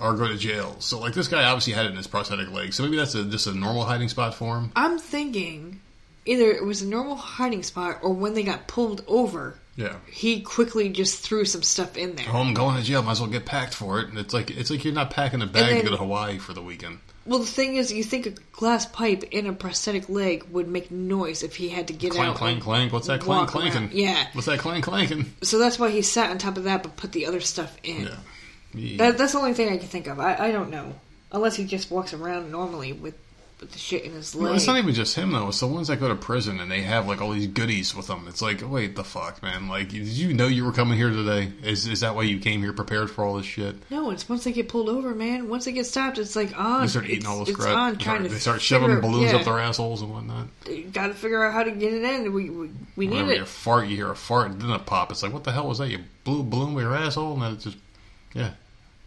[0.00, 0.76] or go to jail?
[0.80, 3.24] So, like, this guy obviously had it in his prosthetic leg, so maybe that's a,
[3.24, 4.72] just a normal hiding spot for him.
[4.76, 5.80] I'm thinking
[6.26, 9.96] either it was a normal hiding spot or when they got pulled over, Yeah.
[10.10, 12.26] he quickly just threw some stuff in there.
[12.32, 13.02] Oh, I'm going to jail.
[13.02, 14.08] Might as well get packed for it.
[14.08, 16.38] And it's like it's like you're not packing a bag then- to go to Hawaii
[16.38, 16.98] for the weekend.
[17.26, 20.90] Well, the thing is, you think a glass pipe in a prosthetic leg would make
[20.90, 22.36] noise if he had to get Clank, out.
[22.36, 22.92] clank, clank.
[22.92, 23.70] What's that clank, around.
[23.70, 23.98] clanking?
[23.98, 24.26] Yeah.
[24.34, 25.32] What's that clank, clanking?
[25.40, 28.02] So that's why he sat on top of that, but put the other stuff in.
[28.08, 28.16] Yeah.
[28.98, 30.18] That, that's the only thing I can think of.
[30.20, 30.94] I, I don't know.
[31.32, 33.14] Unless he just walks around normally with,
[33.60, 34.44] with the shit in his leg.
[34.50, 35.48] No, it's not even just him though.
[35.48, 38.06] It's the ones that go to prison and they have like all these goodies with
[38.06, 38.26] them.
[38.28, 39.68] It's like, wait, the fuck, man!
[39.68, 41.50] Like, did you know you were coming here today?
[41.64, 43.74] Is is that why you came here prepared for all this shit?
[43.90, 45.48] no, it's once they get pulled over, man.
[45.48, 46.82] Once they get stopped, it's like on.
[46.82, 47.76] They start eating all this it's crap.
[47.76, 50.46] on They start- to they start figure- shoving balloons yeah, up their assholes and whatnot.
[50.92, 52.32] Got to figure out how to get it in.
[52.32, 55.10] We we, we need Whenever you fart, you hear a fart and then a pop.
[55.10, 55.88] It's like, what the hell was that?
[55.88, 57.76] You blew a balloon with your asshole, and then it's just,
[58.34, 58.50] yeah,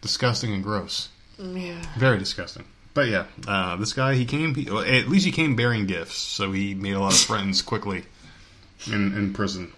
[0.00, 1.08] disgusting and gross.
[1.38, 1.82] Yeah.
[1.96, 2.64] Very disgusting.
[2.94, 4.54] But yeah, uh, this guy he came.
[4.54, 7.62] He, well, at least he came bearing gifts, so he made a lot of friends
[7.62, 8.04] quickly
[8.90, 9.72] in in prison.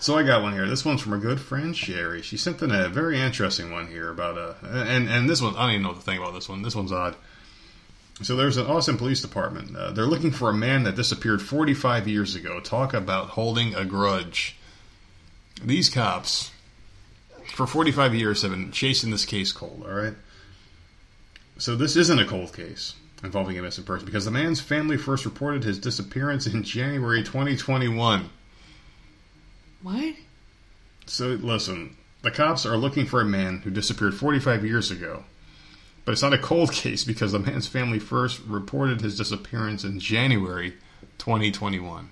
[0.00, 0.66] So I got one here.
[0.68, 2.20] This one's from a good friend Sherry.
[2.20, 5.62] She sent in a very interesting one here about uh and and this one I
[5.62, 6.62] don't even know what to think about this one.
[6.62, 7.16] This one's odd.
[8.22, 9.76] So there's an Austin Police Department.
[9.76, 12.60] Uh, they're looking for a man that disappeared 45 years ago.
[12.60, 14.56] Talk about holding a grudge.
[15.62, 16.50] These cops,
[17.56, 19.86] for 45 years, have been chasing this case cold.
[19.88, 20.12] All right.
[21.56, 25.24] So this isn't a cold case involving a missing person because the man's family first
[25.24, 28.28] reported his disappearance in January 2021.
[29.82, 30.14] What?
[31.06, 35.24] So listen, the cops are looking for a man who disappeared 45 years ago.
[36.04, 39.98] But it's not a cold case because the man's family first reported his disappearance in
[39.98, 40.74] January
[41.16, 42.10] 2021.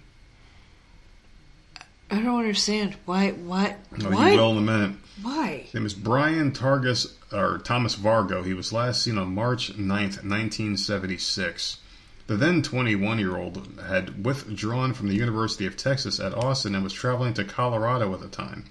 [2.10, 2.96] I don't understand.
[3.06, 3.30] Why?
[3.30, 3.76] What?
[3.96, 4.32] No, oh, what?
[4.32, 4.96] you will in a minute.
[5.22, 5.62] Why?
[5.64, 8.44] His name is Brian Targus or Thomas Vargo.
[8.44, 11.78] He was last seen on March 9th, 1976.
[12.26, 16.82] The then 21 year old had withdrawn from the University of Texas at Austin and
[16.82, 18.64] was traveling to Colorado at the time.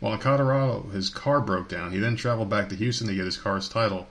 [0.00, 1.92] While in Colorado, his car broke down.
[1.92, 4.06] He then traveled back to Houston to get his car's title.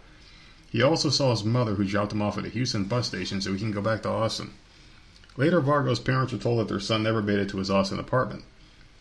[0.70, 3.54] He also saw his mother, who dropped him off at a Houston bus station so
[3.54, 4.54] he can go back to Austin.
[5.38, 8.44] Later, Vargo's parents were told that their son never made it to his Austin apartment.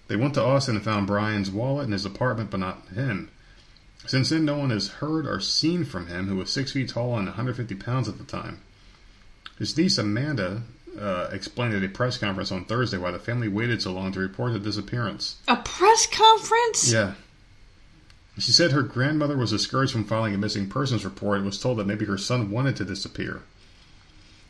[0.08, 3.30] They went to Austin and found Brian's wallet in his apartment, but not him.
[4.06, 7.16] Since then, no one has heard or seen from him, who was six feet tall
[7.16, 8.60] and 150 pounds at the time.
[9.58, 10.62] His niece Amanda
[11.00, 14.20] uh, explained at a press conference on Thursday why the family waited so long to
[14.20, 15.36] report the disappearance.
[15.48, 16.92] A press conference?
[16.92, 17.14] Yeah.
[18.38, 21.78] She said her grandmother was discouraged from filing a missing persons report and was told
[21.78, 23.42] that maybe her son wanted to disappear.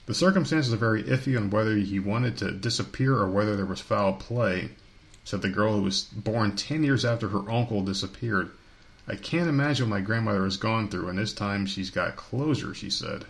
[0.07, 3.81] The circumstances are very iffy on whether he wanted to disappear or whether there was
[3.81, 4.71] foul play,
[5.25, 8.51] said the girl who was born 10 years after her uncle disappeared.
[9.09, 12.75] I can't imagine what my grandmother has gone through, and this time she's got closure,
[12.75, 13.25] she said.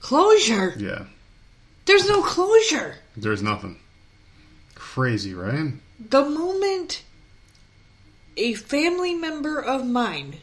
[0.00, 0.74] Closure.
[0.78, 1.04] Yeah,
[1.86, 2.96] There's no closure.
[3.16, 3.78] there's nothing.
[4.74, 5.72] Crazy, right?
[5.98, 7.02] The moment
[8.36, 10.36] a family member of mine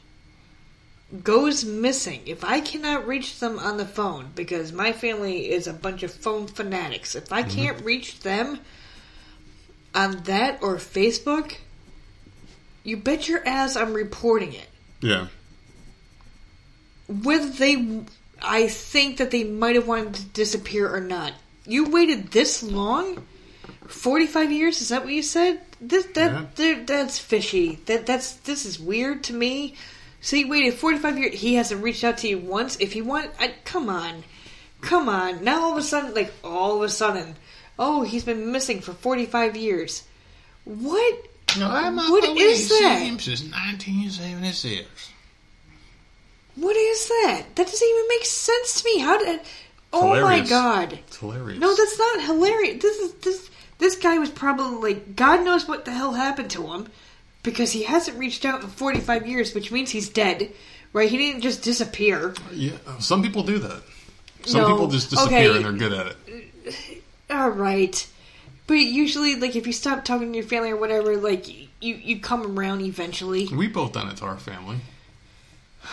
[1.23, 5.73] goes missing, if I cannot reach them on the phone, because my family is a
[5.73, 7.49] bunch of phone fanatics, if I mhm.
[7.49, 8.59] can't reach them
[9.93, 11.55] on that or Facebook,
[12.83, 14.67] you bet your ass I'm reporting it.
[15.01, 15.27] Yeah.
[17.07, 18.01] Whether they,
[18.41, 21.33] I think that they might have wanted to disappear or not.
[21.65, 23.25] You waited this long?
[23.87, 24.81] 45 years?
[24.81, 25.61] Is that what you said?
[25.79, 26.45] This, that, Yeah.
[26.55, 27.79] that- that's fishy.
[27.85, 29.75] That, that's, this is weird to me.
[30.25, 31.39] So you waited 45 years.
[31.39, 32.77] He hasn't reached out to you once.
[32.79, 34.23] If he want, I, come on.
[34.81, 35.43] Come on.
[35.43, 37.35] Now all of a sudden, like, all of a sudden,
[37.77, 40.03] oh, he's been missing for 45 years.
[40.63, 41.27] What?
[42.09, 43.17] What is that?
[43.19, 45.11] since 1976.
[46.55, 47.43] What is that?
[47.53, 48.97] That doesn't even make sense to me.
[49.01, 49.41] How did?
[49.93, 50.93] Oh my god!
[50.93, 51.59] It's hilarious.
[51.59, 52.81] No, that's not hilarious.
[52.81, 53.49] This is this.
[53.77, 56.87] This guy was probably like God knows what the hell happened to him
[57.45, 60.51] because he hasn't reached out in forty five years, which means he's dead.
[60.91, 61.09] Right?
[61.09, 62.33] He didn't just disappear.
[62.53, 63.83] Yeah, uh, some people do that.
[64.45, 65.55] Some No, people just disappear okay.
[65.55, 66.17] and they're good at it.
[67.29, 68.07] Uh, all right,
[68.67, 72.19] but usually, like if you stop talking to your family or whatever, like you you
[72.19, 73.47] come around eventually.
[73.47, 74.77] We both done it to our family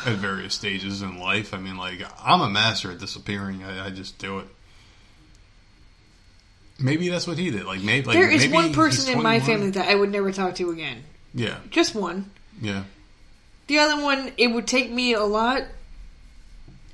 [0.07, 1.53] at various stages in life.
[1.53, 3.65] I mean, like I'm a master at disappearing.
[3.65, 4.47] I, I just do it.
[6.79, 7.65] Maybe that's what he did.
[7.65, 10.33] Like maybe like, there is maybe one person in my family that I would never
[10.33, 11.03] talk to again.
[11.35, 12.31] Yeah, Just one.
[12.61, 12.85] yeah.
[13.69, 15.63] The other one, it would take me a lot,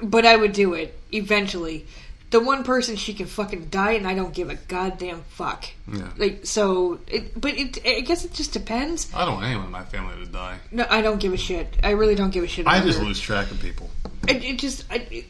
[0.02, 1.86] but I would do it eventually.
[2.30, 5.64] The one person she can fucking die, and I don't give a goddamn fuck.
[5.90, 6.08] Yeah.
[6.18, 7.78] Like so, it, but it.
[7.86, 9.10] I guess it just depends.
[9.14, 10.58] I don't want anyone in my family to die.
[10.70, 11.74] No, I don't give a shit.
[11.82, 12.66] I really don't give a shit.
[12.66, 13.04] I just her.
[13.04, 13.88] lose track of people.
[14.28, 14.84] It, it just.
[14.90, 15.24] I, it,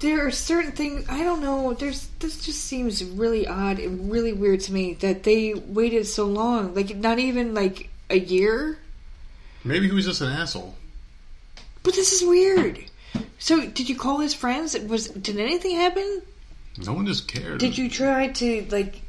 [0.00, 1.72] there are certain things I don't know.
[1.72, 6.26] There's this just seems really odd and really weird to me that they waited so
[6.26, 6.74] long.
[6.74, 8.78] Like not even like a year.
[9.64, 10.74] Maybe he was just an asshole.
[11.82, 12.84] But this is weird.
[13.38, 14.78] So, did you call his friends?
[14.78, 16.22] Was did anything happen?
[16.78, 17.60] No one just cared.
[17.60, 19.02] Did you try to like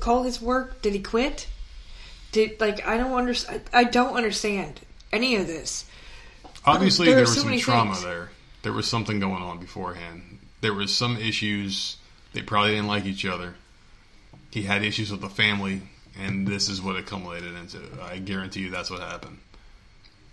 [0.00, 0.82] call his work?
[0.82, 1.46] Did he quit?
[2.32, 3.62] Did like I don't understand.
[3.72, 4.80] I don't understand
[5.12, 5.84] any of this.
[6.66, 8.04] Obviously, There there, was so some trauma things.
[8.04, 8.30] there.
[8.62, 10.38] There was something going on beforehand.
[10.62, 11.96] There was some issues.
[12.32, 13.54] They probably didn't like each other.
[14.50, 15.82] He had issues with the family,
[16.18, 17.80] and this is what it culminated into.
[18.02, 19.38] I guarantee you that's what happened.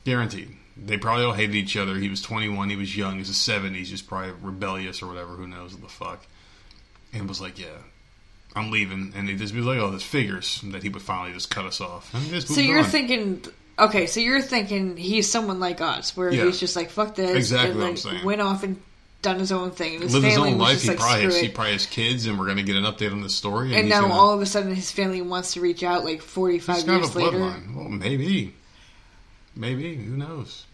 [0.05, 0.49] Guaranteed.
[0.77, 1.95] They probably all hated each other.
[1.95, 2.69] He was 21.
[2.69, 3.13] He was young.
[3.13, 3.85] He was a 70s.
[3.85, 5.33] Just probably rebellious or whatever.
[5.33, 6.25] Who knows what the fuck.
[7.13, 7.77] And was like, yeah,
[8.55, 9.13] I'm leaving.
[9.15, 11.81] And they just be like, oh, this figures that he would finally just cut us
[11.81, 12.11] off.
[12.45, 12.85] So you're on.
[12.85, 13.43] thinking,
[13.77, 16.45] okay, so you're thinking he's someone like us, where Yeah.
[16.45, 18.23] he's just like fuck this, Exactly and saying.
[18.25, 18.81] went off and
[19.21, 20.73] done his own thing, and his live his family own was life.
[20.73, 22.83] just He like probably has, he probably has kids, and we're going to get an
[22.83, 23.67] update on the story.
[23.69, 26.21] And, And now gonna, all of a sudden his family wants to reach out like
[26.21, 27.37] 45 he's years a later.
[27.37, 27.75] bloodline.
[27.75, 28.53] Well, maybe,
[29.55, 30.65] maybe who knows?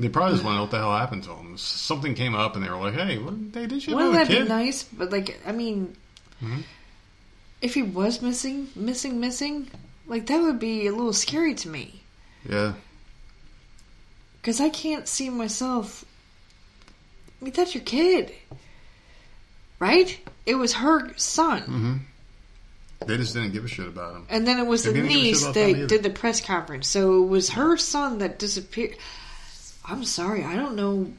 [0.00, 1.56] They probably just want to know what the hell happened to him.
[1.58, 4.44] Something came up, and they were like, "Hey, what, they did you Wouldn't that kid?"
[4.44, 4.84] be nice?
[4.84, 5.96] But like, I mean,
[6.42, 6.62] Mhm.
[7.60, 9.68] if he was missing, missing, missing,
[10.06, 12.02] like that would be a little scary to me
[12.48, 12.74] Yeah,
[14.40, 16.04] because I can't see myself.
[17.40, 18.32] I mean, that's your kid,
[19.78, 20.18] right?
[20.46, 21.96] It was her son, hmm
[23.06, 24.26] they just didn't give a shit about him.
[24.28, 25.46] and then it was They the didn't give a shit niece
[25.78, 26.88] that did the press conference.
[26.88, 28.96] So it was her son that disappeared.
[29.84, 31.12] I'm sorry, I don't know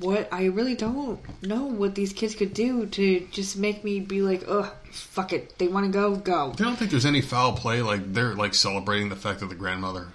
[0.00, 4.22] what I really don't know what these kids could do to just make me be
[4.22, 5.56] like, ugh, fuck it.
[5.58, 6.50] They want to go, go.
[6.52, 7.80] I don't think there's any foul play.
[7.80, 10.08] Like they're like celebrating the fact that the grandmother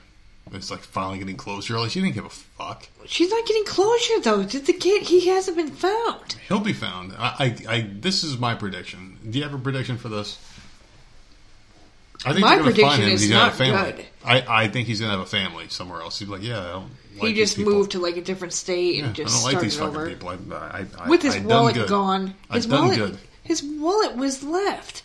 [0.53, 1.79] is like finally getting closure.
[1.79, 2.87] Like she didn't give a fuck.
[3.05, 4.43] She's not getting closure though.
[4.43, 5.03] Did the kid?
[5.03, 6.33] He hasn't been found.
[6.47, 7.13] He'll be found.
[7.17, 9.17] I, I, I this is my prediction.
[9.29, 10.37] Do you have a prediction for this?
[12.25, 13.09] I think My prediction find him.
[13.09, 13.91] is not have a family.
[13.91, 14.05] good.
[14.23, 16.17] I, I think he's gonna have a family somewhere else.
[16.17, 16.83] He's like, yeah.
[17.17, 19.71] Like he just moved to like a different state Yeah, and just I don't like
[19.71, 20.53] started these fucking over people.
[20.55, 21.89] I, I, I, with his wallet good.
[21.89, 22.33] gone.
[22.51, 23.17] His wallet, good.
[23.43, 25.03] his wallet was left.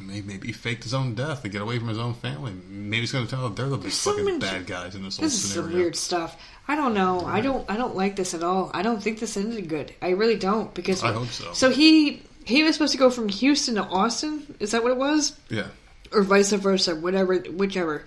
[0.00, 2.52] Maybe, maybe he faked his own death to get away from his own family.
[2.68, 5.24] Maybe he's gonna tell them they're the There's fucking many- bad guys in this whole
[5.24, 5.70] This is scenario.
[5.70, 6.36] some weird stuff.
[6.66, 7.20] I don't know.
[7.26, 7.68] I don't.
[7.70, 8.70] I don't like this at all.
[8.74, 9.92] I don't think this ended good.
[10.00, 11.52] I really don't because I hope so.
[11.52, 14.54] So he he was supposed to go from Houston to Austin.
[14.60, 15.36] Is that what it was?
[15.48, 15.66] Yeah,
[16.12, 18.04] or vice versa, whatever, whichever.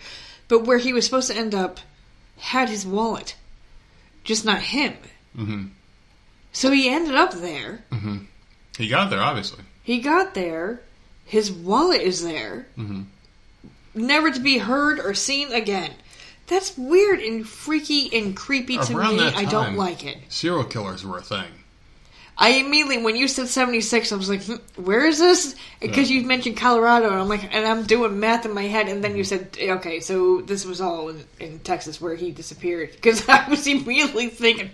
[0.47, 1.79] But where he was supposed to end up
[2.37, 3.35] had his wallet,
[4.23, 4.93] just not him.
[5.35, 5.65] hmm
[6.51, 7.83] So he ended up there.
[7.91, 8.17] hmm
[8.77, 9.63] he got there obviously.
[9.83, 10.81] He got there.
[11.33, 13.01] His wallet is there, hmm
[13.95, 15.91] never to be heard or seen again.
[16.47, 19.19] That's weird and freaky and creepy to Around me.
[19.23, 20.17] that I don't like it.
[20.29, 21.51] Serial killers were a thing.
[22.37, 25.55] I immediately, when you said 76, I was like, hmm, where is this?
[25.79, 26.19] Because Yeah.
[26.21, 29.15] you mentioned Colorado, and I'm like, and I'm doing math in my head, and then
[29.15, 32.91] you said, okay, so this was all in, in Texas where he disappeared.
[32.91, 34.69] Because I was immediately thinking,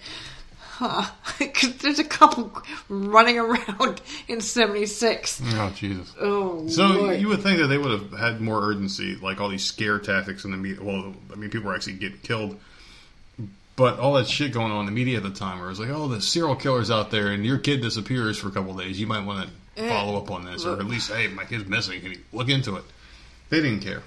[0.79, 1.11] huh,
[1.81, 2.51] there's a couple
[2.87, 5.41] running around in 76.
[5.45, 6.13] Oh Jesus.
[6.19, 7.19] Oh, So Lord.
[7.19, 10.45] you would think that they would have had more urgency, like all these scare tactics
[10.45, 10.81] in the media.
[10.81, 12.59] Well, I mean, people were actually getting killed,
[13.75, 15.79] but all that shit going on in the media at the time, where it was
[15.79, 18.79] like, "Oh, the serial killer's out there, and your kid disappears for a couple of
[18.79, 18.99] days.
[18.99, 21.65] You might want to Eh, follow up on this, or at least, hey, my kid's
[21.65, 22.01] missing.
[22.01, 22.83] Can you look into it?"
[23.49, 24.03] They didn't care.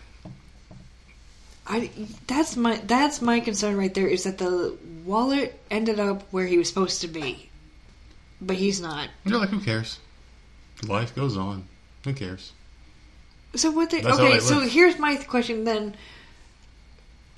[1.66, 1.90] I,
[2.26, 6.58] that's my that's my concern right there is that the wallet ended up where he
[6.58, 7.50] was supposed to be,
[8.40, 9.08] but he's not.
[9.24, 9.98] You're like, who cares?
[10.86, 11.66] Life goes on.
[12.04, 12.52] Who cares?
[13.54, 14.34] So what they That's okay?
[14.34, 15.94] they So here's my question then.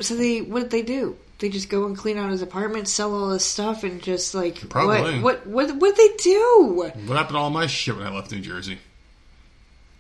[0.00, 1.16] So they what did they do?
[1.38, 4.68] They just go and clean out his apartment, sell all his stuff, and just like
[4.68, 5.20] Probably.
[5.20, 6.72] what what what what they do?
[6.74, 8.78] What happened to all my shit when I left New Jersey?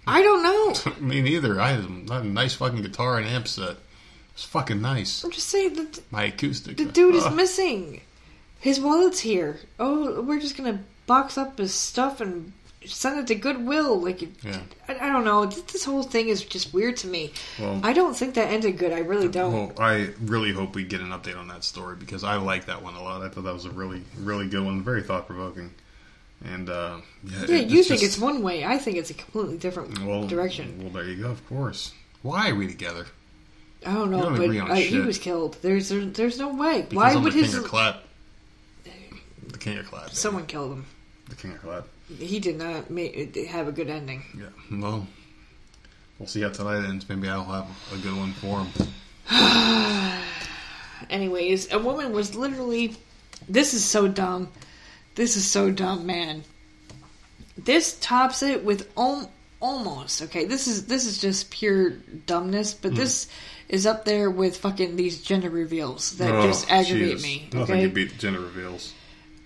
[0.06, 0.92] I don't know.
[1.06, 1.60] Me neither.
[1.60, 3.76] I had a nice fucking guitar and amp set.
[4.34, 5.22] It was fucking nice.
[5.24, 6.76] I'm just saying that My acoustic.
[6.76, 7.34] the dude is Ugh.
[7.34, 8.00] missing.
[8.58, 9.60] His wallet's here.
[9.78, 12.52] Oh, we're just gonna box up his stuff and
[12.84, 14.00] send it to Goodwill.
[14.00, 14.58] Like, Yeah.
[14.88, 15.46] I, I don't know.
[15.46, 17.32] This, this whole thing is just weird to me.
[17.60, 18.92] Well- I don't think that ended good.
[18.92, 19.52] I really don't.
[19.52, 22.82] Well, I really hope we get an update on that story because I like that
[22.82, 23.22] one a lot.
[23.22, 25.72] I thought that was a really, really good one, very thought provoking.
[26.44, 28.64] And uh, yeah, Yeah, it- you think just- it's one way.
[28.64, 30.80] I think it's a completely different well, direction.
[30.82, 31.30] Well, there you go.
[31.30, 31.92] Of course.
[32.22, 33.06] Why are we together?
[33.86, 35.56] I don't know, don't but uh, he was killed.
[35.62, 36.82] There's there, there's no way.
[36.82, 38.02] Because Why would the his clap?
[39.48, 40.10] The king of clap.
[40.10, 40.86] someone killed him?
[41.28, 41.86] The king of clap.
[42.18, 44.22] He did not make, have a good ending.
[44.36, 44.46] Yeah.
[44.70, 45.06] Well,
[46.18, 47.08] we'll see how tonight ends.
[47.08, 48.68] Maybe I'll have a good one for him.
[51.10, 52.96] Anyways, a woman was literally.
[53.48, 54.48] This is so dumb.
[55.14, 56.44] This is so dumb, man.
[57.56, 59.28] This tops it with om-
[59.60, 60.44] almost okay.
[60.44, 63.28] This is this is just pure dumbness, but this
[63.68, 67.22] is up there with fucking these gender reveals that Oh, just aggravate Jesus.
[67.22, 67.48] me.
[67.52, 68.92] Nothing Okay, can beat gender reveals.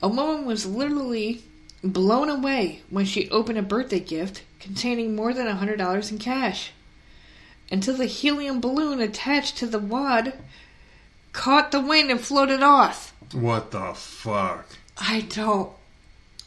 [0.03, 1.43] a woman was literally
[1.85, 6.73] blown away when she opened a birthday gift containing more than $100 in cash.
[7.71, 10.33] Until the helium balloon attached to the wad
[11.33, 13.15] caught the wind and floated off.
[13.33, 14.67] What the fuck?
[14.97, 15.71] I don't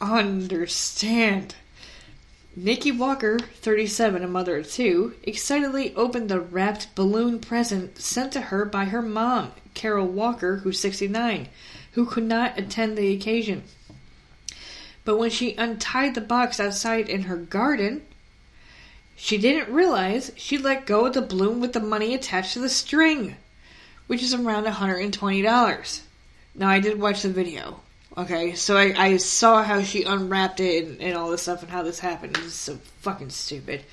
[0.02, 1.56] understand.
[2.53, 8.41] Nikki Walker, 37, a mother of two, excitedly opened the wrapped balloon present sent to
[8.41, 11.48] her by her mom, Carol Walker, who's 69,
[11.94, 13.64] who could not attend the occasion.
[15.06, 18.02] But when she untied the box outside in her garden,
[19.15, 22.68] she didn't realize she let go of the balloon with the money attached to the
[22.68, 23.38] string,
[24.07, 26.02] which is around $120.
[26.56, 27.80] Now, I did watch the video.
[28.18, 31.72] Okay, so I, I saw how she unwrapped it and, and all this stuff and
[31.72, 32.38] how this happened.
[32.40, 33.86] It's so fucking stupid.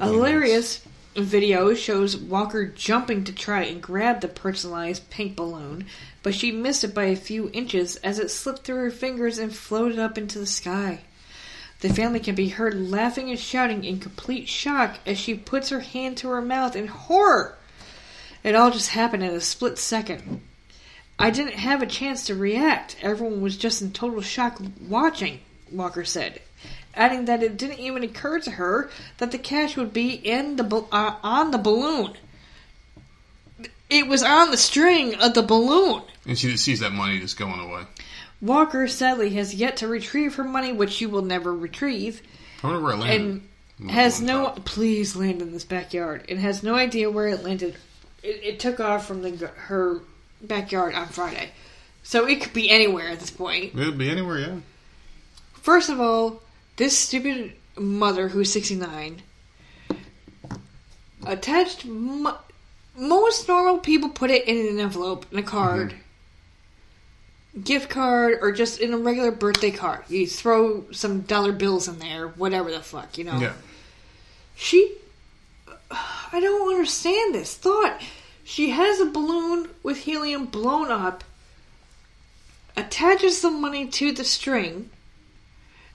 [0.00, 0.84] A hilarious
[1.14, 5.86] video shows Walker jumping to try and grab the personalized pink balloon,
[6.24, 9.54] but she missed it by a few inches as it slipped through her fingers and
[9.54, 11.02] floated up into the sky.
[11.80, 15.80] The family can be heard laughing and shouting in complete shock as she puts her
[15.80, 17.56] hand to her mouth in horror.
[18.42, 20.42] It all just happened in a split second.
[21.22, 22.96] I didn't have a chance to react.
[23.00, 25.38] Everyone was just in total shock watching,
[25.70, 26.42] Walker said,
[26.94, 30.84] adding that it didn't even occur to her that the cash would be in the
[30.90, 32.14] uh, on the balloon.
[33.88, 36.02] It was on the string of the balloon.
[36.26, 37.82] And she sees that money just going away.
[38.40, 42.20] Walker sadly has yet to retrieve her money, which she will never retrieve,
[42.64, 43.42] I wonder where it landed.
[43.78, 44.64] and has no top.
[44.64, 47.76] please land in this backyard It has no idea where it landed.
[48.24, 50.00] It, it took off from the her
[50.42, 51.50] backyard on Friday,
[52.02, 53.74] so it could be anywhere at this point.
[53.74, 54.56] It'd be anywhere, yeah.
[55.54, 56.42] First of all,
[56.76, 59.22] this stupid mother who's 69
[61.24, 61.84] attached.
[61.84, 62.38] Mo-
[62.96, 67.62] most normal people put it in an envelope, in a card, mm-hmm.
[67.62, 70.02] gift card, or just in a regular birthday card.
[70.08, 73.38] You throw some dollar bills in there, whatever the fuck, you know.
[73.38, 73.54] Yeah.
[74.54, 74.94] She.
[75.90, 78.02] I don't understand this thought.
[78.44, 81.24] She has a balloon with helium blown up,
[82.76, 84.90] attaches the money to the string,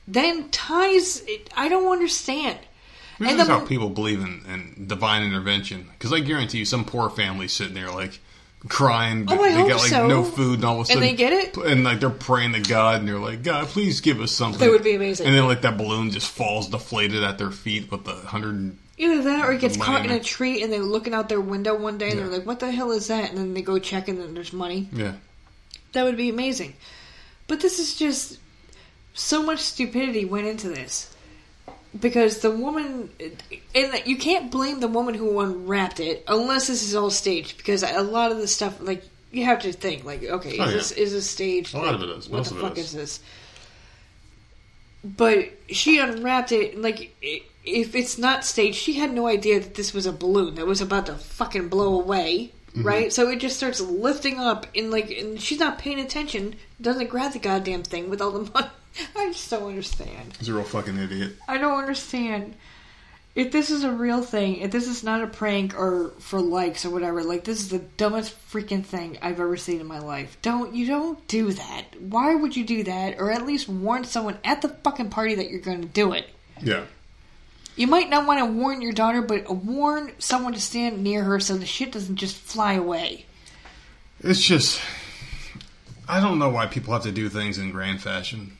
[0.07, 1.49] then ties it.
[1.55, 2.59] I don't understand.
[3.19, 5.87] This And is the- how people believe in, in divine intervention.
[5.91, 8.19] Because I guarantee you, some poor family sitting there like
[8.69, 9.25] crying.
[9.27, 10.07] Oh, I they hope got like so.
[10.07, 11.57] no food, and all of a And sudden they get it?
[11.57, 14.59] and like they're praying to God, and they're like, God, please give us something.
[14.59, 15.25] That would be amazing.
[15.27, 18.77] And then like that balloon just falls deflated at their feet with the hundred.
[18.99, 21.39] Either that or it gets caught in in a tree and they're looking out their
[21.41, 22.25] window one day and Yeah.
[22.27, 23.29] they're like, what the hell is that?
[23.29, 24.89] And then they go check and then there's money.
[24.91, 25.13] Yeah.
[25.93, 26.73] That would be amazing.
[27.47, 28.39] But this is just
[29.13, 31.13] so much stupidity went into this.
[31.99, 33.09] Because the woman,
[33.73, 37.57] and you can't blame the woman who unwrapped it unless this is all staged.
[37.57, 40.65] Because a lot of the stuff, like you have to think, like, okay, is Oh,
[40.65, 40.71] yeah.
[40.71, 41.73] this is this staged?
[41.73, 42.29] A lot of Like, it is.
[42.29, 42.85] What Most the of it fuck is.
[42.85, 43.19] is this?
[45.03, 49.75] But she unwrapped it, like i- if it's not staged, she had no idea that
[49.75, 52.85] this was a balloon that was about to fucking blow away, Mm-hmm.
[52.85, 53.13] right?
[53.13, 57.31] So it just starts lifting up, and like, and she's not paying attention, doesn't grab
[57.33, 58.67] the goddamn thing with all the money.
[59.15, 60.35] I just don't understand.
[60.37, 61.31] He's a real fucking idiot.
[61.47, 62.55] I don't understand.
[63.35, 66.85] If this is a real thing, if this is not a prank or for likes
[66.85, 70.37] or whatever, like this is the dumbest freaking thing I've ever seen in my life.
[70.41, 71.83] Don't you don't do that.
[71.99, 73.19] Why would you do that?
[73.19, 76.27] Or at least warn someone at the fucking party that you're going to do it.
[76.61, 76.85] Yeah.
[77.77, 81.39] You might not want to warn your daughter, but warn someone to stand near her
[81.39, 83.25] so the shit doesn't just fly away.
[84.19, 84.81] It's just.
[86.09, 88.57] I don't know why people have to do things in grand fashion.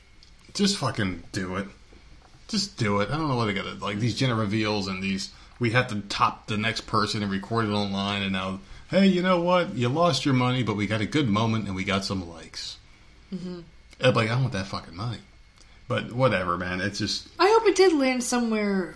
[0.54, 1.66] Just fucking do it.
[2.46, 3.10] Just do it.
[3.10, 3.80] I don't know what they got it.
[3.80, 7.66] like these gender reveals and these we have to top the next person and record
[7.66, 9.74] it online and now hey, you know what?
[9.74, 12.78] You lost your money, but we got a good moment and we got some likes.
[13.34, 13.60] Mm-hmm.
[14.14, 15.18] Like I want that fucking money.
[15.88, 16.80] But whatever, man.
[16.80, 18.94] It's just I hope it did land somewhere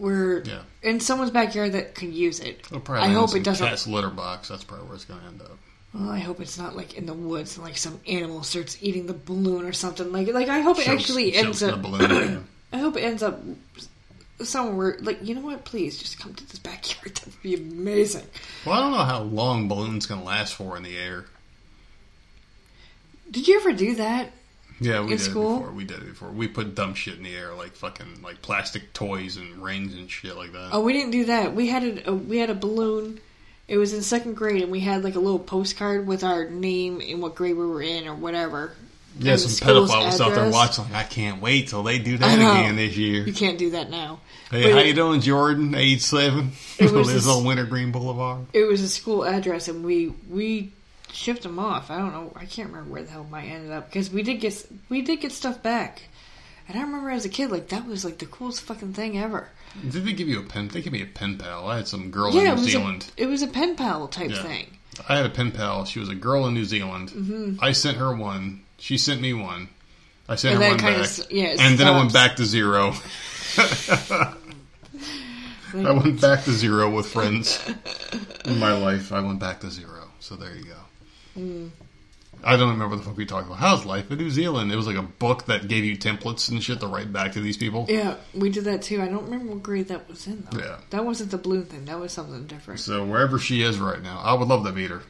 [0.00, 0.62] where Yeah.
[0.82, 2.66] in someone's backyard that could use it.
[2.88, 3.66] I hope it doesn't.
[3.66, 4.48] cat's litter box.
[4.48, 5.58] That's probably where it's gonna end up.
[5.92, 9.06] Well, I hope it's not like in the woods and like some animal starts eating
[9.06, 10.10] the balloon or something.
[10.12, 11.82] Like, like I hope it Chokes- actually ends up.
[11.82, 12.46] balloon.
[12.72, 13.40] I hope it ends up
[14.42, 14.96] somewhere.
[15.02, 15.64] Like, you know what?
[15.64, 17.14] Please just come to this backyard.
[17.20, 18.26] That would be amazing.
[18.64, 21.26] well, I don't know how long balloons can last for in the air.
[23.30, 24.30] Did you ever do that?
[24.80, 25.56] Yeah, we did school?
[25.56, 25.72] it before.
[25.74, 26.30] We did it before.
[26.30, 30.10] We put dumb shit in the air, like fucking like plastic toys and rings and
[30.10, 30.70] shit like that.
[30.72, 31.54] Oh, we didn't do that.
[31.54, 33.20] We had a, a we had a balloon.
[33.68, 37.00] It was in second grade, and we had like a little postcard with our name
[37.06, 38.72] and what grade we were in or whatever.
[39.18, 40.84] yeah, and some pedophile was out there watching.
[40.84, 43.24] Like, I can't wait till they do that again this year.
[43.24, 44.20] You can't do that now.
[44.50, 45.74] Hey, But how it- you doing, Jordan?
[45.76, 48.46] Age seven, It was lives this- on Wintergreen Boulevard.
[48.52, 50.72] It was a school address, and we we
[51.12, 51.90] shipped them off.
[51.90, 52.32] I don't know.
[52.36, 55.20] I can't remember where the hell mine ended up because we did get we did
[55.20, 56.02] get stuff back.
[56.68, 59.48] And I remember as a kid, like that was like the coolest fucking thing ever.
[59.88, 60.68] Did they give you a pen?
[60.68, 61.68] They gave me a pen pal.
[61.68, 63.10] I had some girl yeah, in New Zealand.
[63.18, 64.42] a it was a pen pal type Yeah.
[64.42, 64.76] thing.
[65.08, 65.84] I had a pen pal.
[65.84, 67.10] She was a girl in New Zealand.
[67.10, 67.56] Mm-hmm.
[67.64, 68.62] I sent her one.
[68.78, 69.68] She sent me one.
[70.28, 71.08] I sent And her one back.
[71.30, 72.92] yeah, it and then I went back to zero.
[75.72, 77.60] I went back to zero with friends
[78.44, 79.12] in my life.
[79.12, 80.08] I went back to zero.
[80.18, 80.76] So there you go.
[81.38, 81.70] Mm.
[82.42, 83.58] I don't remember the fuck we talked about.
[83.58, 84.72] How's life in New Zealand?
[84.72, 87.40] It was like a book that gave you templates and shit to write back to
[87.40, 87.86] these people.
[87.88, 89.02] yeah, we did that too.
[89.02, 90.58] I don't remember what grade that was in though.
[90.58, 90.78] Yeah.
[90.90, 91.84] That wasn't the balloon thing.
[91.84, 92.80] That was something different.
[92.80, 95.02] So wherever she is right now, I would love to meet her.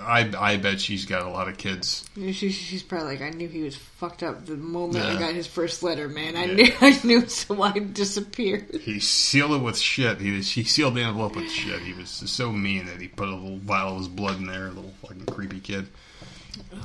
[0.00, 2.04] I I bet she's got a lot of kids.
[2.14, 5.34] Yeah, She, she's probably like, I knew he was fucked up the moment I got
[5.34, 6.36] his first letter, man.
[6.36, 6.54] I Yeah.
[6.54, 8.68] knew, I knew, so I disappeared.
[8.82, 10.20] He sealed it with shit.
[10.20, 11.80] He he sealed the envelope with shit.
[11.80, 14.66] He was so mean that he put a little vial of his blood in there.
[14.66, 15.86] A little fucking creepy kid.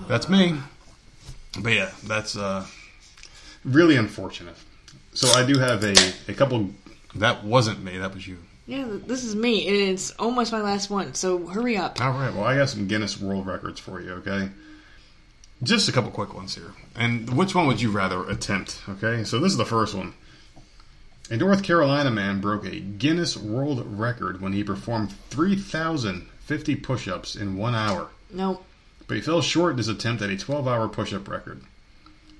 [0.07, 0.55] That's me.
[1.59, 2.65] But yeah, that's uh,
[3.65, 4.55] really unfortunate.
[5.13, 5.93] So I do have a
[6.29, 6.69] a couple.
[7.15, 7.97] That wasn't me.
[7.97, 8.37] That was you.
[8.65, 11.13] Yeah, this is me, and it's almost my last one.
[11.15, 11.99] So hurry up.
[12.01, 12.33] All right.
[12.33, 14.11] Well, I got some Guinness World Records for you.
[14.13, 14.49] Okay.
[15.61, 16.71] Just a couple quick ones here.
[16.95, 18.81] And which one would you rather attempt?
[18.87, 19.25] Okay.
[19.25, 20.13] So this is the first one.
[21.29, 27.35] A North Carolina man broke a Guinness World Record when he performed 3,050 push ups
[27.35, 28.09] in one hour.
[28.29, 28.63] Nope.
[29.07, 31.61] But he fell short in his attempt at a 12 hour push up record.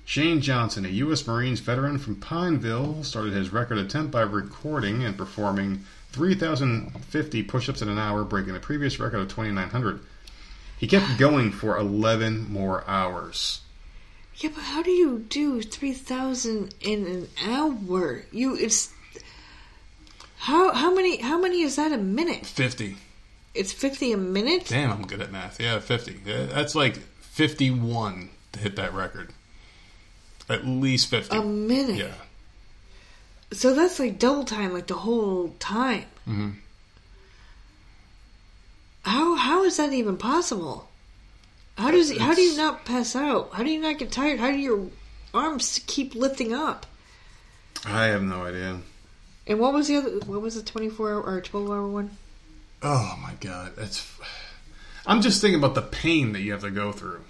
[0.06, 1.26] Shane Johnson, a U.S.
[1.26, 5.84] Marines veteran from Pineville, started his record attempt by recording and performing
[6.14, 10.00] 3,050 push ups in an hour, breaking the previous record of 2,900.
[10.78, 13.60] He kept going for 11 more hours.
[14.36, 18.22] yeah, but how do you do three thousand in an hour?
[18.32, 18.92] You it's
[20.38, 22.44] how how many how many is that a minute?
[22.44, 22.96] 50.
[23.54, 24.66] It's fifty a minute.
[24.66, 25.60] Damn, I'm good at math.
[25.60, 26.12] Yeah, 50.
[26.24, 29.30] That's like 51 to hit that record.
[30.48, 31.36] At least 50.
[31.36, 31.96] A minute.
[31.96, 32.14] yeah.
[33.54, 36.04] So that's like double time, like the whole time.
[36.24, 36.50] hmm
[39.02, 40.88] How how is that even possible?
[41.76, 43.50] How does how do you not pass out?
[43.52, 44.40] How do you not get tired?
[44.40, 44.88] How do your
[45.32, 46.86] arms keep lifting up?
[47.84, 48.80] I have no idea.
[49.46, 50.10] And what was the other?
[50.26, 52.16] What was the twenty four hour or twelve hour one?
[52.82, 54.06] Oh my god, that's.
[55.06, 57.20] I'm just thinking about the pain that you have to go through.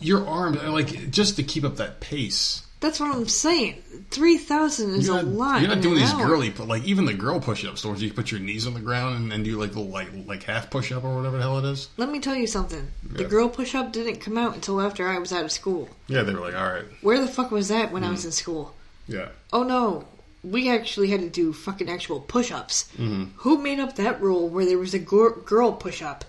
[0.00, 2.66] Your arms, like just to keep up that pace.
[2.80, 3.82] That's what I'm saying.
[4.10, 5.60] Three thousand is You're a lot.
[5.60, 6.26] you're not doing these hour.
[6.26, 9.16] girly, but like even the girl push-ups, where you put your knees on the ground
[9.16, 11.88] and, and do like the like like half push-up or whatever the hell it is.
[11.98, 12.88] Let me tell you something.
[13.04, 15.90] The girl push up didn't come out until after I was out of school.
[16.08, 18.12] Yeah, they were like, all right, Where the fuck was that when I Mm.
[18.12, 18.74] was in school?
[19.06, 20.06] yeah, Oh no,
[20.42, 22.88] we actually had to do fucking actual push ups.
[22.96, 23.24] mm-hmm.
[23.36, 26.24] Who made up that rule where there was a gir- girl push up?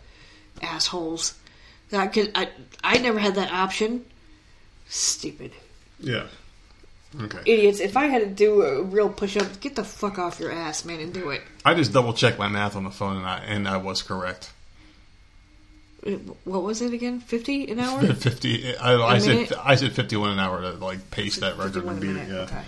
[0.62, 1.34] Assholes.
[1.92, 2.50] That could I
[2.84, 4.04] I never had that option.
[4.90, 5.52] Stupid
[6.04, 6.26] yeah,
[7.20, 7.40] okay.
[7.46, 7.80] idiots.
[7.80, 10.86] If I had to do a real push up, get the fuck off your ass,
[10.86, 11.42] man, and do it.
[11.66, 14.52] I just double checked my math on the phone and I and I was correct.
[16.46, 17.20] What was it again?
[17.20, 18.02] Fifty an hour?
[18.14, 18.76] Fifty.
[18.76, 19.54] I, I said?
[19.64, 22.30] I said fifty-one an hour to like pace that record and beat it.
[22.30, 22.42] Yeah.
[22.42, 22.64] Okay.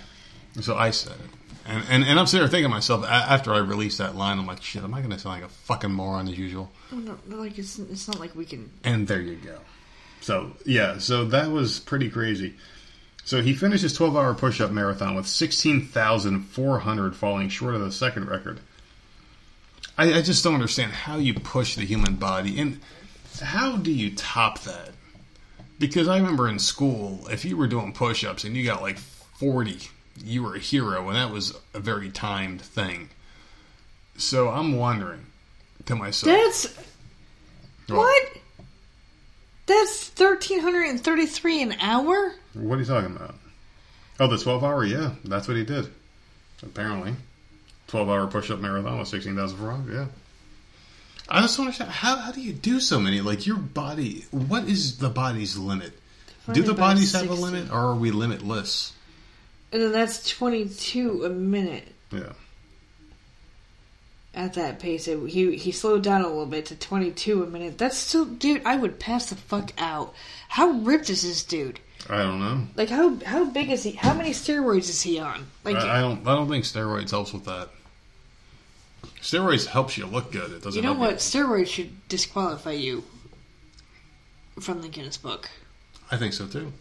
[0.61, 1.29] So I said it.
[1.65, 4.45] And, and, and I'm sitting there thinking to myself, after I released that line, I'm
[4.45, 6.69] like, shit, am I going to sound like a fucking moron as usual?
[6.91, 8.69] No, no, no, like it's, it's not like we can.
[8.83, 9.59] And there you go.
[10.19, 12.55] So, yeah, so that was pretty crazy.
[13.25, 17.91] So he finished his 12 hour push up marathon with 16,400, falling short of the
[17.91, 18.59] second record.
[19.97, 22.59] I, I just don't understand how you push the human body.
[22.59, 22.79] And
[23.41, 24.91] how do you top that?
[25.79, 28.97] Because I remember in school, if you were doing push ups and you got like
[28.97, 29.89] 40,
[30.23, 33.09] you were a hero, and that was a very timed thing.
[34.17, 35.25] So I'm wondering
[35.85, 36.35] to myself.
[36.35, 36.77] That's
[37.87, 38.37] what?
[39.65, 42.35] That's thirteen hundred and thirty-three an hour.
[42.53, 43.35] What are you talking about?
[44.19, 44.85] Oh, the 12 hour?
[44.85, 45.87] Yeah, that's what he did.
[46.61, 47.15] Apparently.
[47.87, 50.05] 12 hour push up marathon with 16,000 for yeah.
[51.29, 53.21] I just don't understand how how do you do so many?
[53.21, 55.93] Like your body, what is the body's limit?
[56.51, 58.91] Do the bodies have a limit, or are we limitless?
[59.71, 62.33] And then that's 22 a minute Yeah,
[64.33, 65.07] at that pace.
[65.07, 67.77] It, he he slowed down a little bit to 22 a minute.
[67.77, 68.61] That's still, dude.
[68.65, 70.13] I would pass the fuck out.
[70.49, 71.79] How ripped is this dude?
[72.09, 72.67] I don't know.
[72.75, 73.91] Like how how big is he?
[73.91, 75.47] How many steroids is he on?
[75.63, 76.27] Like I, I don't.
[76.27, 77.69] I don't think steroids helps with that.
[79.21, 80.51] Steroids helps you look good.
[80.51, 80.75] It doesn't.
[80.75, 81.15] you know what?
[81.15, 83.03] Steroids should disqualify you
[84.59, 85.49] from the Guinness Book.
[86.11, 86.73] I think so too.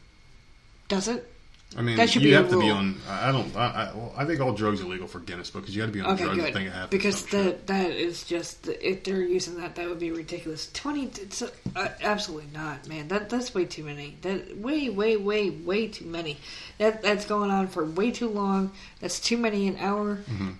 [0.89, 1.31] Does it?
[1.77, 3.01] I mean, That should you be have to be on.
[3.09, 3.55] I don't.
[3.57, 5.86] I, I, well, I think all drugs are legal for Guinness Book because you got
[5.86, 6.40] to be on Okay, drugs.
[6.40, 6.53] good.
[6.55, 6.90] Thing it happens.
[6.90, 7.66] Because some shit.
[7.66, 10.70] that that is just if they're using that, that would be ridiculous.
[10.73, 13.09] Twenty, it's uh, absolutely not, man.
[13.09, 14.16] That that's way too many.
[14.23, 16.36] That way, way, way, way too many.
[16.78, 18.73] That that's going on for way too long.
[19.01, 20.16] That's too many an hour.
[20.16, 20.51] Mm-hmm.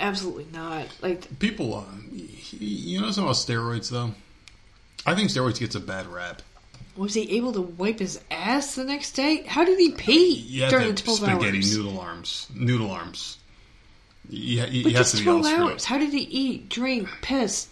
[0.00, 0.86] Absolutely not.
[1.02, 1.84] Like people, uh,
[2.52, 4.12] you know something about steroids though.
[5.04, 6.42] I think steroids gets a bad rap.
[6.98, 9.44] Was he able to wipe his ass the next day?
[9.46, 11.76] How did he pee during the twelve spaghetti hours?
[11.76, 13.38] noodle arms, noodle arms.
[14.28, 15.84] But you have just to be all twelve hours.
[15.84, 17.68] How did he eat, drink, piss,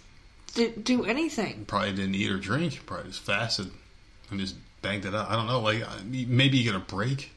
[0.55, 1.65] d- do anything?
[1.67, 2.87] Probably didn't eat or drink.
[2.87, 3.71] Probably just fasted
[4.31, 5.29] and just banged it out.
[5.29, 5.61] I don't know.
[5.61, 7.33] Like maybe you get a break.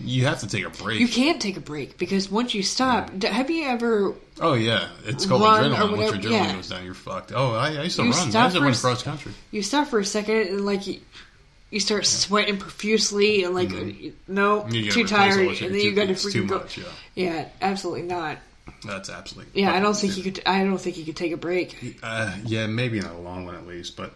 [0.00, 0.98] You have to take a break.
[1.00, 4.14] You can't take a break because once you stop, d- have you ever?
[4.40, 5.96] Oh yeah, it's called Run or adrenaline.
[5.96, 6.54] Once your adrenaline yeah.
[6.54, 7.32] goes down, you're fucked.
[7.34, 8.26] Oh, I, I used to You run.
[8.26, 9.32] I stop used to run cross country.
[9.52, 11.00] You stop for a second and like you,
[11.70, 14.72] you start sweating profusely and like no, Mm-hmm.
[14.74, 15.66] You gotta too replace all tired, that shit.
[15.66, 16.58] and then you Too- got to it's too freaking go.
[16.58, 16.84] much, yeah.
[17.14, 18.38] Yeah, absolutely not.
[18.84, 19.62] That's absolutely.
[19.62, 20.42] Yeah, I don't think you could.
[20.44, 21.98] I don't think you could take a break.
[22.02, 24.14] Uh, yeah, maybe not a long one at least, but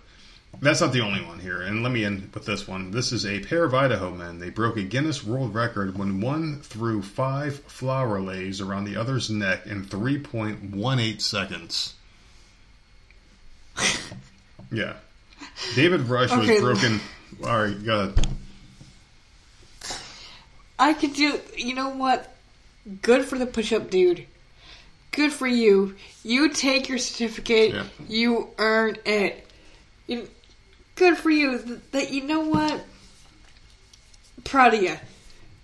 [0.60, 1.60] that's not the only one here.
[1.62, 2.90] And let me end with this one.
[2.90, 4.38] This is a pair of Idaho men.
[4.38, 9.30] They broke a Guinness World Record when one threw five flower leis around the other's
[9.30, 11.94] neck in 3.18 seconds.
[14.72, 14.94] yeah.
[15.74, 16.60] David Rush Okay.
[16.60, 17.00] was broken.
[17.44, 18.26] All right, go ahead.
[20.78, 21.40] I could do.
[21.56, 22.34] You know what?
[23.02, 24.26] Good for the push-up dude.
[25.10, 25.96] Good for you.
[26.22, 27.74] You take your certificate.
[27.74, 27.84] Yeah.
[28.08, 29.46] You earn it.
[30.06, 30.28] You,
[30.98, 31.58] good for you.
[31.58, 32.84] Th- That you know what?
[34.44, 34.96] Proud of you.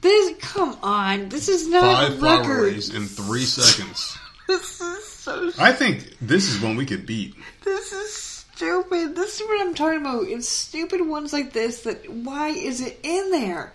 [0.01, 0.35] This.
[0.40, 1.28] Come on.
[1.28, 2.74] This is not Five a flower record.
[2.94, 4.16] in three seconds.
[4.47, 5.51] This is so.
[5.59, 7.35] I think this is one we could beat.
[7.65, 9.16] This is stupid.
[9.16, 10.24] This is what I'm talking about.
[10.28, 13.73] It's stupid ones like this that why is it in there?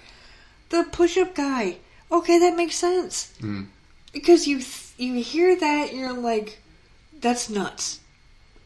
[0.69, 1.77] The push-up guy.
[2.11, 3.33] Okay, that makes sense.
[3.41, 3.65] Mm.
[4.13, 6.59] Because you th- you hear that you're like
[7.19, 7.98] that's nuts.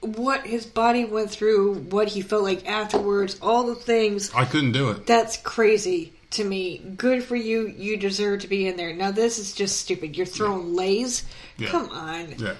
[0.03, 4.31] What his body went through, what he felt like afterwards, all the things.
[4.33, 5.05] I couldn't do it.
[5.05, 6.79] That's crazy to me.
[6.97, 7.67] Good for you.
[7.67, 8.93] You deserve to be in there.
[8.93, 10.17] Now this is just stupid.
[10.17, 11.23] You're throwing leis.
[11.57, 11.69] Yeah.
[11.69, 12.35] Come on.
[12.37, 12.55] Yeah.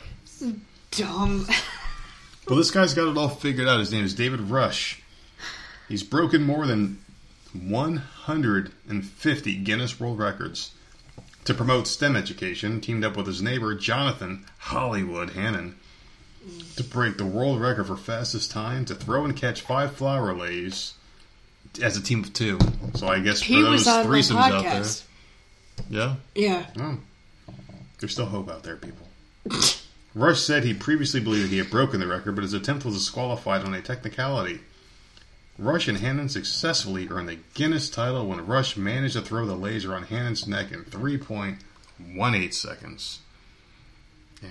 [0.91, 1.47] Dumb.
[2.45, 3.79] Well, this guy's got it all figured out.
[3.79, 5.01] His name is David Rush.
[5.87, 6.99] He's broken more than
[7.53, 10.71] 150 Guinness World Records.
[11.45, 15.77] To promote STEM education, teamed up with his neighbor Jonathan Hollywood Hannon
[16.75, 20.93] to break the world record for fastest time to throw and catch five flower leis
[21.81, 22.59] as a team of two.
[22.95, 24.85] So I guess for he those on my threesomes out there,
[25.89, 26.65] yeah, Yeah.
[26.79, 26.97] Oh.
[27.99, 29.07] There's still hope out there, people.
[30.15, 33.63] Rush said he previously believed he had broken the record, but his attempt was disqualified
[33.63, 34.59] on a technicality.
[35.57, 39.95] Rush and Hannon successfully earned the Guinness title when Rush managed to throw the laser
[39.95, 43.19] on Hannon's neck in 3.18 seconds.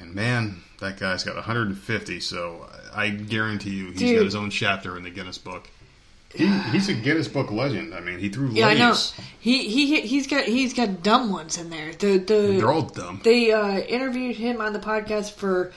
[0.00, 4.16] And man, that guy's got 150, so I guarantee you he's Dude.
[4.16, 5.68] got his own chapter in the Guinness book.
[6.34, 7.94] He, he's a Guinness Book legend.
[7.94, 8.94] I mean, he threw Yeah, I know.
[9.38, 11.92] He he he's got he's got dumb ones in there.
[11.92, 13.20] The the They're all dumb.
[13.22, 15.72] they uh, interviewed him on the podcast for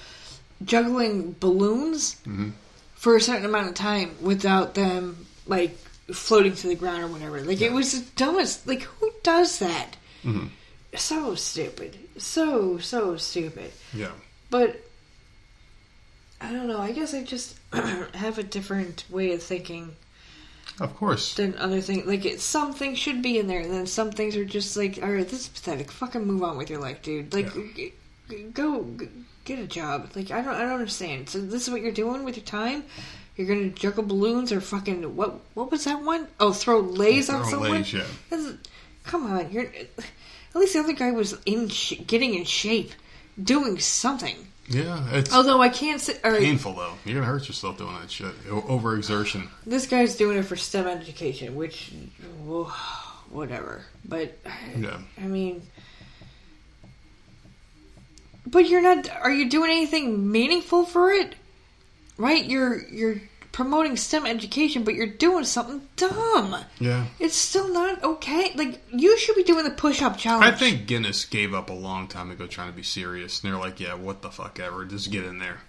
[0.64, 2.50] juggling balloons Mm-hmm.
[2.96, 5.78] for a certain amount of time without them like
[6.14, 7.42] floating to the ground or whatever.
[7.42, 8.66] Like it was the dumbest.
[8.66, 9.98] Like who does that?
[10.24, 10.50] Mhm.
[10.96, 11.98] So stupid.
[12.18, 13.72] So so stupid.
[13.94, 14.12] Yeah.
[14.50, 14.82] But
[16.42, 16.80] I don't know.
[16.80, 19.96] I guess I just have a different way of thinking
[20.80, 21.34] Of course.
[21.36, 22.06] than other things.
[22.06, 25.00] Like it, some things should be in there, and then some things are just like,
[25.02, 25.92] all right, this is pathetic.
[25.92, 27.34] Fucking move on with your life, dude.
[27.34, 27.94] Like, g-
[28.30, 29.08] g- go g-
[29.46, 30.12] get a job.
[30.16, 31.30] Like I don't, I don't understand.
[31.30, 32.84] So this is what you're doing with your time.
[33.38, 35.40] You're gonna juggle balloons or fucking what?
[35.56, 36.28] What was that one?
[36.40, 37.72] Oh, throw leis on someone.
[37.72, 38.04] leis, yeah.
[39.04, 39.72] Come on, you're.
[40.56, 42.91] At least the other guy was in, sh- getting in shape,
[43.41, 44.38] doing something.
[44.69, 46.94] Yeah, it's Although I can't say, right, painful though.
[47.03, 48.34] You're gonna hurt yourself doing that shit.
[48.49, 49.48] O- Overexertion.
[49.65, 51.91] this guy's doing it for STEM education, which,
[53.30, 53.84] whatever.
[54.06, 54.38] But
[54.76, 54.98] Yeah.
[55.22, 55.61] I mean,
[58.48, 59.10] But you're not.
[59.10, 61.36] Are you doing anything meaningful for it?
[62.18, 62.45] Right?
[62.45, 63.22] You're you're
[63.56, 66.57] promoting STEM education, but you're doing something dumb.
[66.77, 67.06] Yeah.
[67.22, 68.52] It's still not okay.
[68.53, 70.45] Like you should be doing the push-up challenge.
[70.45, 73.41] I think Guinness gave up a long time ago trying to be serious.
[73.41, 74.84] And they're like, yeah, what the fuck ever.
[74.84, 75.61] Just get in there.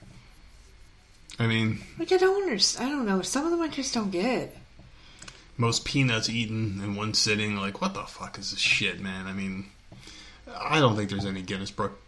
[1.38, 2.88] I mean, Like I don't understand.
[2.88, 3.22] I don't know.
[3.22, 4.56] Some of them I just don't get.
[5.56, 7.56] most peanuts eaten in one sitting.
[7.56, 9.28] Like, what the fuck is this shit, man?
[9.28, 9.66] I mean,
[10.58, 12.00] I don't think there's any Guinness book,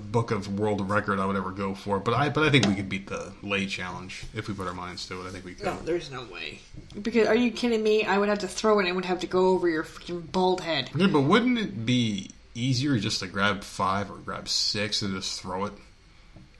[0.00, 1.98] book of world record I would ever go for.
[1.98, 4.74] But I, but I think we could beat the lei challenge if we put our
[4.74, 5.28] minds to it.
[5.28, 5.66] I think we could.
[5.66, 6.60] No, there's no way.
[7.00, 8.04] Because are you kidding me?
[8.04, 10.30] I would have to throw it and it would have to go over your freaking
[10.30, 10.90] bald head.
[10.94, 15.40] Yeah, but wouldn't it be easier just to grab five or grab six and just
[15.40, 15.72] throw it?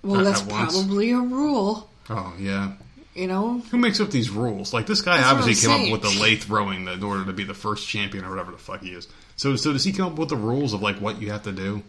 [0.02, 1.90] Well, At- that's at probably a rule.
[2.10, 2.72] Oh yeah.
[3.14, 4.72] You know, Who makes up these rules?
[4.72, 5.92] Like this guy That's obviously came saying.
[5.92, 8.58] up with the lei throwing in order to be the first champion or whatever the
[8.58, 9.08] fuck he is.
[9.34, 11.50] So, so does he come up with the rules of like what you have to
[11.52, 11.82] do,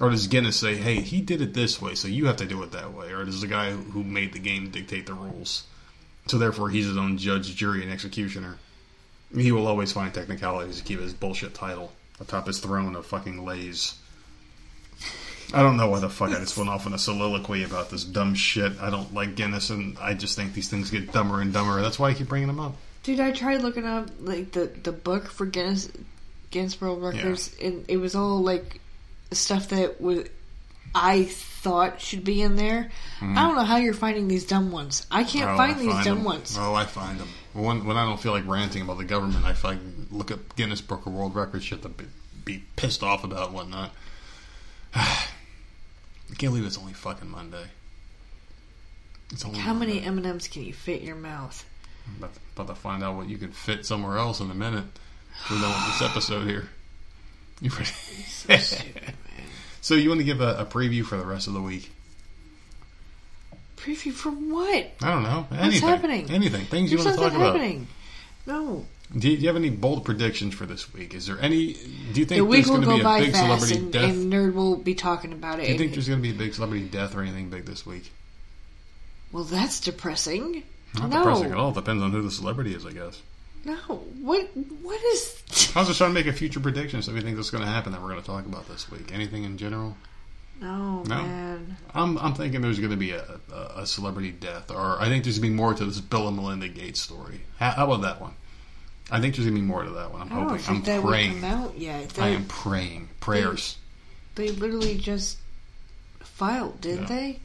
[0.00, 2.62] or does Guinness say, "Hey, he did it this way, so you have to do
[2.62, 5.64] it that way," or does the guy who- made the game dictate the rules?
[6.26, 8.58] So therefore, he's his own judge, jury, and executioner.
[9.34, 13.44] He will always find technicalities to keep his bullshit title atop his throne of fucking
[13.44, 13.94] leis.
[15.54, 18.04] I don't know why the fuck I just went off on a soliloquy about this
[18.04, 18.72] dumb shit.
[18.80, 21.82] I don't like Guinness, and I just think these things get dumber and dumber.
[21.82, 22.76] That's why I keep bringing them up.
[23.02, 25.88] dude, I tried looking up like the the book for Guinness
[26.52, 28.80] Guinness World Records, and it was all like
[29.34, 30.26] stuff that was
[30.94, 32.90] I thought should be in there.
[33.18, 33.38] Hmm.
[33.38, 35.06] I don't know how you're finding these dumb ones.
[35.10, 36.24] I can't Oh, find I these dumb them.
[36.24, 36.56] ones.
[36.58, 37.28] Oh, I find them.
[37.54, 40.80] When, when I don't feel like ranting about the government, I find, look at Guinness
[40.80, 42.04] Book of World Records shit to be,
[42.44, 43.92] be pissed off about and whatnot.
[44.94, 45.24] I
[46.38, 47.64] can't believe it's only fucking Monday.
[49.32, 51.64] It's only How many M and M's can you fit in your mouth?
[52.06, 54.54] I'm about, to, about to find out what you can fit somewhere else in a
[54.54, 54.84] minute.
[55.50, 56.68] We're done with this episode here.
[57.62, 57.84] You ready?
[57.84, 59.14] So stupid,
[59.80, 61.92] so you want to give a, a preview for the rest of the week?
[63.76, 64.90] Preview for what?
[65.00, 65.46] I don't know.
[65.52, 65.88] Anything.
[65.88, 66.30] happening?
[66.30, 66.66] Anything.
[66.66, 67.54] Things you want to talk about.
[67.54, 67.86] happening.
[68.46, 68.84] No,
[69.16, 71.14] Do you, do you have any bold predictions for this week?
[71.14, 71.74] Is there any?
[71.74, 74.10] Do you think the week there's going to be a big celebrity and, death?
[74.10, 75.66] and Nerd will be talking about it.
[75.66, 77.86] do you think there's going to be a big celebrity death or anything big this
[77.86, 78.10] week?
[79.30, 80.64] well, that's depressing.
[80.98, 81.70] Not no, depressing at all.
[81.70, 83.22] Depends on who the celebrity is, I guess.
[83.64, 83.74] No.
[84.20, 84.48] What?
[84.82, 85.42] What is?
[85.74, 87.02] I was just trying to make a future prediction.
[87.02, 89.12] So we think that's going to happen that we're going to talk about this week.
[89.12, 89.96] Anything in general?
[90.60, 91.16] No, No.
[91.22, 91.76] man.
[91.94, 95.24] I'm I'm thinking there's going to be a, a, a celebrity death, or I think
[95.24, 97.40] there's going to be more to this Bill and Melinda Gates story.
[97.58, 98.34] How, how about that one?
[99.10, 100.22] I think there's going to be more to that one.
[100.22, 100.64] I'm I hoping.
[100.68, 101.40] I'm that praying.
[101.40, 102.10] come out yet.
[102.10, 103.08] They, I am praying.
[103.20, 103.76] Prayers.
[104.36, 105.38] they literally just
[106.20, 107.16] filed, didn't Yeah.
[107.16, 107.40] they?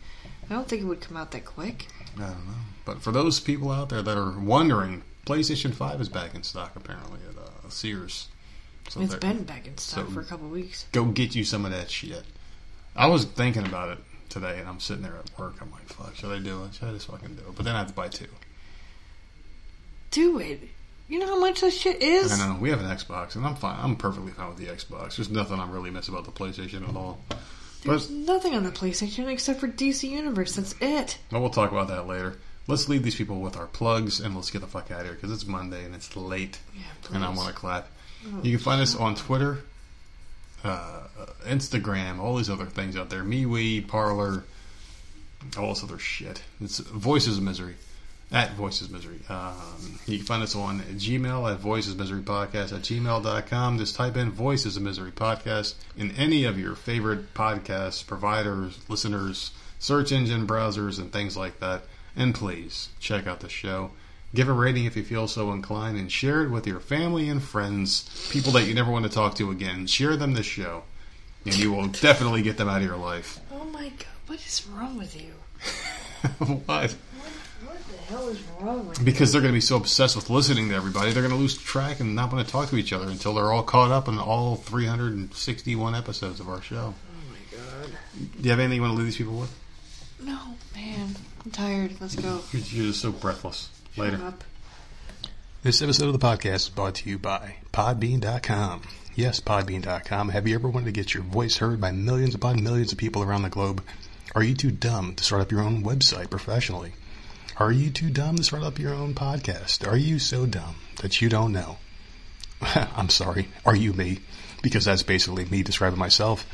[0.49, 1.87] I don't think it would come out that quick.
[2.15, 2.53] I don't know.
[2.85, 6.75] But for those people out there that are wondering, PlayStation 5 is back in stock
[6.77, 8.29] apparently at uh, Sears.
[8.87, 10.85] So it's been back in stock so- for a couple weeks.
[10.93, 12.23] Go get you some of that shit.
[12.95, 13.97] I was thinking about it
[14.29, 15.55] today, and I'm sitting there at work.
[15.61, 16.75] I'm like, fuck, should I do it?
[16.75, 17.55] Should I just fucking do it?
[17.55, 18.27] But then I have to buy two.
[20.11, 20.61] Do it.
[21.09, 22.31] You know how much this shit is?
[22.39, 22.59] I know.
[22.59, 23.77] We have an Xbox, and I'm fine.
[23.79, 25.17] I'm perfectly fine with the Xbox.
[25.17, 27.19] There's nothing I really miss about the PlayStation at all.
[27.83, 30.55] There's But nothing on the PlayStation except for DC Universe.
[30.55, 31.17] That's it.
[31.31, 32.37] well, we'll talk about that later.
[32.67, 35.15] Let's leave these people with our plugs, and let's get the fuck out of here
[35.15, 36.59] because it's Monday and it's late.
[36.75, 37.87] Yeah, and I want to clap.
[38.43, 39.59] You can find us on Twitter,
[40.63, 41.03] uh,
[41.45, 43.23] Instagram, all these other things out there.
[43.23, 44.43] MeWe, Parler,
[45.57, 46.43] all this other shit.
[46.59, 47.75] It's Voices of Misery.
[48.29, 49.21] At Voices Misery.
[49.29, 49.55] Um,
[50.05, 53.77] you can find us on Gmail at Voices Misery Podcast at gmail.com.
[53.77, 59.51] Just type in Voices of Misery Podcast in any of your favorite podcast providers, listeners,
[59.79, 61.83] search engine browsers, and things like that.
[62.17, 63.91] And please check out the show.
[64.33, 67.41] Give a rating if you feel so inclined and share it with your family and
[67.41, 69.85] friends, people that you never want to talk to again.
[69.85, 70.83] Share them this show,
[71.45, 73.39] and you will definitely get them out of your life.
[73.53, 75.31] Oh my god, what is wrong with you?
[76.65, 76.95] what?
[77.63, 79.05] What the hell is wrong with you?
[79.05, 81.57] Because they're going to be so obsessed with listening to everybody, they're going to lose
[81.57, 84.17] track and not want to talk to each other until they're all caught up in
[84.17, 86.93] all 361 episodes of our show.
[86.95, 87.91] Oh my god.
[88.17, 89.55] Do you have anything you want to leave these people with?
[90.19, 90.39] No,
[90.75, 91.15] man.
[91.47, 92.01] I'm tired.
[92.01, 92.41] Let's go.
[92.51, 93.69] You're, you're just so breathless.
[93.95, 94.17] Later.
[94.17, 94.43] Shut up.
[95.63, 98.81] This episode of the podcast is brought to you by Podbean.com.
[99.15, 100.27] Yes, Podbean.com.
[100.27, 103.23] Have you ever wanted to get your voice heard by millions upon millions of people
[103.23, 103.81] around the globe?
[104.35, 106.91] Are you too dumb to start up your own website professionally?
[107.55, 109.89] Are you too dumb to start up your own podcast?
[109.89, 111.77] Are you so dumb that you don't know?
[112.61, 113.47] I'm sorry.
[113.65, 114.19] Are you me?
[114.61, 116.45] Because that's basically me describing myself.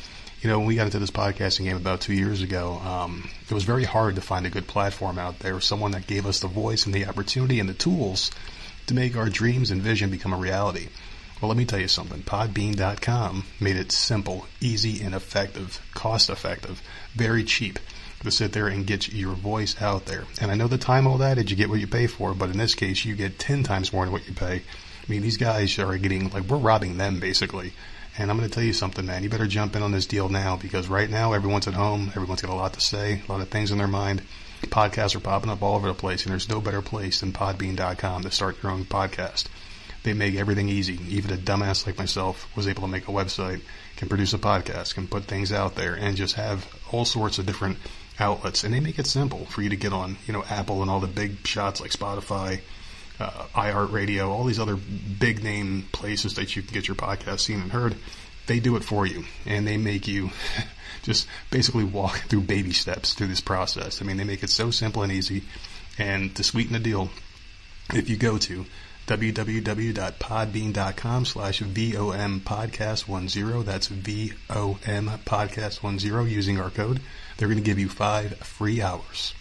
[0.44, 3.54] You know, when we got into this podcasting game about two years ago, um, it
[3.54, 6.50] was very hard to find a good platform out there, someone that gave us the
[6.50, 8.30] voice and the opportunity and the tools
[8.88, 10.90] to make our dreams and vision become a reality.
[11.40, 12.24] Well, let me tell you something.
[12.24, 16.82] Podbean.com made it simple, easy, and effective, cost effective,
[17.16, 17.80] very cheap
[18.22, 20.26] to sit there and get your voice out there.
[20.42, 22.50] And I know the time all that is you get what you pay for, but
[22.50, 24.56] in this case, you get 10 times more than what you pay.
[24.56, 27.72] I mean, these guys are getting, like, we're robbing them basically.
[28.18, 29.24] And I'm going to tell you something, man.
[29.24, 32.12] You better jump in on this deal now because right now everyone's at home.
[32.16, 34.22] Everyone's got a lot to say, a lot of things in their mind.
[34.62, 38.24] Podcasts are popping up all over the place, and there's no better place than podbean.com
[38.24, 39.46] to start your own podcast.
[40.04, 41.00] They make everything easy.
[41.10, 43.62] Even a dumbass like myself was able to make a website,
[43.96, 47.46] can produce a podcast, can put things out there, and just have all sorts of
[47.46, 47.78] different
[48.20, 48.64] outlets.
[48.64, 51.00] And they make it simple for you to get on, you know, Apple and all
[51.00, 52.62] the big shots like Spotify,
[53.24, 57.62] uh, iHeartRadio, all these other big name places that you can get your podcast seen
[57.62, 57.96] and heard.
[58.46, 60.32] They do it for you, and they make you
[61.04, 64.02] just basically walk through baby steps through this process.
[64.02, 65.44] I mean, they make it so simple and easy.
[65.98, 67.10] And to sweeten the deal,
[67.94, 68.66] if you go to
[69.08, 73.66] www.podbean.com slash VOM podcast 10.
[73.66, 77.02] That's VOM podcast 10 using our code.
[77.38, 79.34] They're going to give you five free hours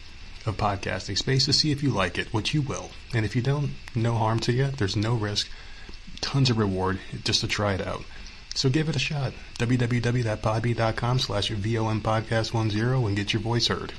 [0.47, 2.91] of podcasting space to see if you like it, which you will.
[3.15, 4.69] And if you don't, no harm to you.
[4.69, 5.49] There's no risk.
[6.21, 8.05] Tons of reward just to try it out.
[8.55, 9.33] So give it a shot.
[9.59, 13.93] www.podbean.com slash VOM podcast 10 and get your voice heard.